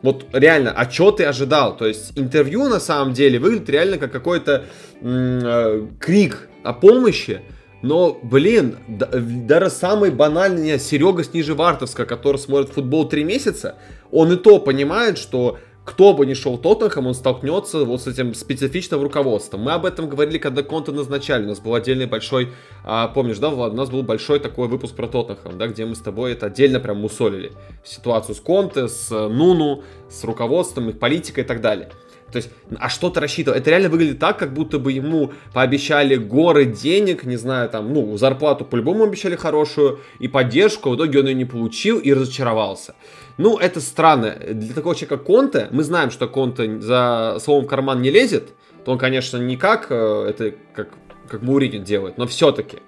Вот 0.00 0.24
реально, 0.32 0.70
а 0.70 0.90
что 0.90 1.10
ты 1.10 1.24
ожидал? 1.24 1.76
То 1.76 1.86
есть 1.86 2.18
интервью 2.18 2.68
на 2.68 2.80
самом 2.80 3.12
деле 3.12 3.38
выглядит 3.38 3.68
реально 3.68 3.98
как 3.98 4.12
какой-то 4.12 4.64
э, 5.02 5.86
крик 6.00 6.48
о 6.62 6.72
помощи, 6.72 7.42
но, 7.82 8.18
блин, 8.22 8.76
даже 8.88 9.70
самый 9.70 10.10
банальный 10.10 10.78
Серега 10.78 11.22
с 11.22 11.32
Нижевартовска, 11.32 12.06
который 12.06 12.38
смотрит 12.38 12.70
футбол 12.70 13.08
три 13.08 13.24
месяца, 13.24 13.76
он 14.10 14.32
и 14.32 14.36
то 14.36 14.58
понимает, 14.58 15.18
что 15.18 15.58
кто 15.88 16.12
бы 16.12 16.26
ни 16.26 16.34
шел 16.34 16.58
Тоттенхэм, 16.58 17.06
он 17.06 17.14
столкнется 17.14 17.84
вот 17.84 18.02
с 18.02 18.06
этим 18.06 18.34
специфичным 18.34 19.02
руководством. 19.02 19.62
Мы 19.62 19.72
об 19.72 19.86
этом 19.86 20.06
говорили, 20.06 20.36
когда 20.36 20.62
Конта 20.62 20.92
назначали. 20.92 21.46
У 21.46 21.48
нас 21.48 21.60
был 21.60 21.74
отдельный 21.74 22.04
большой, 22.04 22.50
а, 22.84 23.08
помнишь, 23.08 23.38
да, 23.38 23.48
Влад, 23.48 23.72
у 23.72 23.76
нас 23.76 23.88
был 23.88 24.02
большой 24.02 24.38
такой 24.38 24.68
выпуск 24.68 24.94
про 24.94 25.06
Тоттенхэм, 25.06 25.56
да, 25.56 25.66
где 25.66 25.86
мы 25.86 25.94
с 25.94 26.00
тобой 26.00 26.32
это 26.32 26.46
отдельно 26.46 26.78
прям 26.78 26.98
мусолили. 26.98 27.52
Ситуацию 27.84 28.34
с 28.34 28.40
Конте, 28.40 28.88
с 28.88 29.08
Нуну, 29.10 29.82
с 30.10 30.24
руководством, 30.24 30.90
их 30.90 30.98
политикой 30.98 31.40
и 31.40 31.46
так 31.46 31.62
далее. 31.62 31.88
То 32.30 32.36
есть, 32.36 32.50
а 32.78 32.88
что-то 32.88 33.20
рассчитывал. 33.20 33.56
Это 33.56 33.70
реально 33.70 33.88
выглядит 33.88 34.18
так, 34.18 34.38
как 34.38 34.52
будто 34.52 34.78
бы 34.78 34.92
ему 34.92 35.32
пообещали 35.54 36.16
горы 36.16 36.66
денег, 36.66 37.24
не 37.24 37.36
знаю, 37.36 37.70
там, 37.70 37.92
ну, 37.92 38.16
зарплату 38.18 38.64
по-любому 38.64 39.04
обещали 39.04 39.34
хорошую, 39.36 40.00
и 40.18 40.28
поддержку, 40.28 40.90
в 40.90 40.96
итоге 40.96 41.20
он 41.20 41.26
ее 41.26 41.34
не 41.34 41.46
получил 41.46 41.98
и 41.98 42.12
разочаровался. 42.12 42.94
Ну, 43.38 43.56
это 43.56 43.80
странно. 43.80 44.36
Для 44.50 44.74
такого 44.74 44.94
человека 44.94 45.16
Конте, 45.16 45.68
мы 45.70 45.84
знаем, 45.84 46.10
что 46.10 46.28
Конте 46.28 46.80
за 46.80 47.38
словом 47.40 47.64
в 47.64 47.68
карман 47.68 48.02
не 48.02 48.10
лезет, 48.10 48.50
то 48.84 48.92
он, 48.92 48.98
конечно, 48.98 49.38
не 49.38 49.56
как 49.56 49.86
э, 49.90 50.26
это, 50.28 50.54
как, 50.74 50.88
как 51.28 51.42
Мауринин 51.42 51.84
делает, 51.84 52.18
но 52.18 52.26
все-таки 52.26 52.78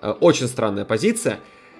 э, 0.00 0.10
очень 0.20 0.48
странная 0.48 0.84
позиция. 0.84 1.38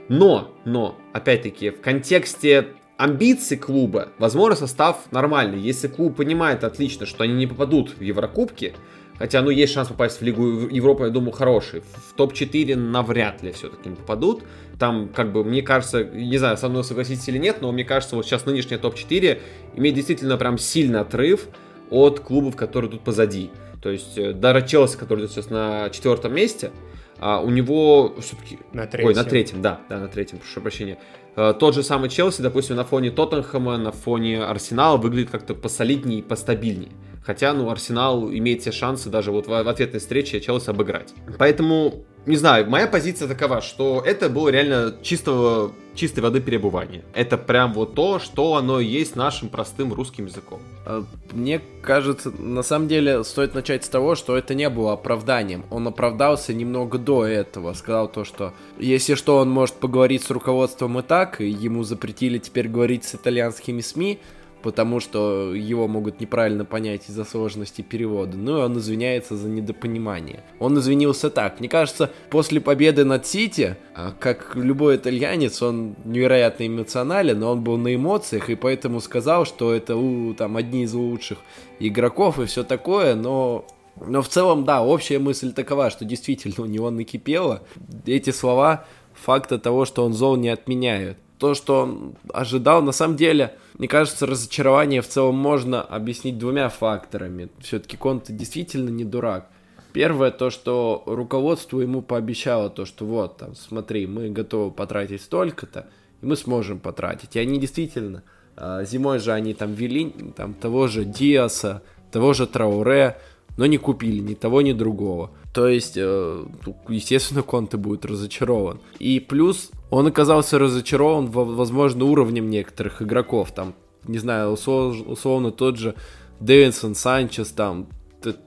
Но, 0.08 0.52
но, 0.64 0.98
опять-таки, 1.12 1.70
в 1.70 1.80
контексте 1.80 2.68
амбиций 2.96 3.56
клуба, 3.56 4.08
возможно, 4.18 4.56
состав 4.56 5.10
нормальный. 5.10 5.58
Если 5.58 5.88
клуб 5.88 6.16
понимает 6.16 6.64
отлично, 6.64 7.06
что 7.06 7.24
они 7.24 7.34
не 7.34 7.46
попадут 7.46 7.90
в 7.90 8.00
Еврокубки, 8.00 8.74
хотя, 9.18 9.42
ну, 9.42 9.50
есть 9.50 9.72
шанс 9.72 9.88
попасть 9.88 10.20
в 10.20 10.22
Лигу 10.22 10.68
Европы, 10.68 11.04
я 11.04 11.10
думаю, 11.10 11.32
хороший. 11.32 11.80
В 11.80 12.14
топ-4 12.16 12.76
навряд 12.76 13.42
ли 13.42 13.52
все-таки 13.52 13.88
не 13.88 13.96
попадут. 13.96 14.42
Там, 14.78 15.08
как 15.08 15.32
бы, 15.32 15.44
мне 15.44 15.62
кажется, 15.62 16.04
не 16.04 16.38
знаю, 16.38 16.56
со 16.56 16.68
мной 16.68 16.84
согласитесь 16.84 17.28
или 17.28 17.38
нет, 17.38 17.58
но 17.60 17.72
мне 17.72 17.84
кажется, 17.84 18.16
вот 18.16 18.26
сейчас 18.26 18.46
нынешняя 18.46 18.78
топ-4 18.78 19.40
имеет 19.76 19.94
действительно 19.94 20.36
прям 20.36 20.58
сильный 20.58 21.00
отрыв 21.00 21.48
от 21.90 22.20
клубов, 22.20 22.56
которые 22.56 22.90
тут 22.90 23.02
позади. 23.02 23.50
То 23.82 23.90
есть, 23.90 24.16
э, 24.16 24.32
даже 24.32 24.66
Челси, 24.66 24.96
который 24.96 25.28
сейчас 25.28 25.50
на 25.50 25.90
четвертом 25.90 26.34
месте, 26.34 26.70
а 27.18 27.40
у 27.40 27.50
него 27.50 28.14
все-таки... 28.20 28.58
На 28.72 28.86
третьем. 28.86 29.08
Ой, 29.08 29.14
на 29.14 29.24
третьем, 29.24 29.62
да, 29.62 29.80
да, 29.88 29.98
на 29.98 30.08
третьем, 30.08 30.38
прошу 30.38 30.60
прощения. 30.60 30.98
Э, 31.36 31.54
тот 31.58 31.74
же 31.74 31.82
самый 31.82 32.10
Челси, 32.10 32.42
допустим, 32.42 32.76
на 32.76 32.84
фоне 32.84 33.10
Тоттенхэма, 33.10 33.76
на 33.78 33.92
фоне 33.92 34.42
Арсенала 34.42 34.96
выглядит 34.96 35.30
как-то 35.30 35.54
посолиднее 35.54 36.20
и 36.20 36.22
постабильнее. 36.22 36.92
Хотя, 37.24 37.52
ну, 37.52 37.70
Арсенал 37.70 38.30
имеет 38.30 38.62
все 38.62 38.72
шансы 38.72 39.08
даже 39.08 39.30
вот 39.30 39.46
в 39.46 39.68
ответной 39.68 40.00
встрече 40.00 40.40
Челси 40.40 40.70
обыграть. 40.70 41.14
Поэтому, 41.38 42.04
не 42.24 42.36
знаю, 42.36 42.68
моя 42.70 42.86
позиция 42.86 43.26
такова, 43.26 43.60
что 43.60 44.02
это 44.04 44.28
было 44.28 44.48
реально 44.48 44.94
чистого, 45.02 45.72
чистой 45.94 46.20
воды 46.20 46.40
перебывание. 46.40 47.02
Это 47.14 47.36
прям 47.36 47.72
вот 47.72 47.94
то, 47.94 48.20
что 48.20 48.54
оно 48.54 48.78
есть 48.78 49.16
нашим 49.16 49.48
простым 49.48 49.92
русским 49.92 50.26
языком. 50.26 50.60
А, 50.86 51.04
мне 51.32 51.60
кажется, 51.82 52.30
на 52.30 52.62
самом 52.62 52.86
деле 52.86 53.24
стоит 53.24 53.54
начать 53.54 53.84
с 53.84 53.88
того, 53.88 54.14
что 54.14 54.36
это 54.36 54.54
не 54.54 54.68
было 54.68 54.92
оправданием. 54.92 55.64
Он 55.70 55.88
оправдался 55.88 56.54
немного 56.54 56.98
до 56.98 57.24
этого. 57.26 57.72
Сказал 57.72 58.06
то, 58.08 58.24
что 58.24 58.52
если 58.78 59.14
что, 59.14 59.38
он 59.38 59.50
может 59.50 59.74
поговорить 59.74 60.22
с 60.22 60.30
руководством 60.30 60.98
и 61.00 61.02
так, 61.02 61.40
и 61.40 61.48
ему 61.48 61.82
запретили 61.82 62.38
теперь 62.38 62.68
говорить 62.68 63.04
с 63.04 63.16
итальянскими 63.16 63.80
СМИ, 63.80 64.20
потому 64.62 65.00
что 65.00 65.54
его 65.54 65.88
могут 65.88 66.20
неправильно 66.20 66.64
понять 66.64 67.08
из-за 67.08 67.24
сложности 67.24 67.82
перевода. 67.82 68.36
Ну 68.36 68.58
и 68.58 68.62
он 68.62 68.78
извиняется 68.78 69.36
за 69.36 69.48
недопонимание. 69.48 70.44
Он 70.58 70.78
извинился 70.78 71.30
так. 71.30 71.60
Мне 71.60 71.68
кажется, 71.68 72.10
после 72.30 72.60
победы 72.60 73.04
над 73.04 73.26
Сити, 73.26 73.76
а, 73.94 74.12
как 74.18 74.54
любой 74.54 74.96
итальянец, 74.96 75.62
он 75.62 75.96
невероятно 76.04 76.66
эмоционален, 76.66 77.38
но 77.38 77.52
он 77.52 77.62
был 77.62 77.76
на 77.76 77.94
эмоциях, 77.94 78.50
и 78.50 78.54
поэтому 78.54 79.00
сказал, 79.00 79.44
что 79.44 79.72
это 79.72 79.96
у, 79.96 80.34
там 80.34 80.56
одни 80.56 80.84
из 80.84 80.94
лучших 80.94 81.38
игроков 81.78 82.38
и 82.38 82.46
все 82.46 82.64
такое, 82.64 83.14
но 83.14 83.66
но 84.00 84.22
в 84.22 84.28
целом, 84.28 84.64
да, 84.64 84.82
общая 84.82 85.18
мысль 85.18 85.52
такова, 85.52 85.90
что 85.90 86.06
действительно 86.06 86.64
у 86.64 86.66
него 86.66 86.90
накипело. 86.90 87.62
Эти 88.06 88.30
слова 88.30 88.86
факта 89.12 89.58
того, 89.58 89.84
что 89.84 90.04
он 90.04 90.14
зол 90.14 90.36
не 90.36 90.48
отменяют 90.48 91.18
то, 91.42 91.54
что 91.54 91.82
он 91.82 92.14
ожидал, 92.32 92.82
на 92.82 92.92
самом 92.92 93.16
деле, 93.16 93.56
мне 93.76 93.88
кажется, 93.88 94.26
разочарование 94.26 95.02
в 95.02 95.08
целом 95.08 95.34
можно 95.34 95.82
объяснить 95.82 96.38
двумя 96.38 96.68
факторами. 96.68 97.48
Все-таки 97.58 97.96
Конте 97.96 98.32
действительно 98.32 98.90
не 98.90 99.04
дурак. 99.04 99.48
Первое, 99.92 100.30
то, 100.30 100.50
что 100.50 101.02
руководство 101.04 101.80
ему 101.80 102.00
пообещало 102.00 102.70
то, 102.70 102.84
что 102.84 103.06
вот, 103.06 103.38
там, 103.38 103.56
смотри, 103.56 104.06
мы 104.06 104.30
готовы 104.30 104.70
потратить 104.70 105.20
столько-то, 105.20 105.88
и 106.20 106.26
мы 106.26 106.36
сможем 106.36 106.78
потратить. 106.78 107.34
И 107.34 107.40
они 107.40 107.58
действительно, 107.58 108.22
а, 108.56 108.84
зимой 108.84 109.18
же 109.18 109.32
они 109.32 109.52
там 109.52 109.74
вели 109.74 110.14
там, 110.36 110.54
того 110.54 110.86
же 110.86 111.04
Диаса, 111.04 111.82
того 112.12 112.34
же 112.34 112.46
Трауре, 112.46 113.16
но 113.56 113.66
не 113.66 113.78
купили 113.78 114.20
ни 114.20 114.34
того, 114.34 114.62
ни 114.62 114.72
другого. 114.72 115.32
То 115.52 115.66
есть, 115.66 115.94
э, 115.96 116.44
естественно, 116.88 117.42
Конте 117.42 117.78
будет 117.78 118.04
разочарован. 118.04 118.78
И 119.00 119.18
плюс 119.18 119.72
он 119.92 120.06
оказался 120.06 120.58
разочарован, 120.58 121.26
возможно, 121.26 122.06
уровнем 122.06 122.48
некоторых 122.48 123.02
игроков. 123.02 123.52
Там, 123.52 123.74
не 124.08 124.16
знаю, 124.16 124.52
условно 124.52 125.50
тот 125.50 125.76
же 125.76 125.94
Дэвинсон 126.40 126.94
Санчес, 126.94 127.50
там, 127.50 127.88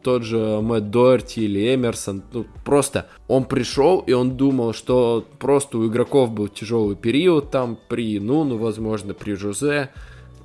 тот 0.01 0.23
же 0.23 0.59
Мэтт 0.61 0.89
Дорти 0.89 1.45
или 1.45 1.75
Эмерсон. 1.75 2.23
Ну, 2.33 2.47
просто 2.65 3.09
он 3.27 3.45
пришел, 3.45 3.99
и 3.99 4.13
он 4.13 4.37
думал, 4.37 4.73
что 4.73 5.23
просто 5.37 5.77
у 5.77 5.87
игроков 5.87 6.31
был 6.31 6.47
тяжелый 6.47 6.95
период 6.95 7.51
там 7.51 7.77
при 7.89 8.19
Нуну, 8.19 8.57
возможно, 8.57 9.13
при 9.13 9.33
Жозе. 9.33 9.91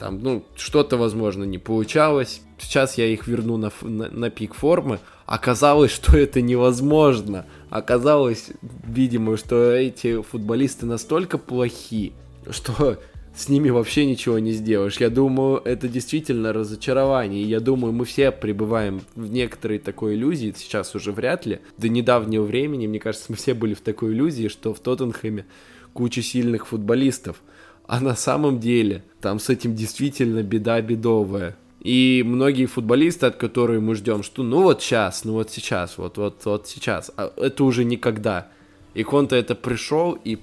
Там, 0.00 0.18
ну, 0.22 0.46
что-то, 0.56 0.96
возможно, 0.96 1.44
не 1.44 1.58
получалось. 1.58 2.40
Сейчас 2.58 2.96
я 2.96 3.04
их 3.06 3.26
верну 3.26 3.58
на, 3.58 3.70
на, 3.82 4.08
на 4.08 4.30
пик 4.30 4.54
формы. 4.54 4.98
Оказалось, 5.26 5.90
что 5.94 6.16
это 6.16 6.40
невозможно. 6.40 7.44
Оказалось, 7.68 8.48
видимо, 8.62 9.36
что 9.36 9.72
эти 9.72 10.22
футболисты 10.22 10.86
настолько 10.86 11.36
плохи, 11.36 12.14
что 12.48 12.98
с 13.36 13.50
ними 13.50 13.68
вообще 13.68 14.06
ничего 14.06 14.38
не 14.38 14.52
сделаешь. 14.52 14.96
Я 14.96 15.10
думаю, 15.10 15.60
это 15.66 15.86
действительно 15.86 16.54
разочарование. 16.54 17.42
Я 17.42 17.60
думаю, 17.60 17.92
мы 17.92 18.07
все 18.07 18.30
пребываем 18.30 19.03
в 19.14 19.30
некоторой 19.30 19.78
такой 19.78 20.14
иллюзии, 20.14 20.55
сейчас 20.57 20.94
уже 20.94 21.12
вряд 21.12 21.44
ли. 21.44 21.61
До 21.76 21.90
недавнего 21.90 22.44
времени, 22.44 22.86
мне 22.86 23.01
кажется, 23.01 23.26
мы 23.28 23.36
все 23.36 23.53
были 23.53 23.74
в 23.74 23.82
такой 23.82 24.14
иллюзии, 24.14 24.48
что 24.48 24.72
в 24.72 24.80
Тоттенхэме 24.80 25.44
куча 25.92 26.22
сильных 26.22 26.68
футболистов. 26.68 27.42
А 27.91 27.99
на 27.99 28.14
самом 28.14 28.61
деле 28.61 29.03
там 29.20 29.41
с 29.41 29.49
этим 29.49 29.74
действительно 29.74 30.45
беда 30.45 30.80
бедовая. 30.80 31.57
И 31.80 32.22
многие 32.24 32.66
футболисты, 32.66 33.26
от 33.26 33.34
которых 33.34 33.82
мы 33.82 33.97
ждем, 33.97 34.22
что 34.22 34.45
ну 34.45 34.62
вот 34.62 34.80
сейчас, 34.80 35.24
ну 35.24 35.32
вот 35.32 35.51
сейчас, 35.51 35.99
вот, 35.99 36.16
вот, 36.16 36.41
вот 36.45 36.68
сейчас, 36.68 37.11
а 37.16 37.32
это 37.36 37.64
уже 37.64 37.82
никогда. 37.82 38.47
И 38.95 39.03
Конта 39.03 39.34
это 39.34 39.57
пришел 39.57 40.12
и, 40.12 40.38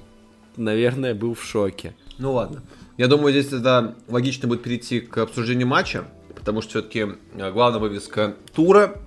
наверное, 0.58 1.16
был 1.16 1.36
в 1.36 1.42
шоке. 1.42 1.96
Ну 2.18 2.34
ладно. 2.34 2.64
Я 2.98 3.08
думаю, 3.08 3.32
здесь 3.32 3.48
тогда 3.48 3.96
логично 4.10 4.50
будет 4.50 4.64
перейти 4.64 5.00
к 5.00 5.18
обсуждению 5.20 5.68
матча, 5.68 6.04
потому 6.36 6.62
что 6.62 6.72
все-таки 6.72 7.06
э, 7.36 7.52
главная 7.54 7.80
вывеска 7.80 8.36
тура, 8.54 9.00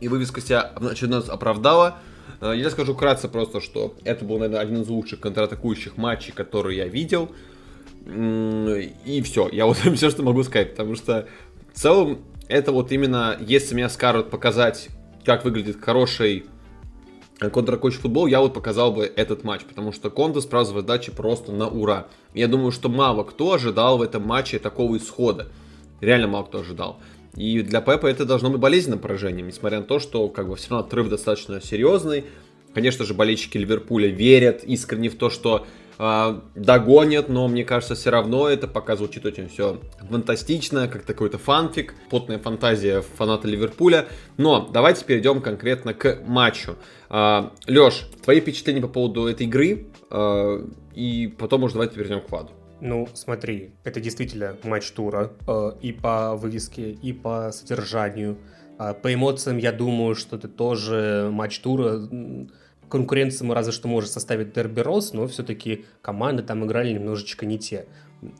и 0.00 0.06
вывеска 0.06 0.40
себя 0.40 0.70
в 0.76 0.86
очередной 0.86 1.18
раз 1.18 1.28
оправдала. 1.28 1.96
Э, 2.40 2.52
я 2.54 2.70
скажу 2.70 2.94
кратко 2.94 3.26
просто, 3.26 3.60
что 3.60 3.96
это 4.04 4.24
был, 4.24 4.38
наверное, 4.38 4.60
один 4.60 4.82
из 4.82 4.88
лучших 4.88 5.18
контратакующих 5.18 5.96
матчей, 5.96 6.32
которые 6.32 6.76
я 6.78 6.86
видел. 6.86 7.32
И 8.06 9.22
все, 9.24 9.48
я 9.50 9.66
вот 9.66 9.76
все, 9.94 10.10
что 10.10 10.22
могу 10.22 10.42
сказать, 10.42 10.72
потому 10.72 10.94
что 10.96 11.28
в 11.72 11.78
целом 11.78 12.18
это 12.48 12.72
вот 12.72 12.92
именно, 12.92 13.36
если 13.40 13.74
меня 13.74 13.88
скажут 13.88 14.30
показать, 14.30 14.88
как 15.24 15.44
выглядит 15.44 15.80
хороший 15.80 16.44
контратакующий 17.38 18.00
футбол, 18.00 18.26
я 18.26 18.40
вот 18.40 18.54
показал 18.54 18.92
бы 18.92 19.04
этот 19.04 19.42
матч, 19.44 19.62
потому 19.62 19.92
что 19.92 20.10
Конте 20.10 20.40
справил 20.40 20.66
задачи 20.66 21.10
просто 21.10 21.52
на 21.52 21.68
ура. 21.68 22.08
Я 22.34 22.48
думаю, 22.48 22.72
что 22.72 22.88
мало 22.88 23.24
кто 23.24 23.54
ожидал 23.54 23.98
в 23.98 24.02
этом 24.02 24.26
матче 24.26 24.58
такого 24.58 24.96
исхода. 24.96 25.48
Реально 26.00 26.28
мало 26.28 26.44
кто 26.44 26.60
ожидал. 26.60 27.00
И 27.36 27.62
для 27.62 27.80
Пепа 27.80 28.06
это 28.06 28.24
должно 28.24 28.50
быть 28.50 28.60
болезненным 28.60 28.98
поражением, 28.98 29.48
несмотря 29.48 29.78
на 29.78 29.84
то, 29.84 29.98
что 29.98 30.28
как 30.28 30.48
бы 30.48 30.56
все 30.56 30.70
равно 30.70 30.86
отрыв 30.86 31.08
достаточно 31.08 31.60
серьезный. 31.60 32.24
Конечно 32.74 33.04
же, 33.04 33.14
болельщики 33.14 33.58
Ливерпуля 33.58 34.08
верят 34.08 34.64
искренне 34.64 35.08
в 35.08 35.16
то, 35.16 35.30
что 35.30 35.66
догонят, 35.98 37.28
но 37.28 37.48
мне 37.48 37.64
кажется, 37.64 37.94
все 37.94 38.10
равно 38.10 38.48
это 38.48 38.66
пока 38.66 38.96
звучит 38.96 39.24
очень 39.24 39.48
все 39.48 39.80
фантастично, 40.10 40.88
как 40.88 41.02
такой-то 41.02 41.38
фанфик, 41.38 41.94
потная 42.10 42.38
фантазия 42.38 43.02
фаната 43.02 43.46
Ливерпуля. 43.48 44.06
Но 44.36 44.68
давайте 44.72 45.04
перейдем 45.04 45.40
конкретно 45.40 45.94
к 45.94 46.18
матчу. 46.26 46.76
Э, 47.10 47.50
Леш, 47.66 48.08
твои 48.22 48.40
впечатления 48.40 48.80
по 48.80 48.88
поводу 48.88 49.26
этой 49.26 49.46
игры, 49.46 49.86
э, 50.10 50.66
и 50.94 51.34
потом 51.38 51.64
уже 51.64 51.74
давайте 51.74 51.94
перейдем 51.94 52.20
к 52.20 52.30
Ваду. 52.30 52.50
Ну, 52.80 53.08
смотри, 53.14 53.70
это 53.84 54.00
действительно 54.00 54.56
матч 54.64 54.90
тура 54.90 55.30
и 55.80 55.92
по 55.92 56.34
вывеске, 56.34 56.90
и 56.90 57.12
по 57.12 57.52
содержанию. 57.52 58.38
По 58.76 59.14
эмоциям, 59.14 59.58
я 59.58 59.70
думаю, 59.70 60.16
что 60.16 60.34
это 60.34 60.48
тоже 60.48 61.28
матч 61.30 61.60
тура. 61.60 62.00
Конкуренцию 62.92 63.46
мы 63.46 63.54
разве 63.54 63.72
что 63.72 63.88
может 63.88 64.10
составить 64.10 64.52
Дерби 64.52 64.80
Рос, 64.80 65.14
но 65.14 65.26
все-таки 65.26 65.86
команды 66.02 66.42
там 66.42 66.62
играли 66.66 66.92
немножечко 66.92 67.46
не 67.46 67.58
те. 67.58 67.86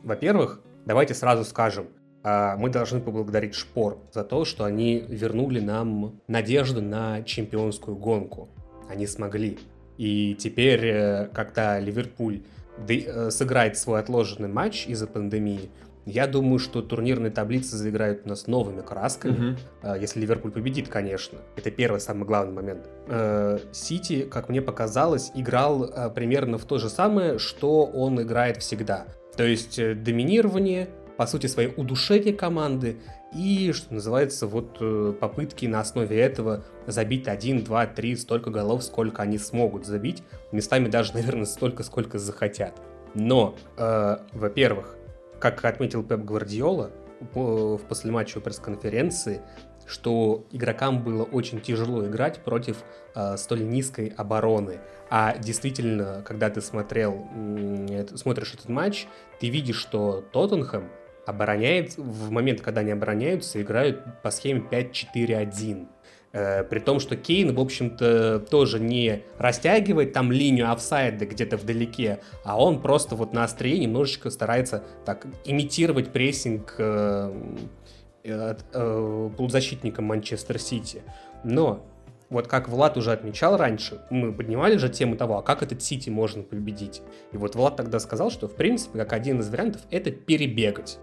Во-первых, 0.03 0.61
давайте 0.85 1.15
сразу 1.15 1.43
скажем, 1.43 1.87
э, 2.23 2.55
мы 2.57 2.69
должны 2.69 3.01
поблагодарить 3.01 3.55
Шпор 3.55 3.97
за 4.13 4.23
то, 4.23 4.45
что 4.45 4.65
они 4.65 5.03
вернули 5.07 5.59
нам 5.59 6.21
надежду 6.27 6.83
на 6.83 7.23
чемпионскую 7.23 7.97
гонку. 7.97 8.47
Они 8.87 9.07
смогли. 9.07 9.57
И 9.97 10.35
теперь, 10.35 10.85
э, 10.85 11.29
когда 11.33 11.79
Ливерпуль 11.79 12.43
Э, 12.87 13.29
сыграет 13.29 13.77
свой 13.77 13.99
отложенный 13.99 14.49
матч 14.49 14.87
из-за 14.87 15.05
пандемии, 15.05 15.69
я 16.05 16.27
думаю, 16.27 16.59
что 16.59 16.81
турнирные 16.81 17.31
таблицы 17.31 17.77
заиграют 17.77 18.21
у 18.25 18.29
нас 18.29 18.47
новыми 18.47 18.81
красками, 18.81 19.57
uh-huh. 19.81 20.01
если 20.01 20.19
Ливерпуль 20.19 20.51
победит, 20.51 20.89
конечно. 20.89 21.39
Это 21.55 21.71
первый 21.71 21.99
самый 21.99 22.25
главный 22.25 22.53
момент. 22.53 22.89
Э, 23.07 23.59
Сити, 23.71 24.23
как 24.23 24.49
мне 24.49 24.61
показалось, 24.61 25.31
играл 25.33 26.11
примерно 26.13 26.57
в 26.57 26.65
то 26.65 26.77
же 26.77 26.89
самое, 26.89 27.39
что 27.39 27.85
он 27.85 28.21
играет 28.21 28.57
всегда. 28.57 29.05
То 29.37 29.43
есть 29.43 29.77
доминирование, 29.77 30.89
по 31.17 31.25
сути, 31.25 31.47
своей 31.47 31.73
удушение 31.75 32.33
команды 32.33 32.97
и, 33.35 33.71
что 33.71 33.93
называется, 33.95 34.45
вот 34.45 34.77
э, 34.79 35.13
попытки 35.19 35.65
на 35.65 35.79
основе 35.79 36.19
этого 36.19 36.63
забить 36.85 37.27
1, 37.27 37.63
2, 37.63 37.87
3, 37.87 38.15
столько 38.15 38.51
голов, 38.51 38.83
сколько 38.83 39.23
они 39.23 39.39
смогут 39.39 39.85
забить, 39.85 40.23
местами 40.51 40.87
даже, 40.87 41.13
наверное, 41.13 41.45
столько, 41.45 41.83
сколько 41.83 42.19
захотят. 42.19 42.79
Но, 43.15 43.55
э, 43.77 44.17
во-первых, 44.33 44.97
как 45.43 45.65
отметил 45.65 46.03
Пеп 46.03 46.21
Гвардиола 46.21 46.91
в 47.33 47.77
послематчевой 47.89 48.41
пресс-конференции, 48.41 49.41
что 49.85 50.47
игрокам 50.51 51.03
было 51.03 51.23
очень 51.23 51.59
тяжело 51.59 52.07
играть 52.07 52.39
против 52.45 52.77
э, 53.13 53.35
столь 53.35 53.67
низкой 53.67 54.13
обороны. 54.15 54.79
А 55.09 55.37
действительно, 55.37 56.23
когда 56.25 56.49
ты 56.49 56.61
смотрел, 56.61 57.27
э, 57.35 58.05
смотришь 58.15 58.53
этот 58.53 58.69
матч, 58.69 59.05
ты 59.41 59.49
видишь, 59.49 59.75
что 59.75 60.23
Тоттенхэм 60.31 60.89
обороняет, 61.25 61.97
в 61.97 62.31
момент, 62.31 62.61
когда 62.61 62.79
они 62.79 62.91
обороняются, 62.91 63.61
играют 63.61 64.01
по 64.21 64.31
схеме 64.31 64.63
5-4-1. 64.71 65.87
Э, 66.33 66.63
при 66.63 66.79
том, 66.79 66.99
что 66.99 67.15
Кейн, 67.15 67.53
в 67.53 67.59
общем-то, 67.59 68.39
тоже 68.49 68.79
не 68.79 69.23
растягивает 69.37 70.13
там 70.13 70.31
линию 70.31 70.71
офсайда 70.71 71.25
где-то 71.25 71.57
вдалеке, 71.57 72.19
а 72.43 72.59
он 72.61 72.81
просто 72.81 73.15
вот 73.15 73.33
на 73.33 73.43
острие 73.43 73.77
немножечко 73.77 74.31
старается 74.31 74.83
так 75.05 75.27
имитировать 75.45 76.11
прессинг 76.11 76.75
э, 76.79 77.31
э, 78.23 79.29
полузащитника 79.37 80.01
Манчестер 80.01 80.59
Сити. 80.59 81.03
Но 81.43 81.85
вот 82.29 82.47
как 82.47 82.67
Влад 82.67 82.97
уже 82.97 83.11
отмечал 83.11 83.55
раньше, 83.57 84.01
мы 84.09 84.33
поднимали 84.33 84.77
же 84.77 84.89
тему 84.89 85.15
того, 85.15 85.37
а 85.37 85.43
как 85.43 85.61
этот 85.61 85.83
Сити 85.83 86.09
можно 86.09 86.41
победить. 86.41 87.03
И 87.31 87.37
вот 87.37 87.53
Влад 87.53 87.75
тогда 87.75 87.99
сказал, 87.99 88.31
что 88.31 88.47
в 88.47 88.55
принципе 88.55 88.97
как 88.97 89.13
один 89.13 89.39
из 89.39 89.49
вариантов 89.49 89.81
это 89.91 90.09
перебегать 90.09 90.97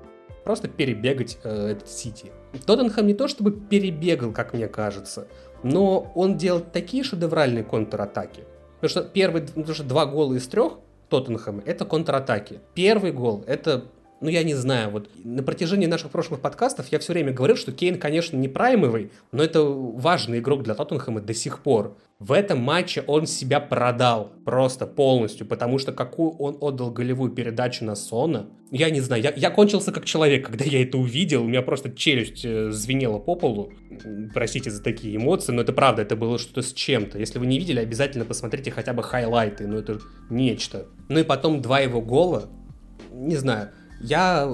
просто 0.44 0.68
перебегать 0.68 1.38
э, 1.44 1.68
этот 1.68 1.88
Сити. 1.88 2.32
Тоттенхэм 2.58 3.06
не 3.06 3.14
то 3.14 3.28
чтобы 3.28 3.52
перебегал, 3.52 4.32
как 4.32 4.52
мне 4.54 4.68
кажется, 4.68 5.28
но 5.62 6.10
он 6.14 6.36
делал 6.36 6.60
такие 6.60 7.04
шедевральные 7.04 7.64
контратаки. 7.64 8.44
Потому 8.80 8.90
что 8.90 9.02
первые, 9.02 9.46
потому 9.46 9.74
что 9.74 9.84
два 9.84 10.06
гола 10.06 10.34
из 10.34 10.46
трех 10.48 10.74
Тоттенхэма 11.08 11.62
это 11.66 11.84
контратаки. 11.84 12.60
Первый 12.74 13.12
гол 13.12 13.44
это 13.46 13.84
ну, 14.20 14.28
я 14.28 14.42
не 14.42 14.54
знаю, 14.54 14.90
вот 14.90 15.10
на 15.24 15.42
протяжении 15.42 15.86
наших 15.86 16.10
прошлых 16.10 16.40
подкастов 16.40 16.86
я 16.92 16.98
все 16.98 17.12
время 17.12 17.32
говорил, 17.32 17.56
что 17.56 17.72
Кейн, 17.72 17.98
конечно, 17.98 18.36
не 18.36 18.48
праймовый, 18.48 19.10
но 19.32 19.42
это 19.42 19.62
важный 19.62 20.40
игрок 20.40 20.62
для 20.62 20.74
Тоттенхэма 20.74 21.20
до 21.20 21.32
сих 21.32 21.62
пор. 21.62 21.96
В 22.18 22.32
этом 22.32 22.60
матче 22.60 23.02
он 23.06 23.26
себя 23.26 23.60
продал 23.60 24.32
просто 24.44 24.86
полностью, 24.86 25.46
потому 25.46 25.78
что 25.78 25.92
какую 25.92 26.32
он 26.32 26.58
отдал 26.60 26.90
голевую 26.90 27.32
передачу 27.32 27.82
на 27.86 27.94
Сона, 27.94 28.50
я 28.70 28.90
не 28.90 29.00
знаю, 29.00 29.22
я, 29.22 29.32
я 29.34 29.50
кончился 29.50 29.90
как 29.90 30.04
человек, 30.04 30.46
когда 30.46 30.66
я 30.66 30.82
это 30.82 30.98
увидел, 30.98 31.44
у 31.44 31.48
меня 31.48 31.62
просто 31.62 31.90
челюсть 31.90 32.44
э, 32.44 32.70
звенела 32.70 33.18
по 33.18 33.36
полу. 33.36 33.72
Простите 34.34 34.70
за 34.70 34.82
такие 34.82 35.16
эмоции, 35.16 35.52
но 35.52 35.62
это 35.62 35.72
правда, 35.72 36.02
это 36.02 36.14
было 36.14 36.38
что-то 36.38 36.60
с 36.60 36.74
чем-то. 36.74 37.18
Если 37.18 37.38
вы 37.38 37.46
не 37.46 37.58
видели, 37.58 37.80
обязательно 37.80 38.26
посмотрите 38.26 38.70
хотя 38.70 38.92
бы 38.92 39.02
хайлайты, 39.02 39.66
ну 39.66 39.78
это 39.78 39.98
нечто. 40.28 40.88
Ну 41.08 41.20
и 41.20 41.24
потом 41.24 41.62
два 41.62 41.80
его 41.80 42.02
гола, 42.02 42.50
не 43.10 43.36
знаю, 43.36 43.70
я... 44.00 44.50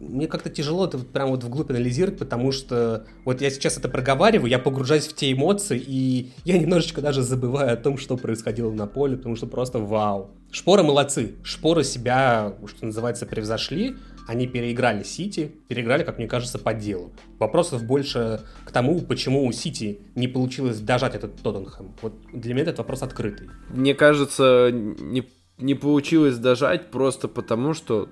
Мне 0.00 0.28
как-то 0.28 0.48
тяжело 0.48 0.86
это 0.86 0.98
прям 0.98 1.30
вот 1.30 1.42
вглубь 1.42 1.70
анализировать, 1.70 2.18
потому 2.18 2.52
что 2.52 3.04
вот 3.24 3.40
я 3.40 3.50
сейчас 3.50 3.76
это 3.78 3.88
проговариваю, 3.88 4.48
я 4.48 4.58
погружаюсь 4.60 5.08
в 5.08 5.14
те 5.14 5.32
эмоции, 5.32 5.82
и 5.84 6.30
я 6.44 6.56
немножечко 6.56 7.00
даже 7.00 7.22
забываю 7.22 7.72
о 7.72 7.76
том, 7.76 7.98
что 7.98 8.16
происходило 8.16 8.70
на 8.72 8.86
поле, 8.86 9.16
потому 9.16 9.34
что 9.34 9.46
просто 9.46 9.80
вау. 9.80 10.30
Шпоры 10.50 10.82
молодцы. 10.82 11.34
Шпоры 11.42 11.84
себя, 11.84 12.54
что 12.66 12.86
называется, 12.86 13.26
превзошли. 13.26 13.96
Они 14.26 14.46
переиграли 14.46 15.02
Сити, 15.02 15.52
переиграли, 15.68 16.04
как 16.04 16.18
мне 16.18 16.26
кажется, 16.26 16.58
по 16.58 16.74
делу. 16.74 17.12
Вопросов 17.38 17.84
больше 17.84 18.42
к 18.64 18.70
тому, 18.70 19.00
почему 19.00 19.46
у 19.46 19.52
Сити 19.52 20.00
не 20.14 20.28
получилось 20.28 20.80
дожать 20.80 21.14
этот 21.14 21.36
Тоттенхэм. 21.42 21.94
Вот 22.02 22.14
для 22.32 22.52
меня 22.54 22.64
этот 22.64 22.78
вопрос 22.78 23.02
открытый. 23.02 23.48
Мне 23.70 23.94
кажется, 23.94 24.70
не, 24.70 25.26
не 25.58 25.74
получилось 25.74 26.36
дожать 26.36 26.90
просто 26.90 27.26
потому, 27.28 27.74
что 27.74 28.08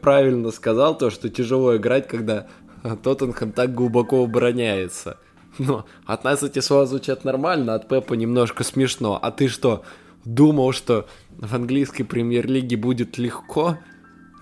правильно 0.00 0.50
сказал 0.50 0.96
то, 0.96 1.10
что 1.10 1.28
тяжело 1.28 1.76
играть, 1.76 2.08
когда 2.08 2.46
Тоттенхэм 2.82 3.52
так 3.52 3.74
глубоко 3.74 4.24
обороняется. 4.24 5.18
Но 5.58 5.86
от 6.04 6.24
нас 6.24 6.42
эти 6.42 6.58
слова 6.58 6.86
звучат 6.86 7.24
нормально, 7.24 7.74
от 7.74 7.88
Пепа 7.88 8.14
немножко 8.14 8.64
смешно. 8.64 9.18
А 9.20 9.30
ты 9.30 9.48
что, 9.48 9.84
думал, 10.24 10.72
что 10.72 11.06
в 11.38 11.54
английской 11.54 12.04
премьер-лиге 12.04 12.76
будет 12.76 13.18
легко? 13.18 13.78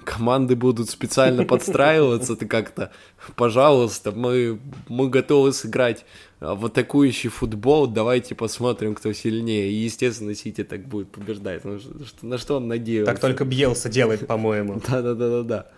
Команды 0.05 0.57
будут 0.57 0.91
специально 0.91 1.45
подстраиваться, 1.45 2.35
ты 2.35 2.47
как-то, 2.47 2.91
пожалуйста, 3.37 4.11
мы, 4.11 4.59
мы 4.89 5.09
готовы 5.09 5.53
сыграть 5.53 6.05
в 6.43 6.66
атакующий 6.66 7.30
футбол, 7.30 7.86
давайте 7.86 8.34
посмотрим, 8.34 8.97
кто 8.97 9.12
сильнее. 9.12 9.70
И, 9.70 9.74
естественно, 9.74 10.34
Сити 10.34 10.64
так 10.64 10.86
будет 10.86 11.09
побеждать. 11.12 11.64
Ну, 11.64 11.78
что, 11.78 12.26
на 12.26 12.36
что 12.36 12.57
он 12.57 12.66
надеялся? 12.66 13.12
Так 13.12 13.20
только 13.20 13.45
Бьелса 13.45 13.88
делает, 13.88 14.26
по-моему. 14.26 14.80
Да-да-да-да-да. 14.88 15.68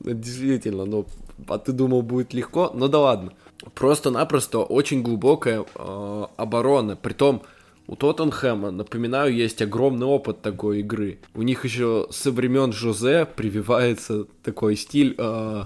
Действительно, 0.00 0.84
ну, 0.86 1.06
а 1.46 1.58
ты 1.58 1.70
думал, 1.70 2.02
будет 2.02 2.34
легко? 2.34 2.72
Ну 2.74 2.88
да 2.88 2.98
ладно. 2.98 3.32
Просто-напросто 3.74 4.58
очень 4.58 5.02
глубокая 5.02 5.64
э, 5.74 6.26
оборона. 6.36 6.96
Притом, 6.96 7.42
у 7.86 7.94
Тоттенхэма, 7.94 8.72
напоминаю, 8.72 9.32
есть 9.32 9.62
огромный 9.62 10.06
опыт 10.06 10.42
такой 10.42 10.80
игры. 10.80 11.20
У 11.34 11.42
них 11.42 11.64
еще 11.64 12.08
со 12.10 12.32
времен 12.32 12.72
Жозе 12.72 13.24
прививается 13.24 14.24
такой 14.42 14.74
стиль 14.74 15.14
э, 15.16 15.64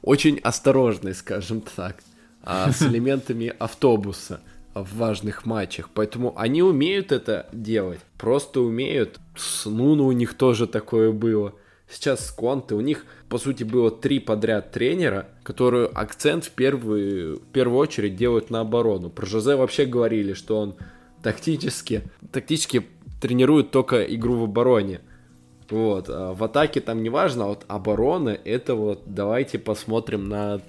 очень 0.00 0.38
осторожный, 0.38 1.14
скажем 1.14 1.60
так 1.60 1.96
а, 2.42 2.72
с 2.72 2.82
элементами 2.86 3.52
автобуса 3.58 4.40
в 4.74 4.96
важных 4.96 5.46
матчах. 5.46 5.90
Поэтому 5.92 6.32
они 6.38 6.62
умеют 6.62 7.12
это 7.12 7.48
делать. 7.52 8.00
Просто 8.18 8.60
умеют. 8.60 9.18
С 9.36 9.66
Нуну 9.66 10.06
у 10.06 10.12
них 10.12 10.34
тоже 10.34 10.66
такое 10.66 11.12
было. 11.12 11.54
Сейчас 11.90 12.28
с 12.28 12.30
Конте 12.30 12.76
у 12.76 12.80
них, 12.80 13.04
по 13.28 13.38
сути, 13.38 13.64
было 13.64 13.90
три 13.90 14.20
подряд 14.20 14.70
тренера, 14.70 15.28
которые 15.42 15.86
акцент 15.86 16.44
в 16.44 16.50
первую, 16.52 17.40
в 17.40 17.46
первую 17.52 17.78
очередь 17.78 18.14
делают 18.14 18.50
на 18.50 18.60
оборону. 18.60 19.10
Про 19.10 19.26
Жозе 19.26 19.56
вообще 19.56 19.86
говорили, 19.86 20.34
что 20.34 20.58
он 20.60 20.76
тактически, 21.20 22.02
тактически 22.30 22.86
тренируют 23.20 23.72
только 23.72 24.02
игру 24.04 24.36
в 24.36 24.44
обороне. 24.44 25.00
Вот, 25.70 26.06
а 26.08 26.34
в 26.34 26.42
атаке 26.42 26.80
там 26.80 27.02
не 27.02 27.10
важно, 27.10 27.44
а 27.44 27.48
вот 27.48 27.64
оборона, 27.68 28.36
это 28.44 28.74
вот 28.74 29.02
давайте 29.06 29.58
посмотрим 29.58 30.28
на, 30.28 30.60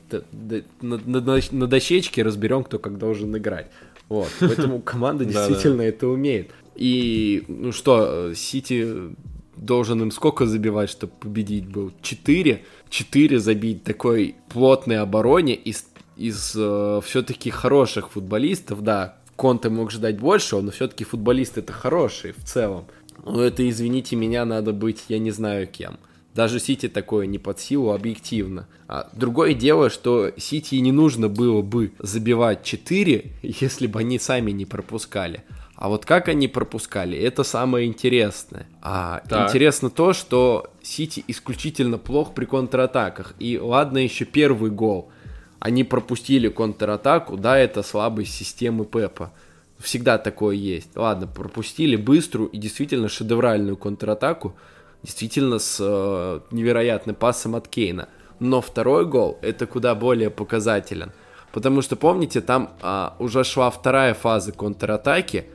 на, 0.81 0.97
на, 0.97 1.39
на 1.51 1.67
дощечке, 1.67 2.23
разберем, 2.23 2.63
кто 2.63 2.77
как 2.77 2.97
должен 2.97 3.35
играть. 3.35 3.67
Вот, 4.09 4.29
поэтому 4.39 4.79
команда 4.79 5.25
действительно 5.25 5.81
это 5.81 6.07
умеет. 6.07 6.51
И, 6.75 7.43
ну 7.47 7.71
что, 7.71 8.33
Сити 8.35 9.13
должен 9.55 10.01
им 10.01 10.11
сколько 10.11 10.45
забивать, 10.45 10.89
чтобы 10.89 11.13
победить 11.19 11.67
был? 11.67 11.91
Четыре? 12.01 12.63
Четыре 12.89 13.39
забить 13.39 13.83
такой 13.83 14.35
плотной 14.49 14.99
обороне 14.99 15.55
из, 15.55 15.85
из 16.17 16.53
э, 16.55 17.01
все-таки 17.03 17.49
хороших 17.49 18.11
футболистов, 18.11 18.83
да, 18.83 19.17
Конте 19.35 19.69
мог 19.69 19.91
ждать 19.91 20.19
большего, 20.19 20.61
но 20.61 20.69
все-таки 20.69 21.03
футболисты 21.03 21.61
это 21.61 21.73
хорошие 21.73 22.33
в 22.33 22.43
целом. 22.43 22.85
Но 23.23 23.41
это, 23.41 23.67
извините 23.69 24.15
меня, 24.15 24.45
надо 24.45 24.73
быть, 24.73 25.05
я 25.09 25.19
не 25.19 25.31
знаю 25.31 25.67
кем. 25.67 25.97
Даже 26.33 26.59
Сити 26.59 26.87
такое 26.87 27.25
не 27.25 27.39
под 27.39 27.59
силу 27.59 27.91
объективно. 27.91 28.67
А 28.87 29.09
другое 29.13 29.53
дело, 29.53 29.89
что 29.89 30.31
Сити 30.37 30.75
не 30.75 30.91
нужно 30.91 31.27
было 31.27 31.61
бы 31.61 31.91
забивать 31.99 32.63
4, 32.63 33.31
если 33.41 33.87
бы 33.87 33.99
они 33.99 34.17
сами 34.17 34.51
не 34.51 34.65
пропускали. 34.65 35.43
А 35.75 35.89
вот 35.89 36.05
как 36.05 36.29
они 36.29 36.47
пропускали, 36.47 37.17
это 37.17 37.43
самое 37.43 37.87
интересное. 37.87 38.67
А 38.81 39.21
так. 39.27 39.49
интересно 39.49 39.89
то, 39.89 40.13
что 40.13 40.71
Сити 40.83 41.23
исключительно 41.27 41.97
плох 41.97 42.33
при 42.33 42.45
контратаках. 42.45 43.33
И 43.39 43.57
ладно 43.57 43.97
еще 43.97 44.25
первый 44.25 44.71
гол. 44.71 45.11
Они 45.59 45.83
пропустили 45.83 46.49
контратаку, 46.49 47.35
да, 47.35 47.57
это 47.57 47.83
слабость 47.83 48.33
системы 48.33 48.85
Пепа. 48.85 49.33
Всегда 49.81 50.17
такое 50.17 50.55
есть. 50.55 50.95
Ладно, 50.95 51.27
пропустили 51.27 51.95
быструю 51.95 52.49
и 52.49 52.57
действительно 52.57 53.09
шедевральную 53.09 53.77
контратаку, 53.77 54.55
действительно 55.03 55.59
с 55.59 55.77
э, 55.79 56.39
невероятным 56.51 57.15
пасом 57.15 57.55
от 57.55 57.67
Кейна. 57.67 58.07
Но 58.39 58.61
второй 58.61 59.05
гол 59.05 59.37
это 59.41 59.65
куда 59.65 59.95
более 59.95 60.29
показателен. 60.29 61.11
Потому 61.51 61.81
что, 61.81 61.95
помните, 61.95 62.41
там 62.41 62.71
а, 62.81 63.15
уже 63.19 63.43
шла 63.43 63.69
вторая 63.69 64.13
фаза 64.13 64.51
контратаки, 64.51 65.45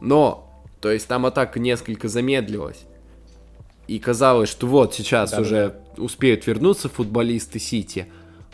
но, 0.00 0.62
то 0.80 0.90
есть 0.90 1.08
там 1.08 1.24
атака 1.24 1.58
несколько 1.58 2.08
замедлилась. 2.08 2.84
И 3.86 3.98
казалось, 3.98 4.48
что 4.48 4.66
вот 4.66 4.94
сейчас 4.94 5.30
да, 5.30 5.40
уже 5.40 5.74
да. 5.96 6.02
успеют 6.02 6.46
вернуться 6.46 6.88
футболисты 6.88 7.58
Сити, 7.58 8.06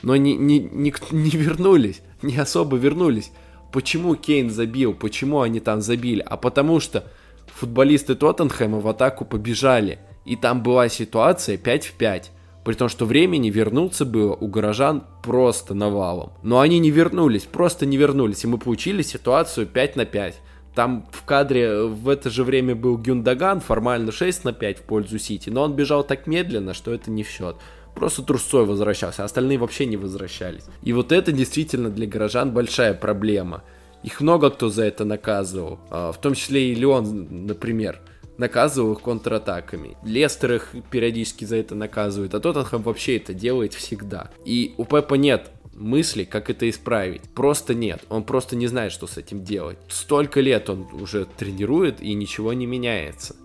но 0.02 0.16
не, 0.16 0.36
не, 0.36 0.60
не, 0.60 0.94
не 1.10 1.30
вернулись, 1.30 2.02
не 2.22 2.36
особо 2.36 2.76
вернулись. 2.76 3.32
Почему 3.72 4.14
Кейн 4.16 4.50
забил? 4.50 4.94
Почему 4.94 5.40
они 5.40 5.60
там 5.60 5.80
забили? 5.80 6.24
А 6.26 6.36
потому 6.36 6.80
что 6.80 7.04
футболисты 7.46 8.14
Тоттенхэма 8.14 8.80
в 8.80 8.88
атаку 8.88 9.24
побежали. 9.24 9.98
И 10.24 10.36
там 10.36 10.62
была 10.62 10.88
ситуация 10.88 11.56
5 11.56 11.86
в 11.86 11.92
5. 11.94 12.30
При 12.64 12.74
том, 12.74 12.88
что 12.88 13.06
времени 13.06 13.48
вернуться 13.48 14.04
было 14.04 14.34
у 14.34 14.46
горожан 14.46 15.04
просто 15.22 15.74
навалом. 15.74 16.32
Но 16.42 16.60
они 16.60 16.78
не 16.78 16.90
вернулись, 16.90 17.44
просто 17.44 17.86
не 17.86 17.96
вернулись. 17.96 18.44
И 18.44 18.46
мы 18.46 18.58
получили 18.58 19.02
ситуацию 19.02 19.66
5 19.66 19.96
на 19.96 20.04
5. 20.04 20.40
Там 20.74 21.06
в 21.10 21.24
кадре 21.24 21.84
в 21.84 22.08
это 22.08 22.30
же 22.30 22.44
время 22.44 22.74
был 22.74 22.96
Гюндаган, 22.96 23.60
формально 23.60 24.12
6 24.12 24.44
на 24.44 24.52
5 24.52 24.78
в 24.78 24.82
пользу 24.82 25.18
Сити, 25.18 25.50
но 25.50 25.62
он 25.62 25.74
бежал 25.74 26.04
так 26.04 26.26
медленно, 26.26 26.74
что 26.74 26.94
это 26.94 27.10
не 27.10 27.24
в 27.24 27.28
счет. 27.28 27.56
Просто 27.94 28.22
трусцой 28.22 28.64
возвращался, 28.64 29.22
а 29.22 29.24
остальные 29.26 29.58
вообще 29.58 29.86
не 29.86 29.96
возвращались. 29.96 30.64
И 30.82 30.92
вот 30.92 31.12
это 31.12 31.32
действительно 31.32 31.90
для 31.90 32.06
горожан 32.06 32.52
большая 32.52 32.94
проблема. 32.94 33.62
Их 34.02 34.20
много 34.20 34.50
кто 34.50 34.70
за 34.70 34.84
это 34.84 35.04
наказывал, 35.04 35.78
а, 35.90 36.12
в 36.12 36.20
том 36.20 36.34
числе 36.34 36.72
и 36.72 36.74
Леон, 36.74 37.46
например 37.46 38.00
наказывал 38.40 38.94
их 38.94 39.02
контратаками. 39.02 39.98
Лестер 40.02 40.54
их 40.54 40.74
периодически 40.90 41.44
за 41.44 41.56
это 41.56 41.74
наказывает, 41.74 42.34
а 42.34 42.40
Тоттенхэм 42.40 42.82
вообще 42.82 43.18
это 43.18 43.34
делает 43.34 43.74
всегда. 43.74 44.30
И 44.46 44.74
у 44.78 44.86
Пепа 44.86 45.14
нет 45.14 45.50
мысли, 45.74 46.24
как 46.24 46.48
это 46.50 46.68
исправить. 46.68 47.22
Просто 47.34 47.74
нет. 47.74 48.02
Он 48.08 48.24
просто 48.24 48.56
не 48.56 48.66
знает, 48.66 48.92
что 48.92 49.06
с 49.06 49.18
этим 49.18 49.44
делать. 49.44 49.78
Столько 49.88 50.40
лет 50.40 50.70
он 50.70 50.88
уже 50.92 51.26
тренирует, 51.26 52.00
и 52.00 52.14
ничего 52.14 52.52
не 52.54 52.66
меняется. 52.66 53.36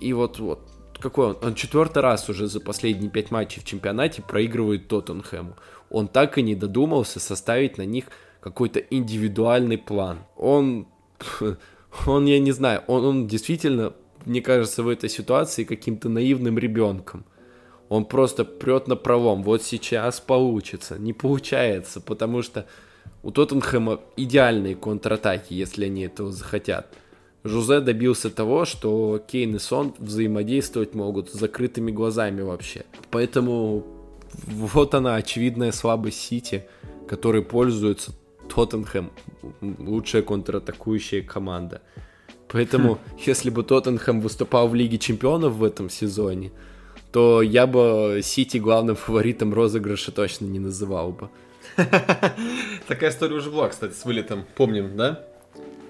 И 0.00 0.12
вот, 0.12 0.40
вот 0.40 0.68
какой 1.04 1.26
он? 1.28 1.38
Он 1.42 1.54
четвертый 1.54 2.02
раз 2.02 2.28
уже 2.30 2.46
за 2.46 2.60
последние 2.60 3.10
пять 3.10 3.30
матчей 3.30 3.60
в 3.60 3.64
чемпионате 3.64 4.22
проигрывает 4.22 4.88
Тоттенхэму. 4.88 5.54
Он 5.90 6.08
так 6.08 6.38
и 6.38 6.42
не 6.42 6.54
додумался 6.54 7.20
составить 7.20 7.78
на 7.78 7.84
них 7.84 8.06
какой-то 8.40 8.80
индивидуальный 8.80 9.76
план. 9.76 10.20
Он, 10.36 10.86
он, 12.06 12.24
я 12.24 12.38
не 12.38 12.52
знаю, 12.52 12.82
он, 12.86 13.04
он 13.04 13.26
действительно, 13.26 13.92
мне 14.24 14.40
кажется, 14.40 14.82
в 14.82 14.88
этой 14.88 15.10
ситуации 15.10 15.64
каким-то 15.64 16.08
наивным 16.08 16.58
ребенком. 16.58 17.24
Он 17.90 18.06
просто 18.06 18.46
прет 18.46 18.88
на 18.88 18.96
пролом. 18.96 19.42
Вот 19.42 19.62
сейчас 19.62 20.20
получится. 20.20 20.98
Не 20.98 21.12
получается, 21.12 22.00
потому 22.00 22.40
что 22.40 22.66
у 23.22 23.30
Тоттенхэма 23.30 24.00
идеальные 24.16 24.74
контратаки, 24.74 25.52
если 25.52 25.84
они 25.84 26.06
этого 26.06 26.32
захотят. 26.32 26.86
Жузе 27.44 27.80
добился 27.80 28.30
того, 28.30 28.64
что 28.64 29.22
Кейн 29.26 29.56
и 29.56 29.58
Сон 29.58 29.94
взаимодействовать 29.98 30.94
могут 30.94 31.30
с 31.30 31.34
закрытыми 31.34 31.90
глазами 31.90 32.40
вообще. 32.40 32.84
Поэтому 33.10 33.84
вот 34.46 34.94
она, 34.94 35.16
очевидная 35.16 35.70
слабость 35.70 36.20
Сити, 36.20 36.64
которой 37.06 37.42
пользуется 37.42 38.12
Тоттенхэм, 38.48 39.10
лучшая 39.60 40.22
контратакующая 40.22 41.22
команда. 41.22 41.82
Поэтому, 42.48 42.94
хм. 42.94 42.98
если 43.26 43.50
бы 43.50 43.62
Тоттенхэм 43.62 44.22
выступал 44.22 44.68
в 44.68 44.74
Лиге 44.74 44.96
Чемпионов 44.98 45.54
в 45.54 45.64
этом 45.64 45.90
сезоне, 45.90 46.50
то 47.12 47.42
я 47.42 47.66
бы 47.66 48.20
Сити 48.22 48.56
главным 48.56 48.96
фаворитом 48.96 49.52
розыгрыша 49.52 50.12
точно 50.12 50.46
не 50.46 50.60
называл 50.60 51.12
бы. 51.12 51.28
Такая 52.88 53.10
история 53.10 53.36
уже 53.36 53.50
была, 53.50 53.68
кстати, 53.68 53.92
с 53.92 54.04
вылетом. 54.04 54.44
Помним, 54.56 54.96
да? 54.96 55.26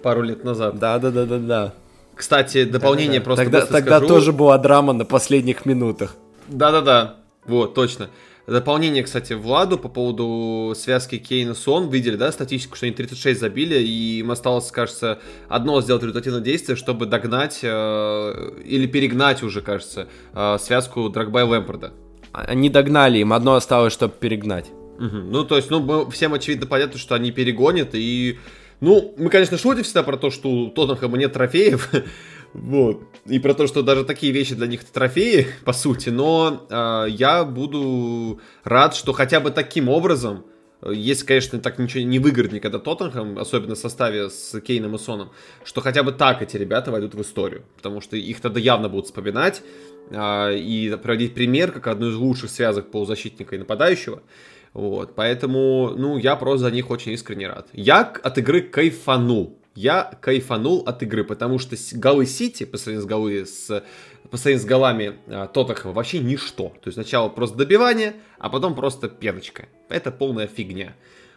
Пару 0.05 0.23
лет 0.23 0.45
назад. 0.45 0.79
Да, 0.79 0.99
да, 0.99 1.11
да, 1.11 1.25
да, 1.25 1.39
да. 1.39 1.75
Кстати, 2.15 2.65
дополнение 2.65 3.19
да, 3.19 3.25
да, 3.25 3.25
просто 3.25 3.45
Тогда, 3.45 3.67
тогда 3.67 3.97
скажу. 3.97 4.07
тоже 4.07 4.33
была 4.33 4.59
драма 4.59 4.93
на 4.93 5.05
последних 5.05 5.67
минутах. 5.67 6.15
Да, 6.47 6.71
да, 6.71 6.81
да. 6.83 7.17
Вот, 7.47 7.75
точно. 7.75 8.11
Дополнение, 8.47 9.03
кстати, 9.03 9.33
Владу 9.33 9.79
по 9.79 9.89
поводу 9.89 10.75
связки 10.77 11.17
Кейна 11.17 11.55
Сон. 11.55 11.89
Видели, 11.89 12.17
да, 12.17 12.31
статистику, 12.31 12.77
что 12.77 12.85
они 12.85 12.95
36 12.95 13.41
забили, 13.41 13.77
и 13.77 14.19
им 14.19 14.31
осталось, 14.31 14.71
кажется, 14.71 15.19
одно 15.49 15.81
сделать 15.81 16.03
результативное 16.03 16.43
действие, 16.43 16.77
чтобы 16.77 17.07
догнать 17.07 17.61
э, 17.63 18.51
или 18.63 18.87
перегнать 18.87 19.43
уже, 19.43 19.63
кажется, 19.63 20.09
э, 20.35 20.59
связку 20.61 21.09
Драгба 21.09 21.41
и 21.41 21.45
Лэмпорда. 21.45 21.95
Они 22.33 22.69
догнали, 22.69 23.19
им 23.19 23.33
одно 23.33 23.55
осталось, 23.55 23.95
чтобы 23.95 24.13
перегнать. 24.21 24.67
Угу. 24.99 25.17
Ну, 25.17 25.45
то 25.45 25.57
есть, 25.57 25.71
ну, 25.71 26.11
всем 26.11 26.35
очевидно 26.35 26.67
понятно, 26.67 26.99
что 26.99 27.15
они 27.15 27.33
перегонят, 27.33 27.95
и 27.95 28.39
ну, 28.85 29.15
мы, 29.17 29.31
конечно, 29.31 29.57
шутим 29.57 29.83
всегда 29.83 30.03
про 30.03 30.19
то, 30.19 30.31
что 30.31 30.51
у 30.51 30.69
Тоттенхэма 30.69 31.17
нет 31.17 31.33
трофеев, 31.33 31.91
вот, 32.53 33.03
и 33.25 33.39
про 33.39 33.55
то, 33.55 33.67
что 33.67 33.83
даже 33.83 34.05
такие 34.05 34.31
вещи 34.31 34.55
для 34.55 34.67
них 34.67 34.85
трофеи, 34.85 35.47
по 35.65 35.73
сути, 35.73 36.11
но 36.11 36.67
э, 36.69 37.07
я 37.09 37.45
буду 37.45 38.41
рад, 38.63 38.95
что 38.95 39.15
хотя 39.15 39.41
бы 39.41 39.51
таким 39.51 39.89
образом, 39.89 40.45
если, 40.87 41.25
конечно, 41.25 41.59
так 41.61 41.79
ничего 41.79 42.05
не 42.05 42.19
выиграет 42.19 42.53
никогда 42.53 42.79
Тоттенхэм, 42.79 43.39
особенно 43.39 43.75
в 43.75 43.79
составе 43.79 44.29
с 44.29 44.61
Кейном 44.61 44.97
и 44.97 44.99
Соном, 44.99 45.31
что 45.65 45.81
хотя 45.81 46.03
бы 46.03 46.13
так 46.13 46.43
эти 46.43 46.59
ребята 46.59 46.91
войдут 46.91 47.15
в 47.15 47.23
историю, 47.23 47.65
потому 47.77 48.03
что 48.03 48.19
их 48.19 48.43
тогда 48.43 48.61
явно 48.61 48.91
будут 48.91 49.07
вспоминать 49.07 49.63
э, 50.11 50.59
и 50.59 50.95
проводить 51.03 51.33
пример 51.33 51.73
как 51.73 51.87
одну 51.87 52.11
из 52.11 52.17
лучших 52.17 52.51
связок 52.51 52.91
полузащитника 52.91 53.57
и 53.57 53.59
нападающего. 53.59 54.23
Вот, 54.75 55.15
поэтому, 55.15 55.95
ну, 55.97 56.19
я 56.19 56.35
просто 56.35 56.67
за 56.67 56.71
них 56.73 56.91
очень 56.91 57.13
искренне 57.13 57.47
рад. 57.47 57.69
Я 57.73 58.01
от 58.01 58.39
игры 58.39 58.61
кайфанул. 58.61 59.57
Я 59.77 60.19
кайфанул 60.21 60.83
от 60.85 61.03
игры, 61.03 61.25
потому 61.25 61.59
что 61.59 61.77
голы 61.93 62.27
Сити 62.27 62.65
по 62.65 62.77
сравнению 62.77 63.03
с 63.03 63.07
голы 63.07 63.47
с 63.47 63.85
по 64.31 64.37
сравнению 64.37 64.65
с 64.65 64.69
голами 64.69 65.15
а, 65.29 65.47
Тоттенхэма 65.47 65.95
вообще 65.95 66.19
ничто. 66.19 66.69
То 66.81 66.87
есть 66.87 66.95
сначала 66.95 67.29
просто 67.29 67.57
добивание, 67.57 68.15
а 68.39 68.49
потом 68.51 68.75
просто 68.75 69.09
пеночка. 69.09 69.67
Это 69.89 70.11
полная 70.11 70.47
фигня. 70.47 70.95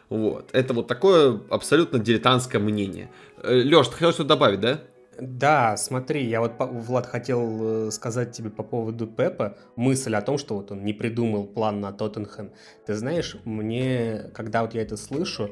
Вот. 0.10 0.50
Это 0.54 0.74
вот 0.74 0.88
такое 0.88 1.40
абсолютно 1.50 2.00
дилетантское 2.00 2.62
мнение. 2.62 3.10
Э, 3.44 3.54
Леш, 3.54 3.88
ты 3.88 3.94
хотел 3.94 4.14
что-то 4.14 4.30
добавить, 4.30 4.62
да? 4.62 4.82
Да, 5.20 5.78
смотри, 5.78 6.26
я 6.26 6.42
вот, 6.42 6.54
Влад, 6.60 7.06
хотел 7.08 7.88
э, 7.88 7.92
сказать 7.92 8.32
тебе 8.32 8.50
по 8.50 8.64
поводу 8.64 9.08
Пепа 9.08 9.58
мысль 9.76 10.16
о 10.16 10.22
том, 10.22 10.38
что 10.38 10.56
вот 10.56 10.72
он 10.72 10.84
не 10.84 10.94
придумал 10.94 11.46
план 11.46 11.82
на 11.82 11.92
Тоттенхэм. 11.92 12.52
Ты 12.86 12.94
знаешь, 12.94 13.38
мне, 13.44 14.30
когда 14.34 14.62
вот 14.62 14.74
я 14.74 14.82
это 14.82 14.98
слышу, 14.98 15.50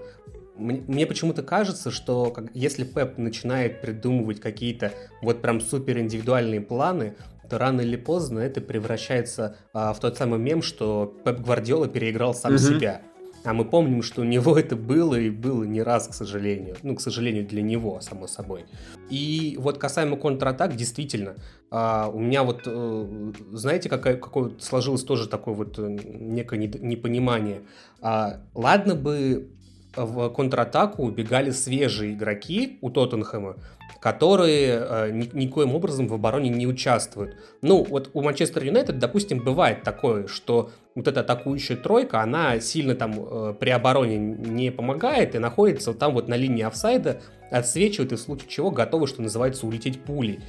мне, 0.55 0.83
мне 0.87 1.05
почему-то 1.05 1.43
кажется, 1.43 1.91
что 1.91 2.31
как, 2.31 2.45
если 2.53 2.83
Пеп 2.83 3.17
начинает 3.17 3.81
придумывать 3.81 4.39
какие-то 4.39 4.93
вот 5.21 5.41
прям 5.41 5.59
супер 5.61 5.99
индивидуальные 5.99 6.61
планы, 6.61 7.15
то 7.49 7.57
рано 7.57 7.81
или 7.81 7.95
поздно 7.95 8.39
это 8.39 8.61
превращается 8.61 9.57
а, 9.73 9.93
в 9.93 9.99
тот 9.99 10.17
самый 10.17 10.39
мем, 10.39 10.61
что 10.61 11.15
Пеп 11.23 11.39
Гвардиола 11.39 11.87
переиграл 11.87 12.33
сам 12.33 12.53
mm-hmm. 12.53 12.57
себя. 12.57 13.01
А 13.45 13.53
мы 13.53 13.63
помним, 13.63 14.01
что 14.01 14.21
у 14.21 14.23
него 14.25 14.57
это 14.57 14.75
было 14.75 15.15
и 15.15 15.29
было 15.29 15.63
не 15.63 15.81
раз, 15.81 16.07
к 16.07 16.13
сожалению. 16.13 16.75
Ну, 16.83 16.95
к 16.95 17.01
сожалению, 17.01 17.45
для 17.45 17.61
него, 17.61 18.01
само 18.01 18.27
собой. 18.27 18.65
И 19.09 19.55
вот 19.59 19.77
касаемо 19.77 20.17
контратак, 20.17 20.75
действительно, 20.75 21.35
а, 21.69 22.09
у 22.09 22.19
меня 22.19 22.43
вот, 22.43 22.63
э, 22.65 23.31
знаете, 23.53 23.89
какое, 23.89 24.17
какое 24.17 24.51
сложилось 24.59 25.03
тоже 25.03 25.27
такое 25.27 25.53
вот 25.53 25.77
э, 25.77 25.87
некое 25.87 26.57
непонимание. 26.57 27.61
А, 28.01 28.41
ладно 28.53 28.95
бы 28.95 29.49
в 29.95 30.29
контратаку 30.29 31.03
убегали 31.03 31.51
свежие 31.51 32.13
игроки 32.13 32.77
у 32.81 32.89
Тоттенхэма, 32.89 33.55
которые 33.99 34.85
э, 34.87 35.11
ни, 35.11 35.29
никоим 35.33 35.75
образом 35.75 36.07
в 36.07 36.13
обороне 36.13 36.49
не 36.49 36.67
участвуют. 36.67 37.35
Ну, 37.61 37.83
вот 37.83 38.11
у 38.13 38.21
Манчестер 38.21 38.63
Юнайтед, 38.63 38.99
допустим, 38.99 39.39
бывает 39.43 39.83
такое, 39.83 40.27
что 40.27 40.71
вот 40.95 41.07
эта 41.07 41.21
атакующая 41.21 41.75
тройка, 41.75 42.21
она 42.21 42.59
сильно 42.59 42.95
там 42.95 43.13
э, 43.17 43.55
при 43.59 43.69
обороне 43.69 44.17
не 44.17 44.71
помогает 44.71 45.35
и 45.35 45.39
находится 45.39 45.91
вот 45.91 45.99
там 45.99 46.13
вот 46.13 46.27
на 46.27 46.35
линии 46.35 46.63
офсайда, 46.63 47.21
отсвечивает 47.51 48.11
и 48.11 48.15
в 48.15 48.19
случае 48.19 48.49
чего 48.49 48.71
готовы, 48.71 49.07
что 49.07 49.21
называется, 49.21 49.65
улететь 49.65 50.01
пулей. 50.01 50.39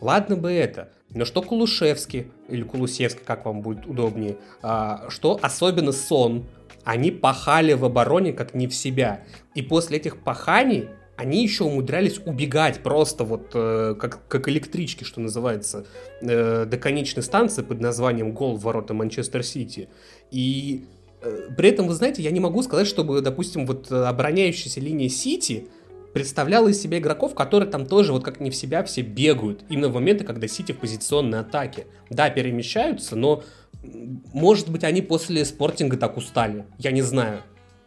Ладно 0.00 0.34
бы 0.34 0.50
это, 0.50 0.88
но 1.14 1.24
что 1.24 1.42
Кулушевский, 1.42 2.26
или 2.48 2.62
Кулусевский, 2.62 3.22
как 3.24 3.44
вам 3.44 3.60
будет 3.60 3.86
удобнее, 3.86 4.36
а, 4.62 5.06
что 5.10 5.38
особенно 5.40 5.92
Сон, 5.92 6.46
они 6.84 7.10
пахали 7.10 7.72
в 7.74 7.84
обороне 7.84 8.32
как 8.32 8.54
не 8.54 8.66
в 8.66 8.74
себя. 8.74 9.22
И 9.54 9.62
после 9.62 9.98
этих 9.98 10.18
паханий 10.18 10.88
они 11.16 11.42
еще 11.42 11.64
умудрялись 11.64 12.20
убегать 12.24 12.82
просто 12.82 13.24
вот 13.24 13.50
э, 13.54 13.94
как, 13.98 14.26
как 14.28 14.48
электрички, 14.48 15.04
что 15.04 15.20
называется, 15.20 15.86
э, 16.20 16.64
до 16.64 16.76
конечной 16.78 17.22
станции 17.22 17.62
под 17.62 17.80
названием 17.80 18.32
«Гол 18.32 18.56
в 18.56 18.62
ворота 18.62 18.94
Манчестер 18.94 19.44
Сити». 19.44 19.88
И 20.30 20.86
э, 21.20 21.50
при 21.56 21.68
этом, 21.68 21.86
вы 21.86 21.94
знаете, 21.94 22.22
я 22.22 22.30
не 22.30 22.40
могу 22.40 22.62
сказать, 22.62 22.86
чтобы, 22.86 23.20
допустим, 23.20 23.66
вот 23.66 23.92
э, 23.92 24.04
обороняющаяся 24.04 24.80
линия 24.80 25.08
Сити 25.08 25.68
представляла 26.12 26.68
из 26.68 26.80
себя 26.80 26.98
игроков, 26.98 27.34
которые 27.34 27.70
там 27.70 27.86
тоже 27.86 28.12
вот 28.12 28.24
как 28.24 28.40
не 28.40 28.50
в 28.50 28.56
себя 28.56 28.82
все 28.82 29.02
бегают. 29.02 29.64
Именно 29.68 29.88
в 29.88 29.94
моменты, 29.94 30.24
когда 30.24 30.48
Сити 30.48 30.72
в 30.72 30.78
позиционной 30.78 31.40
атаке. 31.40 31.86
Да, 32.10 32.30
перемещаются, 32.30 33.16
но 33.16 33.44
может 33.82 34.70
быть 34.70 34.84
они 34.84 35.02
после 35.02 35.44
спортинга 35.44 35.96
так 35.96 36.16
устали. 36.16 36.64
Я 36.78 36.92
не 36.92 37.02
знаю. 37.02 37.42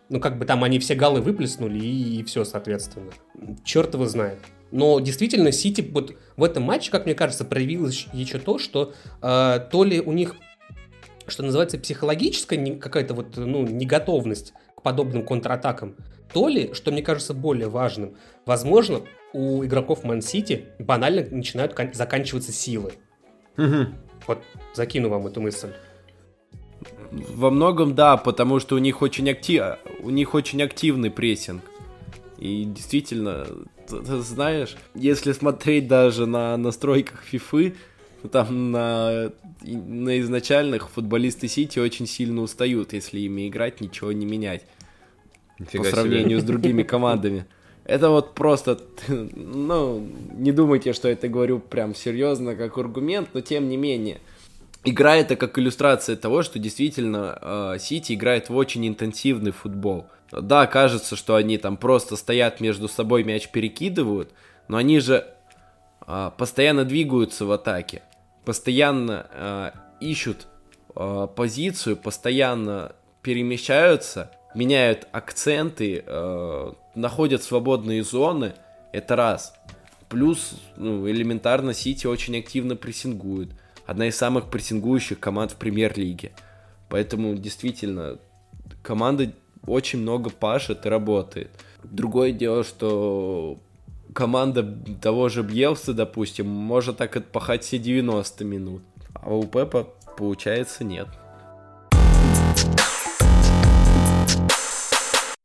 Ну, 0.10 0.20
как 0.20 0.38
бы 0.38 0.46
там 0.46 0.64
они 0.64 0.80
все 0.80 0.94
галы 0.94 1.22
выплеснули, 1.22 1.80
и, 1.80 2.20
и 2.20 2.24
все, 2.24 2.44
соответственно. 2.44 3.12
Черт 3.64 3.94
его 3.94 4.06
знает. 4.06 4.38
Но 4.72 5.00
действительно, 5.00 5.52
Сити 5.52 5.82
вот 5.82 6.16
в 6.38 6.44
этом 6.44 6.64
матче, 6.64 6.92
как 6.92 7.06
мне 7.06 7.16
кажется, 7.16 7.46
проявилось 7.46 8.08
еще 8.14 8.40
то, 8.40 8.58
что 8.60 8.94
э, 9.22 9.60
то 9.72 9.84
ли 9.84 10.02
у 10.02 10.12
них, 10.12 10.36
что 11.28 11.44
называется, 11.44 11.80
психологическая 11.80 12.78
какая-то 12.78 13.14
вот, 13.14 13.38
ну, 13.38 13.66
неготовность 13.66 14.54
к 14.76 14.82
подобным 14.82 15.26
контратакам, 15.26 15.96
то 16.32 16.50
ли, 16.50 16.74
что 16.74 16.92
мне 16.92 17.02
кажется 17.02 17.34
более 17.34 17.70
важным, 17.70 18.16
возможно, 18.46 19.02
у 19.34 19.64
игроков 19.64 20.04
Ман-Сити 20.04 20.66
банально 20.78 21.26
начинают 21.32 21.76
заканчиваться 21.94 22.52
силы. 22.52 22.94
Угу. 23.58 23.88
Вот 24.28 24.42
закину 24.74 25.10
вам 25.10 25.28
эту 25.28 25.42
мысль. 25.42 25.74
Во 27.12 27.50
многом 27.50 27.96
да, 27.96 28.18
потому 28.18 28.60
что 28.60 28.76
у 28.76 28.80
них 28.80 29.02
очень, 29.02 29.30
актив... 29.30 29.64
у 30.02 30.10
них 30.10 30.34
очень 30.34 30.62
активный 30.62 31.12
прессинг. 31.12 31.64
И 32.38 32.66
действительно, 32.66 33.48
ты, 33.88 34.00
ты 34.00 34.18
знаешь, 34.22 34.76
если 34.94 35.32
смотреть 35.32 35.88
даже 35.88 36.26
на 36.26 36.58
настройках 36.58 37.24
FIFA, 37.32 37.76
там 38.32 38.72
на, 38.72 39.32
на 39.62 40.20
изначальных 40.20 40.90
футболисты 40.90 41.48
Сити 41.48 41.80
очень 41.80 42.08
сильно 42.08 42.42
устают, 42.42 42.94
если 42.94 43.20
ими 43.20 43.48
играть, 43.48 43.82
ничего 43.82 44.12
не 44.12 44.26
менять. 44.26 44.66
Нифига 45.60 45.86
по 45.86 45.90
сравнению 45.90 46.40
себе. 46.40 46.42
с 46.42 46.44
другими 46.44 46.84
командами. 46.84 47.46
Это 47.86 48.10
вот 48.10 48.34
просто, 48.34 48.80
ну, 49.08 50.06
не 50.34 50.52
думайте, 50.52 50.94
что 50.94 51.08
это 51.08 51.28
говорю 51.28 51.60
прям 51.60 51.96
серьезно 51.96 52.56
как 52.56 52.78
аргумент, 52.78 53.30
но 53.34 53.42
тем 53.42 53.70
не 53.70 53.78
менее– 53.78 54.20
игра 54.86 55.18
это 55.18 55.36
как 55.36 55.58
иллюстрация 55.58 56.16
того, 56.16 56.44
что 56.44 56.60
действительно 56.60 57.38
э, 57.42 57.78
Сити 57.80 58.14
играет 58.14 58.50
в 58.50 58.56
очень 58.56 58.88
интенсивный 58.88 59.52
футбол. 59.52 60.06
Да, 60.32 60.68
кажется, 60.68 61.16
что 61.16 61.36
они 61.36 61.58
там 61.58 61.78
просто 61.78 62.16
стоят 62.16 62.62
между 62.62 62.88
собой, 62.88 63.24
мяч 63.24 63.50
перекидывают, 63.50 64.32
но 64.68 64.78
они 64.78 65.00
же 65.00 65.28
э, 66.08 66.32
постоянно 66.38 66.86
двигаются 66.86 67.46
в 67.46 67.52
атаке, 67.52 68.04
постоянно 68.46 69.28
э, 69.32 69.72
ищут 70.00 70.48
позицию, 71.36 71.98
постоянно 71.98 72.94
перемещаются, 73.22 74.32
меняют 74.56 75.10
акценты, 75.12 76.06
находят 76.96 77.44
свободные 77.44 78.04
зоны. 78.04 78.54
Это 78.92 79.16
раз. 79.16 79.54
Плюс, 80.10 80.56
ну, 80.78 81.10
элементарно, 81.10 81.74
Сити 81.74 82.08
очень 82.08 82.38
активно 82.38 82.76
прессингует 82.76 83.50
одна 83.86 84.08
из 84.08 84.16
самых 84.16 84.50
прессингующих 84.50 85.20
команд 85.20 85.52
в 85.52 85.56
премьер-лиге. 85.56 86.32
Поэтому 86.90 87.36
действительно 87.36 88.18
команда 88.84 89.32
очень 89.66 90.00
много 90.00 90.30
пашет 90.30 90.86
и 90.86 90.90
работает. 90.90 91.50
Другое 91.84 92.32
дело, 92.32 92.64
что 92.64 93.60
команда 94.14 94.64
того 95.02 95.30
же 95.30 95.44
Бьелса, 95.44 95.94
допустим, 95.94 96.48
может 96.48 96.98
так 96.98 97.16
отпахать 97.16 97.64
все 97.64 97.78
90 97.78 98.46
минут. 98.46 98.82
А 99.14 99.34
у 99.34 99.44
Пепа, 99.44 99.88
получается, 100.18 100.84
нет. 100.84 101.08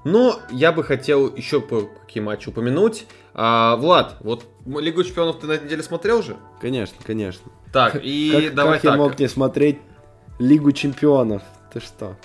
Но 0.04 0.40
я 0.50 0.72
бы 0.72 0.82
хотел 0.82 1.34
еще 1.34 1.60
какие 1.60 2.22
матчи 2.22 2.48
упомянуть. 2.48 3.06
А, 3.34 3.76
Влад, 3.76 4.16
вот 4.20 4.46
Лигу 4.66 5.04
Чемпионов 5.04 5.40
ты 5.40 5.46
на 5.46 5.52
этой 5.52 5.64
неделе 5.64 5.82
смотрел 5.82 6.22
же? 6.22 6.36
Конечно, 6.60 6.96
конечно. 7.04 7.50
Так, 7.72 8.00
и 8.02 8.30
как, 8.46 8.54
давай 8.54 8.74
как 8.74 8.82
так. 8.82 8.92
я 8.92 8.96
мог 8.96 9.18
не 9.18 9.28
смотреть 9.28 9.78
Лигу 10.38 10.72
Чемпионов? 10.72 11.42
Ты 11.72 11.80
что? 11.80 12.16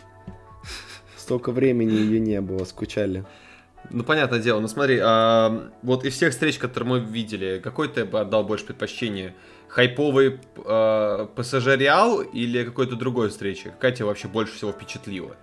Столько 1.18 1.52
времени 1.52 1.92
ее 1.92 2.20
не 2.20 2.40
было, 2.42 2.64
скучали. 2.66 3.26
Ну, 3.92 4.04
понятное 4.04 4.40
дело. 4.40 4.60
Ну, 4.60 4.68
смотри, 4.68 5.00
а, 5.02 5.70
вот 5.84 6.06
из 6.06 6.14
всех 6.14 6.32
встреч, 6.32 6.58
которые 6.58 6.90
мы 6.90 7.00
видели, 7.00 7.60
какой 7.64 7.88
ты 7.88 8.06
бы 8.06 8.20
отдал 8.20 8.44
больше 8.44 8.66
предпочтение? 8.66 9.36
Хайповый 9.68 10.40
а, 10.66 11.28
ПСЖ 11.36 11.76
Реал 11.76 12.22
или 12.22 12.64
какой-то 12.64 12.96
другой 12.96 13.30
встречи? 13.30 13.66
Какая 13.66 13.92
тебя 13.92 14.06
вообще 14.08 14.28
больше 14.28 14.56
всего 14.56 14.72
впечатлила? 14.72 15.36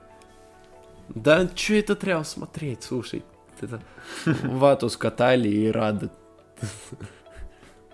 Да, 1.09 1.49
что 1.55 1.75
этот 1.75 2.05
Реал 2.05 2.25
смотреть, 2.25 2.83
слушай. 2.83 3.23
Это 3.61 3.81
вату 4.45 4.89
скатали 4.89 5.49
и 5.49 5.71
рады. 5.71 6.11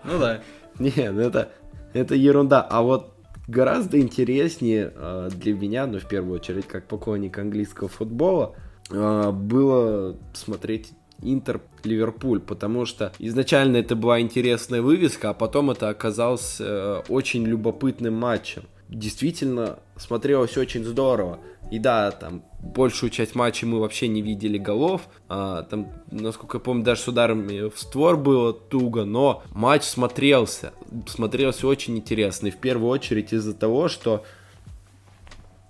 Ну 0.03 0.19
да. 0.19 0.41
Нет, 0.79 0.97
это, 0.97 1.51
это 1.93 2.15
ерунда. 2.15 2.61
А 2.61 2.81
вот 2.81 3.13
гораздо 3.47 3.99
интереснее 3.99 4.93
э, 4.95 5.29
для 5.33 5.53
меня, 5.53 5.87
ну, 5.87 5.99
в 5.99 6.07
первую 6.07 6.35
очередь, 6.35 6.67
как 6.67 6.87
поклонник 6.87 7.37
английского 7.37 7.89
футбола, 7.89 8.55
э, 8.89 9.31
было 9.31 10.17
смотреть 10.33 10.93
Интер 11.21 11.61
Ливерпуль, 11.83 12.39
потому 12.39 12.85
что 12.85 13.11
изначально 13.19 13.77
это 13.77 13.95
была 13.95 14.21
интересная 14.21 14.81
вывеска, 14.81 15.31
а 15.31 15.33
потом 15.33 15.71
это 15.71 15.89
оказалось 15.89 16.57
э, 16.59 17.01
очень 17.09 17.45
любопытным 17.45 18.13
матчем. 18.13 18.63
Действительно, 18.87 19.79
смотрелось 19.97 20.57
очень 20.57 20.83
здорово. 20.83 21.39
И 21.71 21.77
да, 21.77 22.11
там 22.11 22.43
большую 22.61 23.09
часть 23.09 23.35
матча 23.35 23.65
мы 23.65 23.79
вообще 23.79 24.07
не 24.07 24.21
видели 24.21 24.57
голов. 24.57 25.03
А, 25.27 25.63
там, 25.63 25.91
насколько 26.09 26.57
я 26.57 26.61
помню, 26.61 26.83
даже 26.83 27.01
с 27.01 27.07
ударами 27.07 27.69
в 27.69 27.79
створ 27.79 28.17
было 28.17 28.53
туго, 28.53 29.05
но 29.05 29.43
матч 29.51 29.83
смотрелся. 29.83 30.73
Смотрелся 31.07 31.67
очень 31.67 31.97
интересно. 31.97 32.47
И 32.47 32.51
в 32.51 32.57
первую 32.57 32.89
очередь 32.89 33.33
из-за 33.33 33.53
того, 33.53 33.87
что 33.87 34.23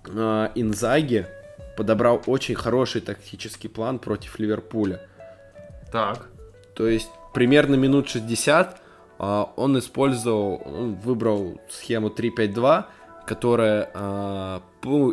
а, 0.08 0.50
Инзаги 0.54 1.26
подобрал 1.76 2.22
очень 2.26 2.54
хороший 2.54 3.02
тактический 3.02 3.68
план 3.68 3.98
против 3.98 4.38
Ливерпуля. 4.38 5.06
Так. 5.92 6.28
То 6.74 6.88
есть 6.88 7.10
примерно 7.34 7.74
минут 7.74 8.08
60 8.08 8.80
а, 9.22 9.52
он 9.56 9.78
использовал, 9.78 10.62
выбрал 11.04 11.60
схему 11.68 12.08
3-5-2, 12.08 12.86
которая 13.26 13.90
э, 13.94 14.60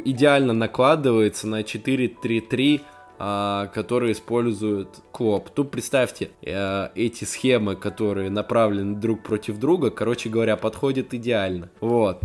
идеально 0.06 0.54
накладывается 0.54 1.48
на 1.48 1.62
4-3-3, 1.62 2.82
э, 3.20 3.68
которые 3.74 4.14
использует 4.14 4.90
Клоп. 5.12 5.50
Тут 5.50 5.72
представьте, 5.72 6.32
э, 6.42 6.90
эти 6.96 7.24
схемы, 7.26 7.76
которые 7.76 8.30
направлены 8.30 8.96
друг 8.96 9.24
против 9.24 9.60
друга, 9.60 9.90
короче 9.90 10.30
говоря, 10.30 10.58
подходят 10.58 11.14
идеально. 11.14 11.70
Вот. 11.80 12.22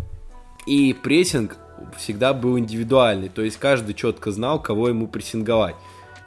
И 0.66 0.94
прессинг 0.94 1.56
всегда 1.96 2.32
был 2.32 2.58
индивидуальный, 2.58 3.28
то 3.28 3.42
есть 3.42 3.56
каждый 3.56 3.94
четко 3.94 4.30
знал, 4.30 4.62
кого 4.62 4.88
ему 4.88 5.08
прессинговать. 5.08 5.74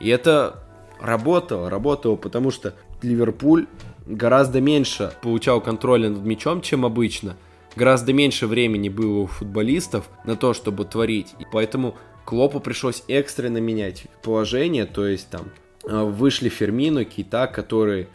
И 0.01 0.09
это 0.09 0.61
работало, 0.99 1.69
работало, 1.69 2.17
потому 2.17 2.51
что 2.51 2.73
Ливерпуль 3.01 3.67
гораздо 4.05 4.59
меньше 4.59 5.13
получал 5.21 5.61
контроля 5.61 6.09
над 6.09 6.23
мячом, 6.25 6.61
чем 6.61 6.85
обычно– 6.85 7.37
гораздо 7.75 8.13
меньше 8.13 8.47
времени 8.47 8.89
было 8.89 9.19
у 9.21 9.27
футболистов 9.27 10.09
на 10.25 10.35
то, 10.35 10.53
чтобы 10.53 10.85
творить. 10.85 11.33
И 11.39 11.45
поэтому 11.51 11.95
Клопу 12.25 12.59
пришлось 12.59 13.03
экстренно 13.07 13.59
менять 13.59 14.05
положение, 14.23 14.85
то 14.85 15.05
есть 15.05 15.29
там 15.29 15.51
э, 15.83 16.03
вышли 16.03 16.49
Фермину, 16.49 17.05
Кита, 17.05 17.45
которые 17.45 18.07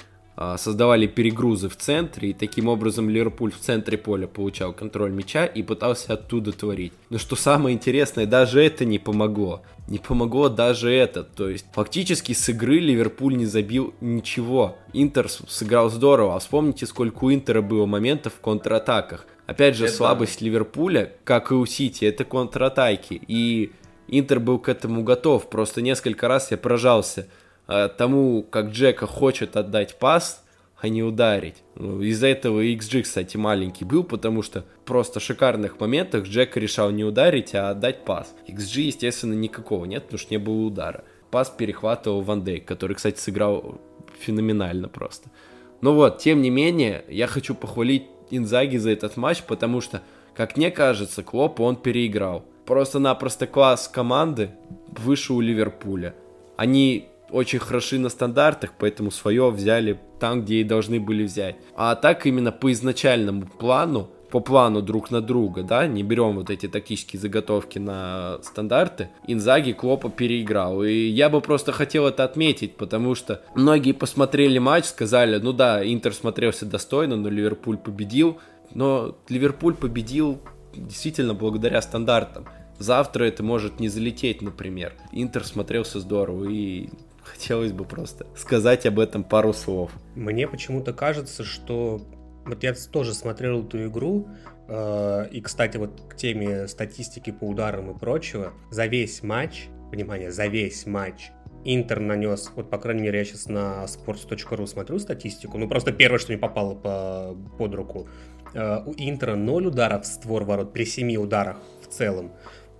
а, 0.42 0.56
создавали 0.56 1.06
перегрузы 1.06 1.68
в 1.68 1.76
центре, 1.76 2.30
и 2.30 2.32
таким 2.32 2.68
образом 2.68 3.10
Ливерпуль 3.10 3.52
в 3.52 3.58
центре 3.58 3.98
поля 3.98 4.26
получал 4.26 4.72
контроль 4.72 5.10
мяча 5.10 5.44
и 5.44 5.62
пытался 5.62 6.14
оттуда 6.14 6.52
творить. 6.52 6.94
Но 7.10 7.18
что 7.18 7.36
самое 7.36 7.76
интересное, 7.76 8.24
даже 8.24 8.62
это 8.62 8.86
не 8.86 8.98
помогло. 8.98 9.60
Не 9.86 9.98
помогло 9.98 10.48
даже 10.48 10.90
это. 10.90 11.24
То 11.24 11.50
есть 11.50 11.66
фактически 11.74 12.32
с 12.32 12.48
игры 12.48 12.78
Ливерпуль 12.78 13.36
не 13.36 13.44
забил 13.44 13.92
ничего. 14.00 14.78
Интер 14.94 15.28
сыграл 15.28 15.90
здорово. 15.90 16.36
А 16.36 16.38
вспомните, 16.38 16.86
сколько 16.86 17.24
у 17.24 17.32
Интера 17.34 17.60
было 17.60 17.84
моментов 17.84 18.32
в 18.32 18.40
контратаках. 18.40 19.26
Опять 19.50 19.76
же, 19.76 19.86
это 19.86 19.94
слабость. 19.94 20.40
Ливерпуля, 20.40 21.12
как 21.24 21.50
и 21.50 21.54
у 21.54 21.66
Сити, 21.66 22.04
это 22.04 22.24
контратаки. 22.24 23.20
И 23.26 23.72
Интер 24.08 24.40
был 24.40 24.58
к 24.58 24.68
этому 24.68 25.02
готов. 25.02 25.48
Просто 25.50 25.82
несколько 25.82 26.28
раз 26.28 26.50
я 26.50 26.56
поражался– 26.56 27.26
Э, 27.70 27.88
тому, 27.88 28.42
как 28.42 28.70
Джека 28.70 29.06
хочет 29.06 29.56
отдать 29.56 29.96
пас, 29.96 30.44
а 30.80 30.88
не 30.88 31.04
ударить. 31.04 31.62
Ну, 31.76 32.02
из-за 32.02 32.26
этого 32.26 32.64
XG, 32.64 33.02
кстати, 33.02 33.36
маленький 33.36 33.84
был, 33.84 34.02
потому 34.02 34.42
что 34.42 34.64
просто 34.84 35.20
в 35.20 35.22
шикарных 35.22 35.78
моментах 35.78 36.24
Джека 36.24 36.58
решал 36.58 36.90
не 36.90 37.04
ударить, 37.04 37.54
а 37.54 37.70
отдать 37.70 38.04
пас. 38.04 38.34
XG, 38.48 38.80
естественно, 38.80 39.34
никакого 39.34 39.84
нет, 39.84 40.02
потому 40.02 40.18
что 40.18 40.34
не 40.34 40.38
было 40.38 40.66
удара. 40.66 41.04
Пас 41.30 41.48
перехватывал 41.50 42.22
Ван 42.22 42.42
Дейк, 42.42 42.64
который, 42.64 42.96
кстати, 42.96 43.20
сыграл 43.20 43.80
феноменально 44.18 44.88
просто. 44.88 45.30
Но 45.80 45.94
вот, 45.94 46.18
тем 46.18 46.42
не 46.42 46.50
менее, 46.50 47.04
я 47.08 47.28
хочу 47.28 47.54
похвалить 47.54 48.06
Инзаги 48.30 48.76
за 48.76 48.90
этот 48.90 49.16
матч, 49.16 49.42
потому 49.42 49.80
что, 49.80 50.02
как 50.34 50.56
мне 50.56 50.70
кажется, 50.70 51.22
Клоп 51.22 51.60
он 51.60 51.76
переиграл. 51.76 52.44
Просто-напросто 52.66 53.46
класс 53.46 53.88
команды 53.88 54.50
выше 54.88 55.32
у 55.32 55.40
Ливерпуля. 55.40 56.14
Они 56.56 57.08
очень 57.30 57.58
хороши 57.58 57.98
на 57.98 58.08
стандартах, 58.08 58.72
поэтому 58.78 59.10
свое 59.10 59.50
взяли 59.50 59.98
там, 60.18 60.42
где 60.42 60.56
и 60.56 60.64
должны 60.64 61.00
были 61.00 61.24
взять. 61.24 61.56
А 61.74 61.94
так 61.94 62.26
именно 62.26 62.52
по 62.52 62.70
изначальному 62.72 63.46
плану, 63.46 64.10
по 64.30 64.40
плану 64.40 64.82
друг 64.82 65.10
на 65.10 65.20
друга, 65.20 65.62
да, 65.62 65.86
не 65.86 66.02
берем 66.02 66.36
вот 66.36 66.50
эти 66.50 66.68
тактические 66.68 67.20
заготовки 67.20 67.78
на 67.78 68.38
стандарты, 68.42 69.08
Инзаги 69.26 69.72
Клопа 69.72 70.10
переиграл. 70.10 70.82
И 70.82 70.92
я 70.92 71.28
бы 71.28 71.40
просто 71.40 71.72
хотел 71.72 72.06
это 72.06 72.24
отметить, 72.24 72.76
потому 72.76 73.14
что 73.14 73.42
многие 73.54 73.92
посмотрели 73.92 74.58
матч, 74.58 74.86
сказали, 74.86 75.38
ну 75.38 75.52
да, 75.52 75.84
Интер 75.84 76.14
смотрелся 76.14 76.66
достойно, 76.66 77.16
но 77.16 77.28
Ливерпуль 77.28 77.76
победил. 77.76 78.38
Но 78.72 79.16
Ливерпуль 79.28 79.74
победил 79.74 80.40
действительно 80.74 81.34
благодаря 81.34 81.82
стандартам. 81.82 82.46
Завтра 82.78 83.24
это 83.24 83.42
может 83.42 83.80
не 83.80 83.88
залететь, 83.88 84.42
например. 84.42 84.94
Интер 85.12 85.44
смотрелся 85.44 86.00
здорово, 86.00 86.48
и 86.48 86.88
хотелось 87.22 87.72
бы 87.72 87.84
просто 87.84 88.26
сказать 88.36 88.86
об 88.86 88.98
этом 88.98 89.24
пару 89.24 89.52
слов. 89.52 89.90
Мне 90.14 90.48
почему-то 90.48 90.92
кажется, 90.92 91.44
что 91.44 92.00
вот 92.50 92.62
я 92.62 92.74
тоже 92.74 93.14
смотрел 93.14 93.64
эту 93.64 93.86
игру, 93.86 94.28
э, 94.68 95.28
и, 95.30 95.40
кстати, 95.40 95.76
вот 95.76 96.02
к 96.08 96.16
теме 96.16 96.68
статистики 96.68 97.30
по 97.30 97.44
ударам 97.44 97.90
и 97.90 97.98
прочего, 97.98 98.52
за 98.70 98.86
весь 98.86 99.22
матч, 99.22 99.68
внимание, 99.90 100.30
за 100.30 100.46
весь 100.46 100.86
матч 100.86 101.30
Интер 101.64 102.00
нанес, 102.00 102.50
вот, 102.56 102.70
по 102.70 102.78
крайней 102.78 103.02
мере, 103.02 103.18
я 103.18 103.24
сейчас 103.24 103.46
на 103.46 103.84
sports.ru 103.84 104.66
смотрю 104.66 104.98
статистику, 104.98 105.58
ну, 105.58 105.68
просто 105.68 105.92
первое, 105.92 106.18
что 106.18 106.32
мне 106.32 106.38
попало 106.38 106.74
по, 106.74 107.36
под 107.58 107.74
руку. 107.74 108.08
Э, 108.54 108.82
у 108.86 108.94
Интера 108.96 109.36
0 109.36 109.66
ударов 109.66 110.04
в 110.04 110.06
створ 110.06 110.44
ворот 110.44 110.72
при 110.72 110.84
7 110.84 111.16
ударах 111.16 111.58
в 111.82 111.88
целом, 111.88 112.32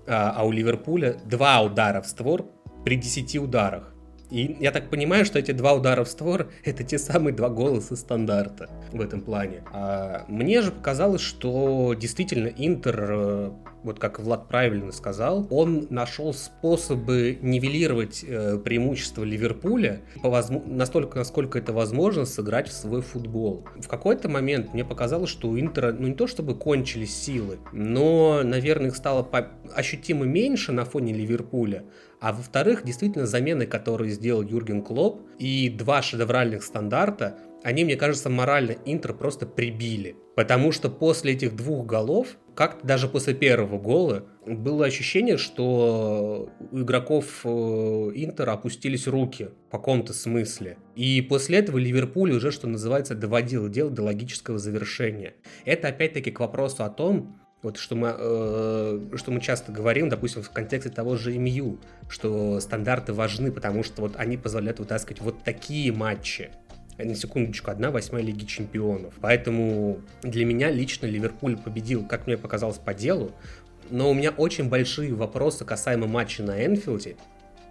а, 0.06 0.32
а 0.34 0.44
у 0.44 0.50
Ливерпуля 0.50 1.16
2 1.26 1.60
удара 1.60 2.00
в 2.00 2.06
створ 2.06 2.46
при 2.84 2.96
10 2.96 3.36
ударах. 3.36 3.89
И 4.30 4.56
я 4.60 4.70
так 4.70 4.90
понимаю, 4.90 5.24
что 5.24 5.38
эти 5.38 5.52
два 5.52 5.72
удара 5.72 6.04
в 6.04 6.08
створ— 6.08 6.50
это 6.64 6.84
те 6.84 6.98
самые 6.98 7.34
два 7.34 7.48
голоса 7.48 7.96
стандарта 7.96 8.70
в 8.92 9.00
этом 9.00 9.20
плане. 9.20 9.64
А 9.72 10.24
мне 10.28 10.62
же 10.62 10.70
показалось, 10.70 11.20
что 11.20 11.94
действительно 11.94 12.48
Интер, 12.48 13.06
э, 13.10 13.50
вот 13.82 13.98
как 13.98 14.20
Влад 14.20 14.48
правильно 14.48 14.92
сказал, 14.92 15.46
он 15.50 15.86
нашел 15.90 16.32
способы 16.32 17.38
нивелировать 17.42 18.24
э, 18.26 18.58
преимущество 18.58 19.24
Ливерпуля 19.24 20.02
по 20.22 20.30
возможно, 20.30 20.74
настолько, 20.74 21.18
насколько 21.18 21.58
это 21.58 21.72
возможно, 21.72 22.24
сыграть 22.24 22.68
в 22.68 22.72
свой 22.72 23.02
футбол. 23.02 23.64
В 23.80 23.88
какой-то 23.88 24.28
момент 24.28 24.72
мне 24.74 24.84
показалось, 24.84 25.30
что 25.30 25.48
у 25.48 25.58
Интера, 25.58 25.92
ну 25.92 26.08
не 26.08 26.14
то 26.14 26.26
чтобы 26.26 26.54
кончились 26.54 27.14
силы, 27.14 27.58
но, 27.72 28.42
наверное, 28.44 28.88
их 28.88 28.96
стало 28.96 29.28
ощутимо 29.74 30.24
меньше 30.24 30.72
на 30.72 30.84
фоне 30.84 31.12
Ливерпуля, 31.12 31.84
а 32.20 32.32
во-вторых, 32.32 32.84
действительно, 32.84 33.26
замены, 33.26 33.66
которые 33.66 34.10
сделал 34.10 34.42
Юрген 34.42 34.82
Клоп, 34.82 35.22
и 35.38 35.70
два 35.70 36.02
шедевральных 36.02 36.62
стандарта, 36.62 37.38
они, 37.62 37.84
мне 37.84 37.96
кажется, 37.96 38.30
морально 38.30 38.76
Интер 38.84 39.14
просто 39.14 39.46
прибили. 39.46 40.16
Потому 40.34 40.72
что 40.72 40.88
после 40.88 41.32
этих 41.32 41.56
двух 41.56 41.86
голов, 41.86 42.38
как 42.54 42.78
даже 42.82 43.08
после 43.08 43.34
первого 43.34 43.78
гола, 43.78 44.24
было 44.46 44.86
ощущение, 44.86 45.36
что 45.36 46.50
у 46.70 46.80
игроков 46.80 47.40
э, 47.44 47.48
Интера 47.48 48.52
опустились 48.52 49.06
руки 49.06 49.50
в 49.68 49.70
каком-то 49.70 50.12
смысле. 50.14 50.78
И 50.96 51.20
после 51.22 51.58
этого 51.58 51.78
Ливерпуль 51.78 52.32
уже, 52.32 52.50
что 52.50 52.66
называется, 52.66 53.14
доводил 53.14 53.68
дело 53.68 53.90
до 53.90 54.02
логического 54.04 54.58
завершения. 54.58 55.34
Это 55.64 55.88
опять-таки 55.88 56.30
к 56.30 56.40
вопросу 56.40 56.84
о 56.84 56.90
том, 56.90 57.39
вот 57.62 57.76
что 57.76 57.94
мы, 57.94 58.14
э, 58.16 59.00
что 59.16 59.30
мы 59.30 59.40
часто 59.40 59.70
говорим, 59.70 60.08
допустим, 60.08 60.42
в 60.42 60.50
контексте 60.50 60.90
того 60.90 61.16
же 61.16 61.36
МЮ, 61.36 61.78
что 62.08 62.58
стандарты 62.60 63.12
важны, 63.12 63.52
потому 63.52 63.82
что 63.82 64.02
вот 64.02 64.16
они 64.16 64.36
позволяют 64.36 64.78
вытаскивать 64.78 65.20
вот 65.20 65.42
такие 65.44 65.92
матчи. 65.92 66.50
На 66.96 67.14
секундочку, 67.14 67.70
одна 67.70 67.90
восьмая 67.90 68.22
Лиги 68.22 68.44
Чемпионов. 68.44 69.14
Поэтому 69.20 70.00
для 70.22 70.44
меня 70.44 70.70
лично 70.70 71.06
Ливерпуль 71.06 71.56
победил, 71.56 72.04
как 72.04 72.26
мне 72.26 72.36
показалось, 72.36 72.76
по 72.76 72.92
делу. 72.92 73.32
Но 73.88 74.10
у 74.10 74.14
меня 74.14 74.30
очень 74.30 74.68
большие 74.68 75.14
вопросы 75.14 75.64
касаемо 75.64 76.06
матча 76.06 76.42
на 76.42 76.64
Энфилде, 76.64 77.16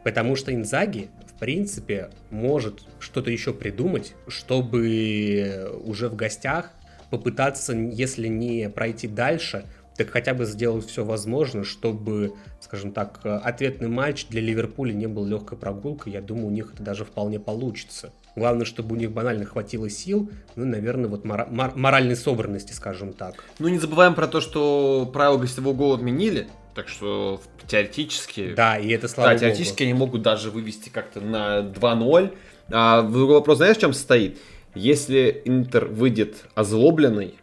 потому 0.04 0.36
что 0.36 0.54
Инзаги, 0.54 1.10
в 1.28 1.40
принципе, 1.40 2.10
может 2.32 2.84
что-то 3.00 3.30
еще 3.30 3.54
придумать, 3.54 4.14
чтобы 4.28 5.80
уже 5.84 6.10
в 6.10 6.16
гостях 6.16 6.72
попытаться, 7.10 7.74
если 7.74 8.28
не 8.28 8.70
пройти 8.70 9.08
дальше, 9.08 9.66
так 10.00 10.10
хотя 10.12 10.34
бы 10.34 10.46
сделать 10.46 10.88
все 10.88 11.04
возможное, 11.04 11.64
чтобы, 11.66 12.34
скажем 12.62 12.94
так, 12.94 13.20
ответный 13.24 13.90
матч 13.90 14.28
для 14.28 14.40
Ливерпуля 14.40 14.94
не 14.94 15.08
был 15.08 15.26
легкой 15.26 15.58
прогулкой. 15.58 16.14
Я 16.14 16.22
думаю, 16.22 16.48
у 16.48 16.52
них 16.52 16.72
это 16.74 16.82
даже 16.84 17.04
вполне 17.04 17.38
получится. 17.40 18.14
Главное, 18.38 18.66
чтобы 18.66 18.96
у 18.96 18.98
них 18.98 19.12
банально 19.12 19.44
хватило 19.44 19.90
сил, 19.90 20.30
ну, 20.56 20.66
наверное, 20.66 21.10
вот 21.10 21.26
мора- 21.26 21.48
мор- 21.52 21.76
моральной 21.76 22.16
собранности, 22.16 22.72
скажем 22.72 23.12
так. 23.12 23.44
Ну, 23.60 23.68
не 23.68 23.78
забываем 23.78 24.16
про 24.16 24.28
то, 24.28 24.40
что 24.40 25.10
правила 25.12 25.38
гостевого 25.38 25.74
гола 25.74 25.96
отменили, 25.96 26.48
так 26.76 26.88
что 26.88 27.42
теоретически... 27.68 28.54
Да, 28.54 28.78
и 28.78 28.88
это 28.90 29.10
слава 29.10 29.32
Да, 29.34 29.40
теоретически 29.40 29.84
Богу. 29.84 29.90
они 29.90 29.94
могут 30.00 30.22
даже 30.22 30.50
вывести 30.52 30.88
как-то 30.88 31.20
на 31.20 31.60
2-0. 31.60 32.34
А 32.72 33.02
другой 33.02 33.36
вопрос, 33.36 33.58
знаешь, 33.58 33.76
в 33.76 33.82
чем 33.82 33.92
состоит? 33.92 34.38
Если 34.76 35.42
Интер 35.44 35.86
выйдет 35.88 36.46
озлобленный, 36.56 37.34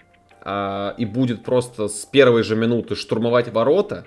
а, 0.49 0.95
и 0.97 1.05
будет 1.05 1.43
просто 1.43 1.89
с 1.89 2.05
первой 2.05 2.45
же 2.45 2.55
минуты 2.55 2.95
штурмовать 2.95 3.53
ворота, 3.53 4.05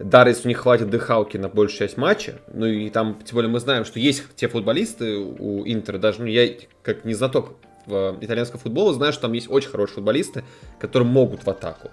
даже 0.00 0.30
если 0.30 0.46
у 0.46 0.48
них 0.48 0.58
хватит 0.58 0.90
дыхалки 0.90 1.36
на 1.36 1.48
большую 1.48 1.78
часть 1.78 1.96
матча, 1.96 2.40
ну 2.52 2.66
и 2.66 2.90
там, 2.90 3.16
тем 3.24 3.36
более 3.36 3.48
мы 3.48 3.60
знаем, 3.60 3.84
что 3.84 4.00
есть 4.00 4.24
те 4.34 4.48
футболисты 4.48 5.16
у 5.18 5.64
Интера, 5.64 5.98
даже 5.98 6.22
ну, 6.22 6.26
я 6.26 6.48
как 6.82 7.04
не 7.04 7.14
знаток 7.14 7.52
в 7.86 8.16
итальянского 8.20 8.58
футбола 8.58 8.92
знаю, 8.92 9.12
что 9.12 9.22
там 9.22 9.34
есть 9.34 9.48
очень 9.48 9.68
хорошие 9.68 9.94
футболисты, 9.94 10.42
которые 10.80 11.08
могут 11.08 11.44
в 11.44 11.48
атаку. 11.48 11.92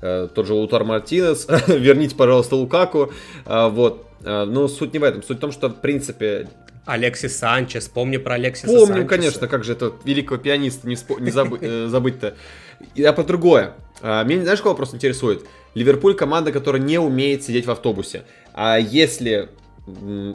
Э, 0.00 0.28
тот 0.34 0.46
же 0.46 0.54
Лутар 0.54 0.84
Мартинес, 0.84 1.46
верните, 1.68 2.16
пожалуйста, 2.16 2.56
Лукаку, 2.56 3.12
э, 3.44 3.68
вот. 3.68 4.06
Э, 4.24 4.44
но 4.44 4.66
суть 4.66 4.94
не 4.94 4.98
в 4.98 5.04
этом, 5.04 5.22
суть 5.22 5.36
в 5.36 5.40
том, 5.40 5.52
что, 5.52 5.68
в 5.68 5.82
принципе, 5.82 6.48
Алексис 6.86 7.36
Санчес, 7.36 7.88
помни 7.88 8.16
про 8.16 8.34
Алексиса 8.34 8.66
Помню, 8.66 8.86
Санчеса. 8.86 9.08
конечно, 9.08 9.48
как 9.48 9.64
же 9.64 9.72
это 9.72 9.92
великого 10.04 10.38
пианиста 10.38 10.88
не, 10.88 10.94
спо- 10.94 11.20
не 11.20 11.30
забы- 11.30 11.88
забыть-то. 11.88 12.34
Я 12.94 13.12
по 13.12 13.24
другое. 13.24 13.74
А, 14.00 14.22
меня, 14.24 14.42
знаешь, 14.42 14.60
какой 14.60 14.72
вопрос 14.72 14.94
интересует? 14.94 15.44
Ливерпуль 15.74 16.14
команда, 16.14 16.52
которая 16.52 16.80
не 16.80 16.98
умеет 16.98 17.42
сидеть 17.42 17.66
в 17.66 17.70
автобусе. 17.70 18.22
А 18.54 18.78
если 18.78 19.50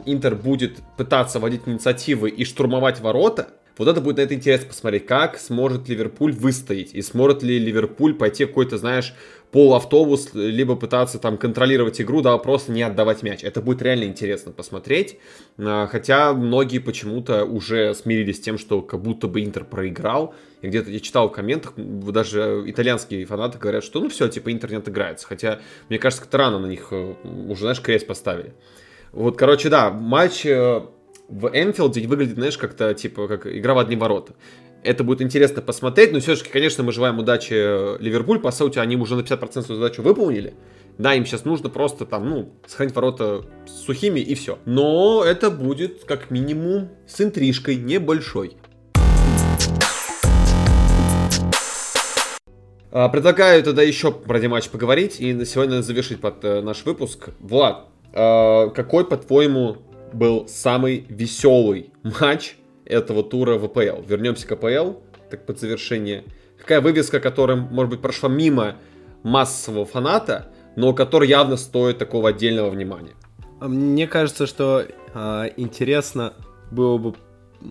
Интер 0.06 0.34
будет 0.34 0.78
пытаться 0.96 1.38
водить 1.38 1.62
инициативы 1.66 2.30
и 2.30 2.44
штурмовать 2.44 3.00
ворота, 3.00 3.48
Вот 3.78 3.88
это 3.88 4.00
будет 4.02 4.18
на 4.18 4.20
это 4.22 4.34
интересно 4.34 4.68
посмотреть, 4.68 5.06
как 5.06 5.38
сможет 5.38 5.88
Ливерпуль 5.88 6.32
выстоять, 6.32 6.94
и 6.94 7.00
сможет 7.02 7.42
ли 7.42 7.58
Ливерпуль 7.58 8.14
пойти 8.14 8.44
какой-то, 8.44 8.76
знаешь, 8.76 9.14
полуавтобус, 9.52 10.30
либо 10.32 10.76
пытаться 10.76 11.18
там 11.18 11.36
контролировать 11.36 12.00
игру, 12.00 12.22
да, 12.22 12.36
просто 12.38 12.72
не 12.72 12.82
отдавать 12.82 13.22
мяч. 13.22 13.44
Это 13.44 13.60
будет 13.60 13.82
реально 13.82 14.04
интересно 14.04 14.50
посмотреть, 14.50 15.18
а, 15.58 15.86
хотя 15.86 16.32
многие 16.32 16.78
почему-то 16.78 17.44
уже 17.44 17.94
смирились 17.94 18.38
с 18.38 18.40
тем, 18.40 18.56
что 18.56 18.80
как 18.80 19.00
будто 19.02 19.28
бы 19.28 19.44
Интер 19.44 19.64
проиграл, 19.64 20.34
и 20.62 20.68
где-то 20.68 20.90
я 20.90 21.00
читал 21.00 21.28
в 21.28 21.32
комментах, 21.32 21.74
даже 21.76 22.64
итальянские 22.66 23.26
фанаты 23.26 23.58
говорят, 23.58 23.84
что 23.84 24.00
ну 24.00 24.08
все, 24.08 24.28
типа 24.28 24.50
Интер 24.50 24.70
не 24.70 24.76
отыграется, 24.76 25.26
хотя 25.26 25.60
мне 25.90 25.98
кажется, 25.98 26.22
как-то 26.22 26.38
рано 26.38 26.58
на 26.58 26.66
них 26.66 26.88
э, 26.90 27.14
уже, 27.22 27.60
знаешь, 27.60 27.80
крест 27.82 28.06
поставили. 28.06 28.54
Вот, 29.12 29.36
короче, 29.36 29.68
да, 29.68 29.90
матч 29.90 30.46
э, 30.46 30.80
в 31.28 31.50
Энфилде 31.52 32.06
выглядит, 32.06 32.36
знаешь, 32.36 32.56
как-то 32.56 32.94
типа 32.94 33.28
как 33.28 33.46
игра 33.46 33.74
в 33.74 33.78
одни 33.78 33.96
ворота. 33.96 34.32
Это 34.84 35.04
будет 35.04 35.22
интересно 35.22 35.62
посмотреть, 35.62 36.12
но 36.12 36.18
все-таки, 36.18 36.50
конечно, 36.50 36.82
мы 36.82 36.90
желаем 36.90 37.16
удачи 37.20 37.54
э, 37.54 37.96
Ливерпуль. 38.00 38.40
По 38.40 38.50
сути, 38.50 38.80
они 38.80 38.96
уже 38.96 39.14
на 39.14 39.20
50% 39.20 39.62
свою 39.62 39.80
задачу 39.80 40.02
выполнили. 40.02 40.54
Да, 40.98 41.14
им 41.14 41.24
сейчас 41.24 41.44
нужно 41.44 41.68
просто 41.68 42.04
там, 42.04 42.28
ну, 42.28 42.52
сохранить 42.66 42.92
ворота 42.96 43.44
сухими 43.66 44.18
и 44.18 44.34
все. 44.34 44.58
Но 44.64 45.22
это 45.24 45.50
будет 45.52 46.02
как 46.04 46.32
минимум 46.32 46.88
с 47.06 47.20
интрижкой 47.20 47.76
небольшой. 47.76 48.56
А, 52.90 53.08
предлагаю 53.08 53.62
тогда 53.62 53.82
еще 53.82 54.10
про 54.10 54.40
матч 54.48 54.68
поговорить 54.68 55.20
и 55.20 55.32
на 55.32 55.46
сегодня 55.46 55.80
завершить 55.80 56.20
под 56.20 56.44
э, 56.44 56.60
наш 56.60 56.84
выпуск. 56.84 57.28
Влад, 57.38 57.86
а, 58.12 58.68
какой, 58.70 59.06
по-твоему, 59.06 59.76
был 60.12 60.48
самый 60.48 61.06
веселый 61.08 61.92
матч 62.20 62.56
этого 62.84 63.22
тура 63.22 63.58
в 63.58 63.64
АПЛ. 63.64 64.02
Вернемся 64.06 64.46
к 64.46 64.52
АПЛ, 64.52 64.98
так 65.30 65.46
под 65.46 65.58
завершение. 65.58 66.24
Какая 66.58 66.80
вывеска, 66.80 67.20
которая, 67.20 67.56
может 67.56 67.90
быть, 67.90 68.00
прошла 68.00 68.28
мимо 68.28 68.76
массового 69.22 69.84
фаната, 69.84 70.48
но 70.76 70.92
который 70.92 71.28
явно 71.28 71.56
стоит 71.56 71.98
такого 71.98 72.30
отдельного 72.30 72.70
внимания? 72.70 73.14
Мне 73.60 74.06
кажется, 74.06 74.46
что 74.46 74.84
э, 75.14 75.50
интересно 75.56 76.34
было 76.70 76.98
бы 76.98 77.14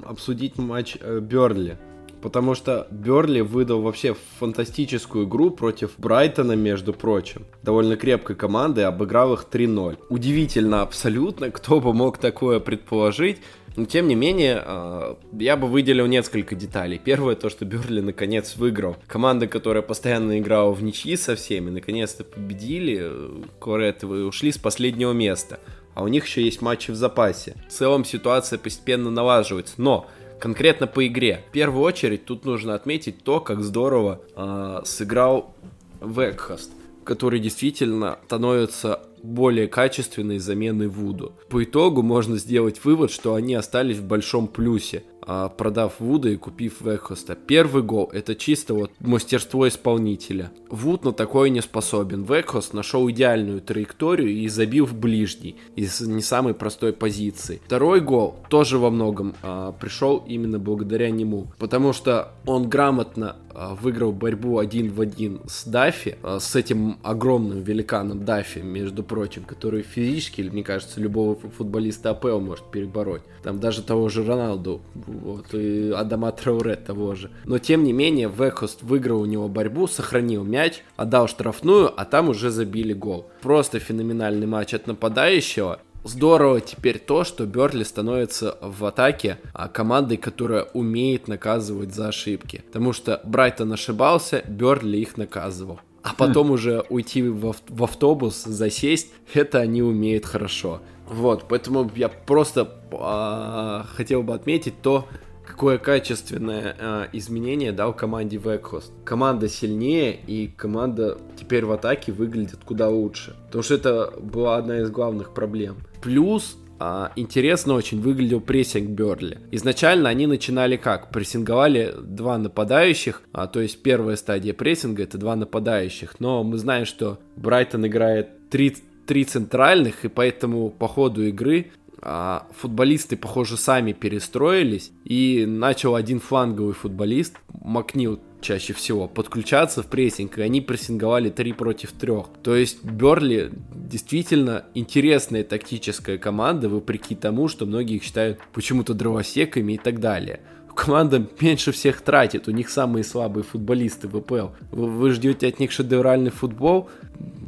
обсудить 0.05 0.57
матч 0.57 0.97
э, 0.99 1.19
Берли. 1.19 1.77
Потому 2.21 2.53
что 2.53 2.87
Берли 2.91 3.41
выдал 3.41 3.81
вообще 3.81 4.15
фантастическую 4.39 5.25
игру 5.25 5.49
против 5.49 5.93
Брайтона, 5.97 6.51
между 6.53 6.93
прочим. 6.93 7.45
Довольно 7.63 7.97
крепкой 7.97 8.35
команды, 8.35 8.83
обыграл 8.83 9.33
их 9.33 9.47
3-0. 9.51 9.97
Удивительно 10.09 10.83
абсолютно, 10.83 11.49
кто 11.49 11.79
бы 11.79 11.93
мог 11.93 12.19
такое 12.19 12.59
предположить. 12.59 13.41
Но 13.75 13.85
тем 13.85 14.07
не 14.07 14.15
менее, 14.15 14.61
а, 14.63 15.17
я 15.33 15.55
бы 15.55 15.67
выделил 15.67 16.05
несколько 16.07 16.55
деталей. 16.55 16.99
Первое, 17.03 17.35
то, 17.35 17.49
что 17.49 17.65
Берли 17.65 18.01
наконец 18.01 18.55
выиграл. 18.57 18.97
Команда, 19.07 19.47
которая 19.47 19.81
постоянно 19.81 20.39
играла 20.39 20.71
в 20.71 20.83
ничьи 20.83 21.15
со 21.15 21.35
всеми, 21.35 21.69
наконец-то 21.69 22.23
победили 22.23 23.11
Коретовы 23.59 24.25
ушли 24.25 24.51
с 24.51 24.57
последнего 24.57 25.13
места. 25.13 25.59
А 25.93 26.03
у 26.03 26.07
них 26.07 26.25
еще 26.25 26.43
есть 26.43 26.61
матчи 26.61 26.91
в 26.91 26.95
запасе. 26.95 27.55
В 27.67 27.71
целом 27.71 28.05
ситуация 28.05 28.59
постепенно 28.59 29.09
налаживается. 29.09 29.75
Но 29.77 30.07
конкретно 30.39 30.87
по 30.87 31.05
игре. 31.05 31.43
В 31.49 31.51
первую 31.51 31.83
очередь 31.83 32.25
тут 32.25 32.45
нужно 32.45 32.75
отметить 32.75 33.23
то, 33.23 33.39
как 33.39 33.61
здорово 33.61 34.21
э, 34.35 34.81
сыграл 34.85 35.53
Векхаст, 36.01 36.71
который 37.03 37.39
действительно 37.39 38.19
становится 38.25 39.01
более 39.23 39.67
качественной 39.67 40.39
заменой 40.39 40.87
Вуду. 40.87 41.33
По 41.49 41.63
итогу 41.63 42.01
можно 42.01 42.37
сделать 42.37 42.83
вывод, 42.83 43.11
что 43.11 43.35
они 43.35 43.53
остались 43.53 43.97
в 43.97 44.05
большом 44.05 44.47
плюсе, 44.47 45.03
продав 45.25 45.99
Вуда 45.99 46.29
и 46.29 46.35
купив 46.35 46.81
Векхоста. 46.81 47.35
Первый 47.35 47.83
гол— 47.83 48.09
это 48.13 48.35
чисто 48.35 48.73
вот 48.73 48.91
мастерство 48.99 49.67
исполнителя. 49.67 50.51
Вуд 50.69 51.05
на 51.05 51.11
такое 51.11 51.49
не 51.49 51.61
способен. 51.61 52.23
Векхост 52.23 52.73
нашел 52.73 53.09
идеальную 53.09 53.61
траекторию 53.61 54.29
и 54.29 54.47
забил 54.47 54.85
в 54.85 54.95
ближний, 54.95 55.55
из 55.75 56.01
не 56.01 56.21
самой 56.21 56.53
простой 56.53 56.93
позиции. 56.93 57.61
Второй 57.65 58.01
гол 58.01 58.35
тоже 58.49 58.77
во 58.77 58.89
многом 58.89 59.35
а, 59.41 59.71
пришел 59.73 60.23
именно 60.27 60.59
благодаря 60.59 61.09
нему, 61.09 61.47
потому 61.57 61.93
что 61.93 62.33
он 62.45 62.69
грамотно 62.69 63.35
а, 63.53 63.75
выиграл 63.75 64.11
борьбу 64.11 64.59
один 64.59 64.91
в 64.91 65.01
один 65.01 65.41
с 65.47 65.65
Даффи, 65.65 66.17
а, 66.23 66.39
с 66.39 66.55
этим 66.55 66.97
огромным 67.03 67.61
великаном 67.61 68.23
Даффи, 68.25 68.59
между 68.59 69.03
прочим, 69.03 69.43
который 69.43 69.81
физически, 69.81 70.41
мне 70.41 70.63
кажется, 70.63 70.99
любого 70.99 71.35
футболиста 71.35 72.11
АПЛ 72.11 72.39
может 72.39 72.65
перебороть. 72.71 73.23
Там 73.43 73.59
даже 73.59 73.81
того 73.81 74.09
же 74.09 74.23
Роналду, 74.23 74.81
вот, 75.11 75.53
и 75.53 75.91
Адама 75.91 76.31
Трауре 76.31 76.75
того 76.75 77.15
же. 77.15 77.31
Но, 77.45 77.59
тем 77.59 77.83
не 77.83 77.93
менее, 77.93 78.29
Векхост 78.29 78.81
выиграл 78.81 79.21
у 79.21 79.25
него 79.25 79.47
борьбу, 79.47 79.87
сохранил 79.87 80.43
мяч, 80.43 80.83
отдал 80.95 81.27
штрафную, 81.27 81.91
а 81.95 82.05
там 82.05 82.29
уже 82.29 82.49
забили 82.49 82.93
гол. 82.93 83.29
Просто 83.41 83.79
феноменальный 83.79 84.47
матч 84.47 84.73
от 84.73 84.87
нападающего. 84.87 85.79
Здорово 86.03 86.61
теперь 86.61 86.97
то, 86.97 87.23
что 87.23 87.45
Берли 87.45 87.83
становится 87.83 88.57
в 88.61 88.83
атаке 88.85 89.37
а, 89.53 89.67
командой, 89.67 90.17
которая 90.17 90.63
умеет 90.73 91.27
наказывать 91.27 91.93
за 91.93 92.07
ошибки. 92.07 92.63
Потому 92.67 92.91
что 92.91 93.21
Брайтон 93.23 93.71
ошибался, 93.73 94.43
Берли 94.47 94.99
их 94.99 95.17
наказывал. 95.17 95.79
А 96.01 96.15
потом 96.15 96.49
уже 96.51 96.83
уйти 96.89 97.21
в 97.21 97.83
автобус, 97.83 98.43
засесть, 98.43 99.11
это 99.33 99.59
они 99.59 99.83
умеют 99.83 100.25
хорошо. 100.25 100.81
Вот, 101.11 101.45
поэтому 101.49 101.91
я 101.95 102.09
просто 102.09 102.69
а, 102.93 103.85
хотел 103.95 104.23
бы 104.23 104.33
отметить 104.33 104.81
то, 104.81 105.07
какое 105.45 105.77
качественное 105.77 106.75
э, 106.79 107.07
изменение 107.11 107.73
дал 107.73 107.93
команде 107.93 108.37
Векхост. 108.37 108.93
Команда 109.03 109.49
сильнее, 109.49 110.17
и 110.25 110.47
команда 110.47 111.17
теперь 111.37 111.65
в 111.65 111.71
атаке 111.73 112.13
выглядит 112.13 112.59
куда 112.63 112.87
лучше. 112.87 113.35
Потому 113.47 113.63
что 113.63 113.75
это 113.75 114.13
была 114.21 114.55
одна 114.55 114.79
из 114.79 114.89
главных 114.89 115.33
проблем. 115.33 115.79
Плюс 116.01 116.57
а, 116.79 117.11
интересно 117.15 117.73
очень 117.75 118.01
выглядел 118.01 118.41
прессинг 118.41 118.89
Берли. 118.89 119.37
Изначально 119.51 120.09
они 120.09 120.25
начинали 120.25 120.77
как? 120.77 121.11
Прессинговали 121.11 121.93
два 122.01 122.39
нападающих, 122.39 123.21
а, 123.33 123.45
то 123.45 123.59
есть 123.59 123.83
первая 123.83 124.15
стадия 124.15 124.53
прессинга 124.53 125.03
это 125.03 125.17
два 125.17 125.35
нападающих. 125.35 126.19
Но 126.19 126.43
мы 126.43 126.57
знаем, 126.57 126.85
что 126.85 127.19
Брайтон 127.35 127.85
играет 127.85 128.49
три, 128.49 128.75
три 129.05 129.25
центральных, 129.25 130.05
и 130.05 130.07
поэтому 130.07 130.69
по 130.69 130.87
ходу 130.87 131.25
игры 131.27 131.71
а 132.03 132.47
футболисты, 132.57 133.15
похоже, 133.15 133.57
сами 133.57 133.93
перестроились, 133.93 134.91
и 135.05 135.45
начал 135.47 135.93
один 135.95 136.19
фланговый 136.19 136.73
футболист, 136.73 137.37
Макнил 137.63 138.19
чаще 138.41 138.73
всего, 138.73 139.07
подключаться 139.07 139.83
в 139.83 139.85
прессинг, 139.85 140.39
и 140.39 140.41
они 140.41 140.61
прессинговали 140.61 141.29
3 141.29 141.53
против 141.53 141.91
3. 141.91 142.13
То 142.41 142.55
есть 142.55 142.83
Берли 142.83 143.51
действительно 143.71 144.65
интересная 144.73 145.43
тактическая 145.43 146.17
команда, 146.17 146.69
вопреки 146.69 147.13
тому, 147.13 147.47
что 147.47 147.67
многие 147.67 147.97
их 147.97 148.03
считают 148.03 148.39
почему-то 148.51 148.95
дровосеками 148.95 149.73
и 149.73 149.77
так 149.77 149.99
далее 149.99 150.41
команда 150.75 151.27
меньше 151.39 151.71
всех 151.71 152.01
тратит, 152.01 152.47
у 152.47 152.51
них 152.51 152.69
самые 152.69 153.03
слабые 153.03 153.43
футболисты 153.43 154.07
в 154.07 154.19
ВПЛ. 154.19 154.47
Вы, 154.71 154.87
вы 154.87 155.11
ждете 155.11 155.47
от 155.47 155.59
них 155.59 155.71
шедевральный 155.71 156.31
футбол? 156.31 156.89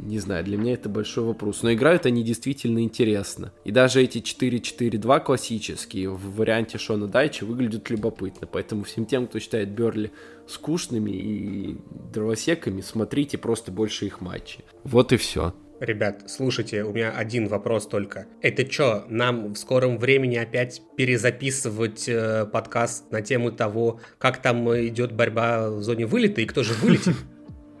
Не 0.04 0.18
знаю, 0.18 0.44
для 0.44 0.58
меня 0.58 0.74
это 0.74 0.88
большой 0.88 1.24
вопрос. 1.24 1.62
Но 1.62 1.72
играют 1.72 2.04
они 2.04 2.22
действительно 2.22 2.80
интересно. 2.80 3.52
И 3.64 3.72
даже 3.72 4.02
эти 4.02 4.18
4-4-2 4.18 5.24
классические 5.24 6.10
в 6.10 6.36
варианте 6.36 6.76
Шона 6.76 7.06
Дайча 7.06 7.44
выглядят 7.44 7.88
любопытно. 7.88 8.46
Поэтому 8.46 8.84
всем 8.84 9.06
тем, 9.06 9.26
кто 9.26 9.38
считает 9.38 9.70
Берли 9.70 10.12
скучными 10.46 11.10
и 11.10 11.78
дровосеками, 12.12 12.82
смотрите 12.82 13.38
просто 13.38 13.72
больше 13.72 14.04
их 14.06 14.20
матчей. 14.20 14.64
Вот 14.84 15.12
и 15.12 15.16
все. 15.16 15.54
Ребят, 15.84 16.22
слушайте, 16.28 16.82
у 16.82 16.94
меня 16.94 17.10
один 17.10 17.46
вопрос 17.46 17.86
только. 17.86 18.26
Это 18.40 18.70
что, 18.70 19.04
нам 19.10 19.52
в 19.52 19.58
скором 19.58 19.98
времени 19.98 20.36
опять 20.36 20.80
перезаписывать 20.96 22.08
э, 22.08 22.46
подкаст 22.46 23.12
на 23.12 23.20
тему 23.20 23.52
того, 23.52 24.00
как 24.16 24.40
там 24.40 24.66
идет 24.88 25.12
борьба 25.12 25.68
в 25.68 25.82
зоне 25.82 26.06
вылета 26.06 26.40
и 26.40 26.46
кто 26.46 26.62
же 26.62 26.72
вылетит? 26.72 27.16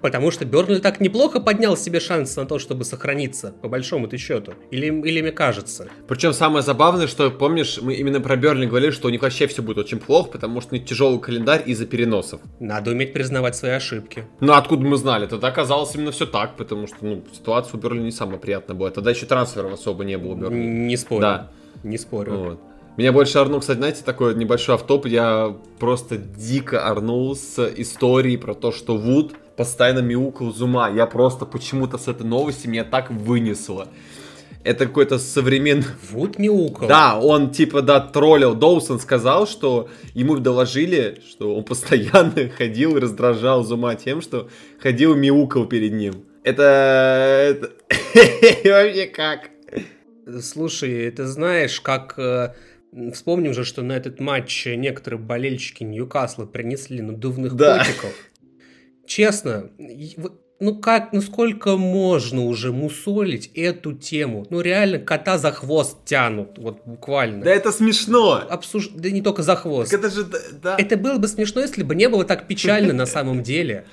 Потому 0.04 0.30
что 0.30 0.44
Бернли 0.44 0.80
так 0.80 1.00
неплохо 1.00 1.40
поднял 1.40 1.78
себе 1.78 1.98
шанс 1.98 2.36
на 2.36 2.44
то, 2.44 2.58
чтобы 2.58 2.84
сохраниться, 2.84 3.54
по 3.62 3.68
большому-то 3.68 4.18
счету. 4.18 4.52
Или, 4.70 4.88
или 4.88 5.22
мне 5.22 5.32
кажется. 5.32 5.88
Причем 6.06 6.34
самое 6.34 6.62
забавное, 6.62 7.06
что, 7.06 7.30
помнишь, 7.30 7.78
мы 7.80 7.94
именно 7.94 8.20
про 8.20 8.36
Бернли 8.36 8.66
говорили, 8.66 8.90
что 8.90 9.08
у 9.08 9.10
них 9.10 9.22
вообще 9.22 9.46
все 9.46 9.62
будет 9.62 9.78
очень 9.78 9.98
плохо, 9.98 10.32
потому 10.32 10.60
что 10.60 10.74
у 10.74 10.78
них 10.78 10.86
тяжелый 10.86 11.20
календарь 11.20 11.62
из-за 11.64 11.86
переносов. 11.86 12.42
Надо 12.60 12.90
уметь 12.90 13.14
признавать 13.14 13.56
свои 13.56 13.70
ошибки. 13.70 14.26
Ну, 14.40 14.52
откуда 14.52 14.84
мы 14.84 14.98
знали? 14.98 15.24
Тогда 15.24 15.48
оказалось 15.48 15.94
именно 15.94 16.12
все 16.12 16.26
так, 16.26 16.58
потому 16.58 16.86
что, 16.86 16.96
ну, 17.00 17.24
ситуация 17.32 17.78
у 17.78 17.80
Бернли 17.80 18.02
не 18.02 18.12
самая 18.12 18.38
приятная 18.38 18.76
была. 18.76 18.90
Тогда 18.90 19.10
еще 19.10 19.24
трансферов 19.24 19.72
особо 19.72 20.04
не 20.04 20.18
было 20.18 20.32
у 20.32 20.36
Бернли. 20.36 20.58
Не 20.58 20.98
спорю. 20.98 21.22
Да. 21.22 21.50
Не 21.82 21.96
спорю. 21.96 22.32
Вот. 22.32 22.60
Меня 22.98 23.10
больше 23.10 23.38
орнул, 23.38 23.60
кстати, 23.60 23.78
знаете, 23.78 24.02
такой 24.04 24.34
небольшой 24.34 24.74
автоп. 24.74 25.06
Я 25.06 25.56
просто 25.78 26.18
дико 26.18 26.86
орнул 26.86 27.34
с 27.34 27.58
историей 27.76 28.36
про 28.36 28.52
то, 28.52 28.70
что 28.70 28.98
Вуд 28.98 29.34
постоянно 29.56 30.00
мяукал 30.00 30.52
Зума. 30.52 30.90
Я 30.90 31.06
просто 31.06 31.46
почему-то 31.46 31.98
с 31.98 32.08
этой 32.08 32.26
новости 32.26 32.66
меня 32.66 32.84
так 32.84 33.10
вынесло. 33.10 33.88
это 34.64 34.86
какой-то 34.86 35.18
современный... 35.18 35.84
Вуд 36.10 36.38
мяукал. 36.38 36.88
Да, 36.88 37.18
он 37.20 37.50
типа, 37.50 37.82
да, 37.82 38.00
троллил. 38.00 38.54
Доусон 38.54 38.98
сказал, 38.98 39.46
что 39.46 39.88
ему 40.14 40.38
доложили, 40.38 41.20
что 41.28 41.54
он 41.54 41.64
постоянно 41.64 42.48
ходил 42.56 42.96
и 42.96 43.00
раздражал 43.00 43.62
Зума 43.62 43.94
тем, 43.94 44.22
что 44.22 44.48
ходил 44.80 45.14
мяукал 45.14 45.66
перед 45.66 45.92
ним. 45.92 46.24
Это... 46.42 46.62
это... 47.60 47.70
Вообще 48.68 49.06
как? 49.06 49.50
Слушай, 50.40 51.10
ты 51.10 51.24
знаешь, 51.24 51.80
как... 51.80 52.14
Э, 52.18 52.54
вспомним 53.12 53.54
же, 53.54 53.64
что 53.64 53.82
на 53.82 53.92
этот 53.92 54.20
матч 54.20 54.66
некоторые 54.66 55.20
болельщики 55.20 55.82
Ньюкасла 55.84 56.46
принесли 56.46 57.00
надувных 57.02 57.54
да. 57.54 57.78
котиков. 57.78 58.12
Честно, 59.06 59.70
ну 60.60 60.76
как, 60.76 61.12
ну 61.12 61.20
сколько 61.20 61.76
можно 61.76 62.42
уже 62.42 62.72
мусолить 62.72 63.50
эту 63.54 63.92
тему? 63.92 64.46
Ну 64.50 64.60
реально 64.60 64.98
кота 64.98 65.36
за 65.36 65.52
хвост 65.52 65.98
тянут, 66.04 66.58
вот 66.58 66.78
буквально. 66.86 67.44
Да 67.44 67.50
это 67.50 67.72
смешно. 67.72 68.42
Обсуж... 68.48 68.88
Да 68.94 69.10
не 69.10 69.20
только 69.20 69.42
за 69.42 69.56
хвост. 69.56 69.90
Так 69.90 70.00
это 70.00 70.10
же, 70.10 70.26
да. 70.62 70.76
Это 70.78 70.96
было 70.96 71.18
бы 71.18 71.28
смешно, 71.28 71.60
если 71.60 71.82
бы 71.82 71.94
не 71.94 72.08
было 72.08 72.24
так 72.24 72.46
печально 72.46 72.92
на 72.92 73.06
самом 73.06 73.42
деле. 73.42 73.86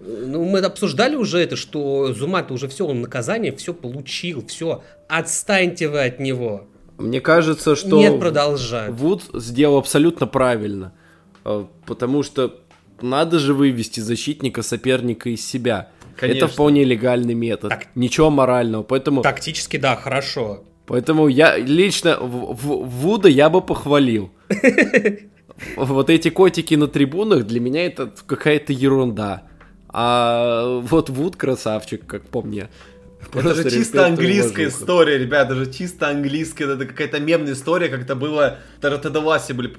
Ну, 0.00 0.44
мы 0.44 0.60
обсуждали 0.60 1.16
уже 1.16 1.38
это, 1.38 1.56
что 1.56 2.12
Зума-то 2.12 2.54
уже 2.54 2.68
все, 2.68 2.86
он 2.86 3.00
наказание 3.00 3.54
все 3.56 3.74
получил, 3.74 4.46
все, 4.46 4.84
отстаньте 5.08 5.88
вы 5.88 6.04
от 6.04 6.20
него. 6.20 6.66
Мне 6.98 7.20
кажется, 7.20 7.74
что 7.74 7.96
Нет, 7.96 8.18
продолжать. 8.20 8.90
Вуд 8.90 9.22
сделал 9.34 9.78
абсолютно 9.78 10.26
правильно, 10.26 10.92
э, 11.44 11.64
потому 11.86 12.22
что 12.22 12.60
надо 13.02 13.38
же 13.38 13.54
вывести 13.54 14.00
защитника 14.00 14.62
соперника 14.62 15.30
из 15.30 15.46
себя. 15.46 15.90
Конечно. 16.16 16.44
Это 16.44 16.52
вполне 16.52 16.84
легальный 16.84 17.34
метод. 17.34 17.70
Так... 17.70 17.86
Ничего 17.94 18.30
морального, 18.30 18.82
поэтому... 18.82 19.22
Тактически, 19.22 19.76
да, 19.76 19.94
хорошо. 19.96 20.64
Поэтому 20.86 21.28
я 21.28 21.56
лично 21.56 22.18
в, 22.18 22.54
в, 22.54 22.88
Вуда 22.88 23.28
я 23.28 23.50
бы 23.50 23.60
похвалил. 23.60 24.30
Вот 25.76 26.08
эти 26.08 26.30
котики 26.30 26.76
на 26.76 26.86
трибунах 26.86 27.44
для 27.44 27.58
меня 27.58 27.84
это 27.84 28.12
какая-то 28.26 28.72
ерунда. 28.72 29.42
А 29.88 30.78
вот 30.82 31.10
Вуд 31.10 31.34
красавчик, 31.34 32.06
как 32.06 32.22
по 32.22 32.42
мне. 32.42 32.68
Это 33.32 33.54
же 33.54 33.70
чисто 33.70 34.06
английская 34.06 34.68
история, 34.68 35.18
ребята, 35.18 35.54
даже 35.54 35.72
чисто 35.72 36.08
английская, 36.08 36.64
это 36.64 36.86
какая-то 36.86 37.20
мемная 37.20 37.52
история, 37.52 37.88
как 37.88 38.02
это 38.02 38.14
было, 38.14 38.58
даже 38.80 38.98
Тедаваси 38.98 39.52
были, 39.52 39.74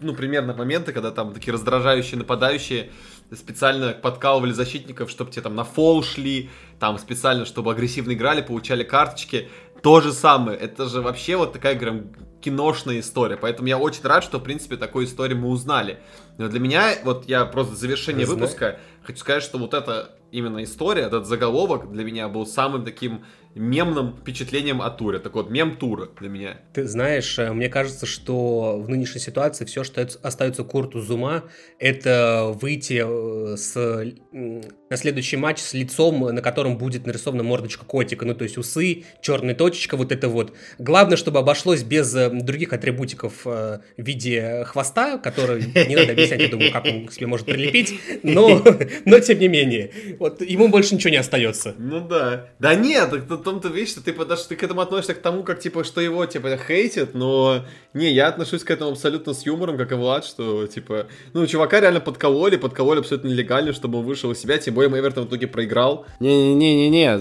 ну, 0.00 0.14
примерно 0.14 0.54
моменты, 0.54 0.92
когда 0.92 1.10
там 1.10 1.34
такие 1.34 1.52
раздражающие 1.52 2.18
нападающие 2.18 2.90
специально 3.32 3.92
подкалывали 3.92 4.52
защитников, 4.52 5.10
чтобы 5.10 5.30
те 5.30 5.40
там 5.40 5.54
на 5.54 5.64
фол 5.64 6.02
шли, 6.02 6.50
там 6.78 6.98
специально, 6.98 7.44
чтобы 7.44 7.72
агрессивно 7.72 8.12
играли, 8.12 8.42
получали 8.42 8.84
карточки. 8.84 9.48
То 9.82 10.00
же 10.00 10.12
самое, 10.12 10.56
это 10.58 10.86
же 10.86 11.02
вообще 11.02 11.36
вот 11.36 11.52
такая, 11.52 11.74
говорим, 11.74 12.12
киношная 12.40 13.00
история, 13.00 13.36
поэтому 13.36 13.68
я 13.68 13.78
очень 13.78 14.02
рад, 14.04 14.22
что, 14.22 14.38
в 14.38 14.42
принципе, 14.42 14.76
такой 14.76 15.04
истории 15.04 15.34
мы 15.34 15.48
узнали. 15.48 15.98
Но 16.38 16.48
для 16.48 16.60
меня, 16.60 16.90
вот 17.04 17.26
я 17.26 17.44
просто 17.44 17.74
завершение 17.74 18.26
выпуска 18.26 18.78
хочу 19.02 19.18
сказать, 19.18 19.42
что 19.42 19.58
вот 19.58 19.74
эта 19.74 20.10
именно 20.34 20.64
история, 20.64 21.02
этот 21.02 21.26
заголовок 21.26 21.90
для 21.92 22.04
меня 22.04 22.28
был 22.28 22.44
самым 22.44 22.84
таким 22.84 23.24
мемным 23.54 24.16
впечатлением 24.16 24.82
о 24.82 24.90
туре. 24.90 25.18
Так 25.18 25.34
вот, 25.34 25.50
мем 25.50 25.76
тура 25.76 26.08
для 26.18 26.28
меня. 26.28 26.60
Ты 26.72 26.86
знаешь, 26.86 27.38
э, 27.38 27.52
мне 27.52 27.68
кажется, 27.68 28.06
что 28.06 28.78
в 28.78 28.88
нынешней 28.88 29.20
ситуации 29.20 29.64
все, 29.64 29.84
что 29.84 30.06
остается 30.22 30.64
Курту 30.64 31.00
Зума, 31.00 31.44
это 31.78 32.52
выйти 32.60 33.02
э, 33.04 33.56
с, 33.56 34.12
на 34.32 34.96
следующий 34.96 35.36
матч 35.36 35.60
с 35.60 35.74
лицом, 35.74 36.20
на 36.20 36.42
котором 36.42 36.78
будет 36.78 37.06
нарисована 37.06 37.42
мордочка 37.42 37.84
котика, 37.84 38.24
ну 38.24 38.34
то 38.34 38.44
есть 38.44 38.58
усы, 38.58 39.04
черная 39.20 39.54
точечка, 39.54 39.96
вот 39.96 40.10
это 40.12 40.28
вот. 40.28 40.52
Главное, 40.78 41.16
чтобы 41.16 41.38
обошлось 41.38 41.82
без 41.82 42.14
э, 42.14 42.30
других 42.30 42.72
атрибутиков 42.72 43.44
в 43.44 43.80
виде 43.96 44.64
хвоста, 44.66 45.18
который 45.18 45.64
не 45.88 45.94
надо 45.94 46.12
объяснять, 46.12 46.40
я 46.40 46.48
думаю, 46.48 46.72
как 46.72 46.84
он 46.86 47.06
к 47.06 47.12
себе 47.12 47.26
может 47.26 47.46
прилепить, 47.46 47.94
но, 48.22 48.62
но 49.04 49.20
тем 49.20 49.38
не 49.38 49.48
менее, 49.48 49.92
вот 50.18 50.40
ему 50.40 50.68
больше 50.68 50.94
ничего 50.94 51.10
не 51.10 51.18
остается. 51.18 51.74
Ну 51.78 52.06
да. 52.06 52.48
Да 52.58 52.74
нет, 52.74 53.12
том-то 53.44 53.68
вещь, 53.68 53.90
что 53.90 54.02
ты, 54.02 54.12
подаш, 54.12 54.42
ты 54.42 54.56
к 54.56 54.62
этому 54.62 54.80
относишься 54.80 55.14
к 55.14 55.22
тому, 55.22 55.42
как, 55.42 55.60
типа, 55.60 55.84
что 55.84 56.00
его, 56.00 56.26
типа, 56.26 56.56
хейтят, 56.56 57.14
но 57.14 57.64
не, 57.92 58.12
я 58.12 58.28
отношусь 58.28 58.64
к 58.64 58.70
этому 58.70 58.92
абсолютно 58.92 59.34
с 59.34 59.46
юмором, 59.46 59.76
как 59.76 59.92
и 59.92 59.94
Влад, 59.94 60.24
что, 60.24 60.66
типа, 60.66 61.06
ну, 61.32 61.46
чувака 61.46 61.80
реально 61.80 62.00
подкололи, 62.00 62.56
подкололи 62.56 63.00
абсолютно 63.00 63.28
нелегально, 63.28 63.72
чтобы 63.72 63.98
он 63.98 64.04
вышел 64.04 64.32
из 64.32 64.38
себя, 64.38 64.58
тем 64.58 64.74
более 64.74 64.90
Эвертон 64.98 65.26
в 65.26 65.28
итоге 65.28 65.46
проиграл. 65.46 66.06
Не-не-не-не-не, 66.20 67.18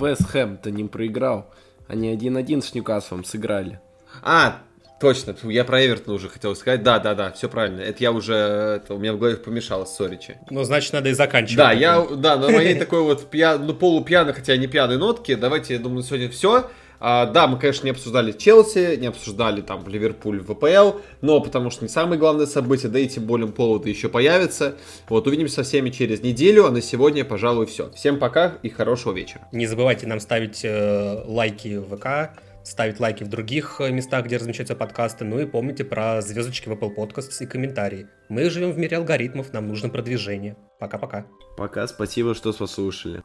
Вест 0.00 0.26
Хэм-то 0.28 0.70
не 0.70 0.84
проиграл, 0.84 1.52
они 1.86 2.08
один-один 2.08 2.62
с 2.62 2.74
Ньюкаслом 2.74 3.24
сыграли. 3.24 3.80
А, 4.22 4.62
Точно, 5.00 5.36
я 5.44 5.64
про 5.64 5.84
Эвертон 5.84 6.14
уже 6.14 6.28
хотел 6.28 6.56
сказать. 6.56 6.82
Да, 6.82 6.98
да, 6.98 7.14
да, 7.14 7.30
все 7.30 7.48
правильно. 7.48 7.80
Это 7.80 8.02
я 8.02 8.10
уже, 8.10 8.34
это 8.34 8.94
у 8.94 8.98
меня 8.98 9.12
в 9.12 9.18
голове 9.18 9.36
помешалось, 9.36 9.90
соричи. 9.90 10.38
Ну, 10.50 10.64
значит, 10.64 10.92
надо 10.92 11.08
и 11.08 11.12
заканчивать. 11.12 11.56
Да, 11.56 11.72
я, 11.72 12.04
да, 12.16 12.36
на 12.36 12.50
моей 12.50 12.74
такой 12.74 13.02
вот 13.02 13.30
пьян, 13.30 13.64
ну, 13.64 13.74
полупьяной, 13.74 14.32
хотя 14.32 14.56
не 14.56 14.66
пьяной 14.66 14.98
нотке, 14.98 15.36
давайте, 15.36 15.74
я 15.74 15.80
думаю, 15.80 16.02
сегодня 16.02 16.28
все. 16.28 16.68
А, 17.00 17.26
да, 17.26 17.46
мы, 17.46 17.58
конечно, 17.58 17.84
не 17.84 17.92
обсуждали 17.92 18.32
Челси, 18.32 18.96
не 18.96 19.06
обсуждали 19.06 19.60
там 19.60 19.86
Ливерпуль 19.86 20.40
в 20.40 20.54
ВПЛ, 20.54 20.98
но 21.20 21.40
потому 21.40 21.70
что 21.70 21.84
не 21.84 21.88
самое 21.88 22.18
главное 22.18 22.46
событие, 22.46 22.90
да 22.90 22.98
и 22.98 23.06
тем 23.06 23.24
более 23.24 23.48
поводы 23.48 23.88
еще 23.88 24.08
появятся. 24.08 24.74
Вот, 25.08 25.26
увидимся 25.26 25.56
со 25.56 25.62
всеми 25.62 25.90
через 25.90 26.22
неделю, 26.22 26.66
а 26.66 26.70
на 26.70 26.82
сегодня, 26.82 27.24
пожалуй, 27.24 27.66
все. 27.66 27.90
Всем 27.94 28.18
пока 28.18 28.54
и 28.62 28.68
хорошего 28.68 29.14
вечера. 29.14 29.46
Не 29.52 29.66
забывайте 29.66 30.06
нам 30.06 30.18
ставить 30.18 30.64
э, 30.64 31.22
лайки 31.24 31.76
в 31.76 31.96
ВК, 31.96 32.32
ставить 32.68 33.00
лайки 33.00 33.24
в 33.24 33.28
других 33.28 33.80
э, 33.80 33.90
местах, 33.90 34.26
где 34.26 34.36
размещаются 34.36 34.76
подкасты. 34.76 35.24
Ну 35.24 35.40
и 35.40 35.46
помните 35.46 35.84
про 35.84 36.20
звездочки 36.20 36.68
в 36.68 36.72
Apple 36.72 36.94
Podcasts 36.94 37.42
и 37.42 37.46
комментарии. 37.46 38.06
Мы 38.28 38.50
живем 38.50 38.72
в 38.72 38.78
мире 38.78 38.98
алгоритмов, 38.98 39.52
нам 39.52 39.68
нужно 39.68 39.88
продвижение. 39.88 40.56
Пока-пока. 40.78 41.26
Пока, 41.56 41.86
спасибо, 41.86 42.34
что 42.34 42.52
послушали. 42.52 43.22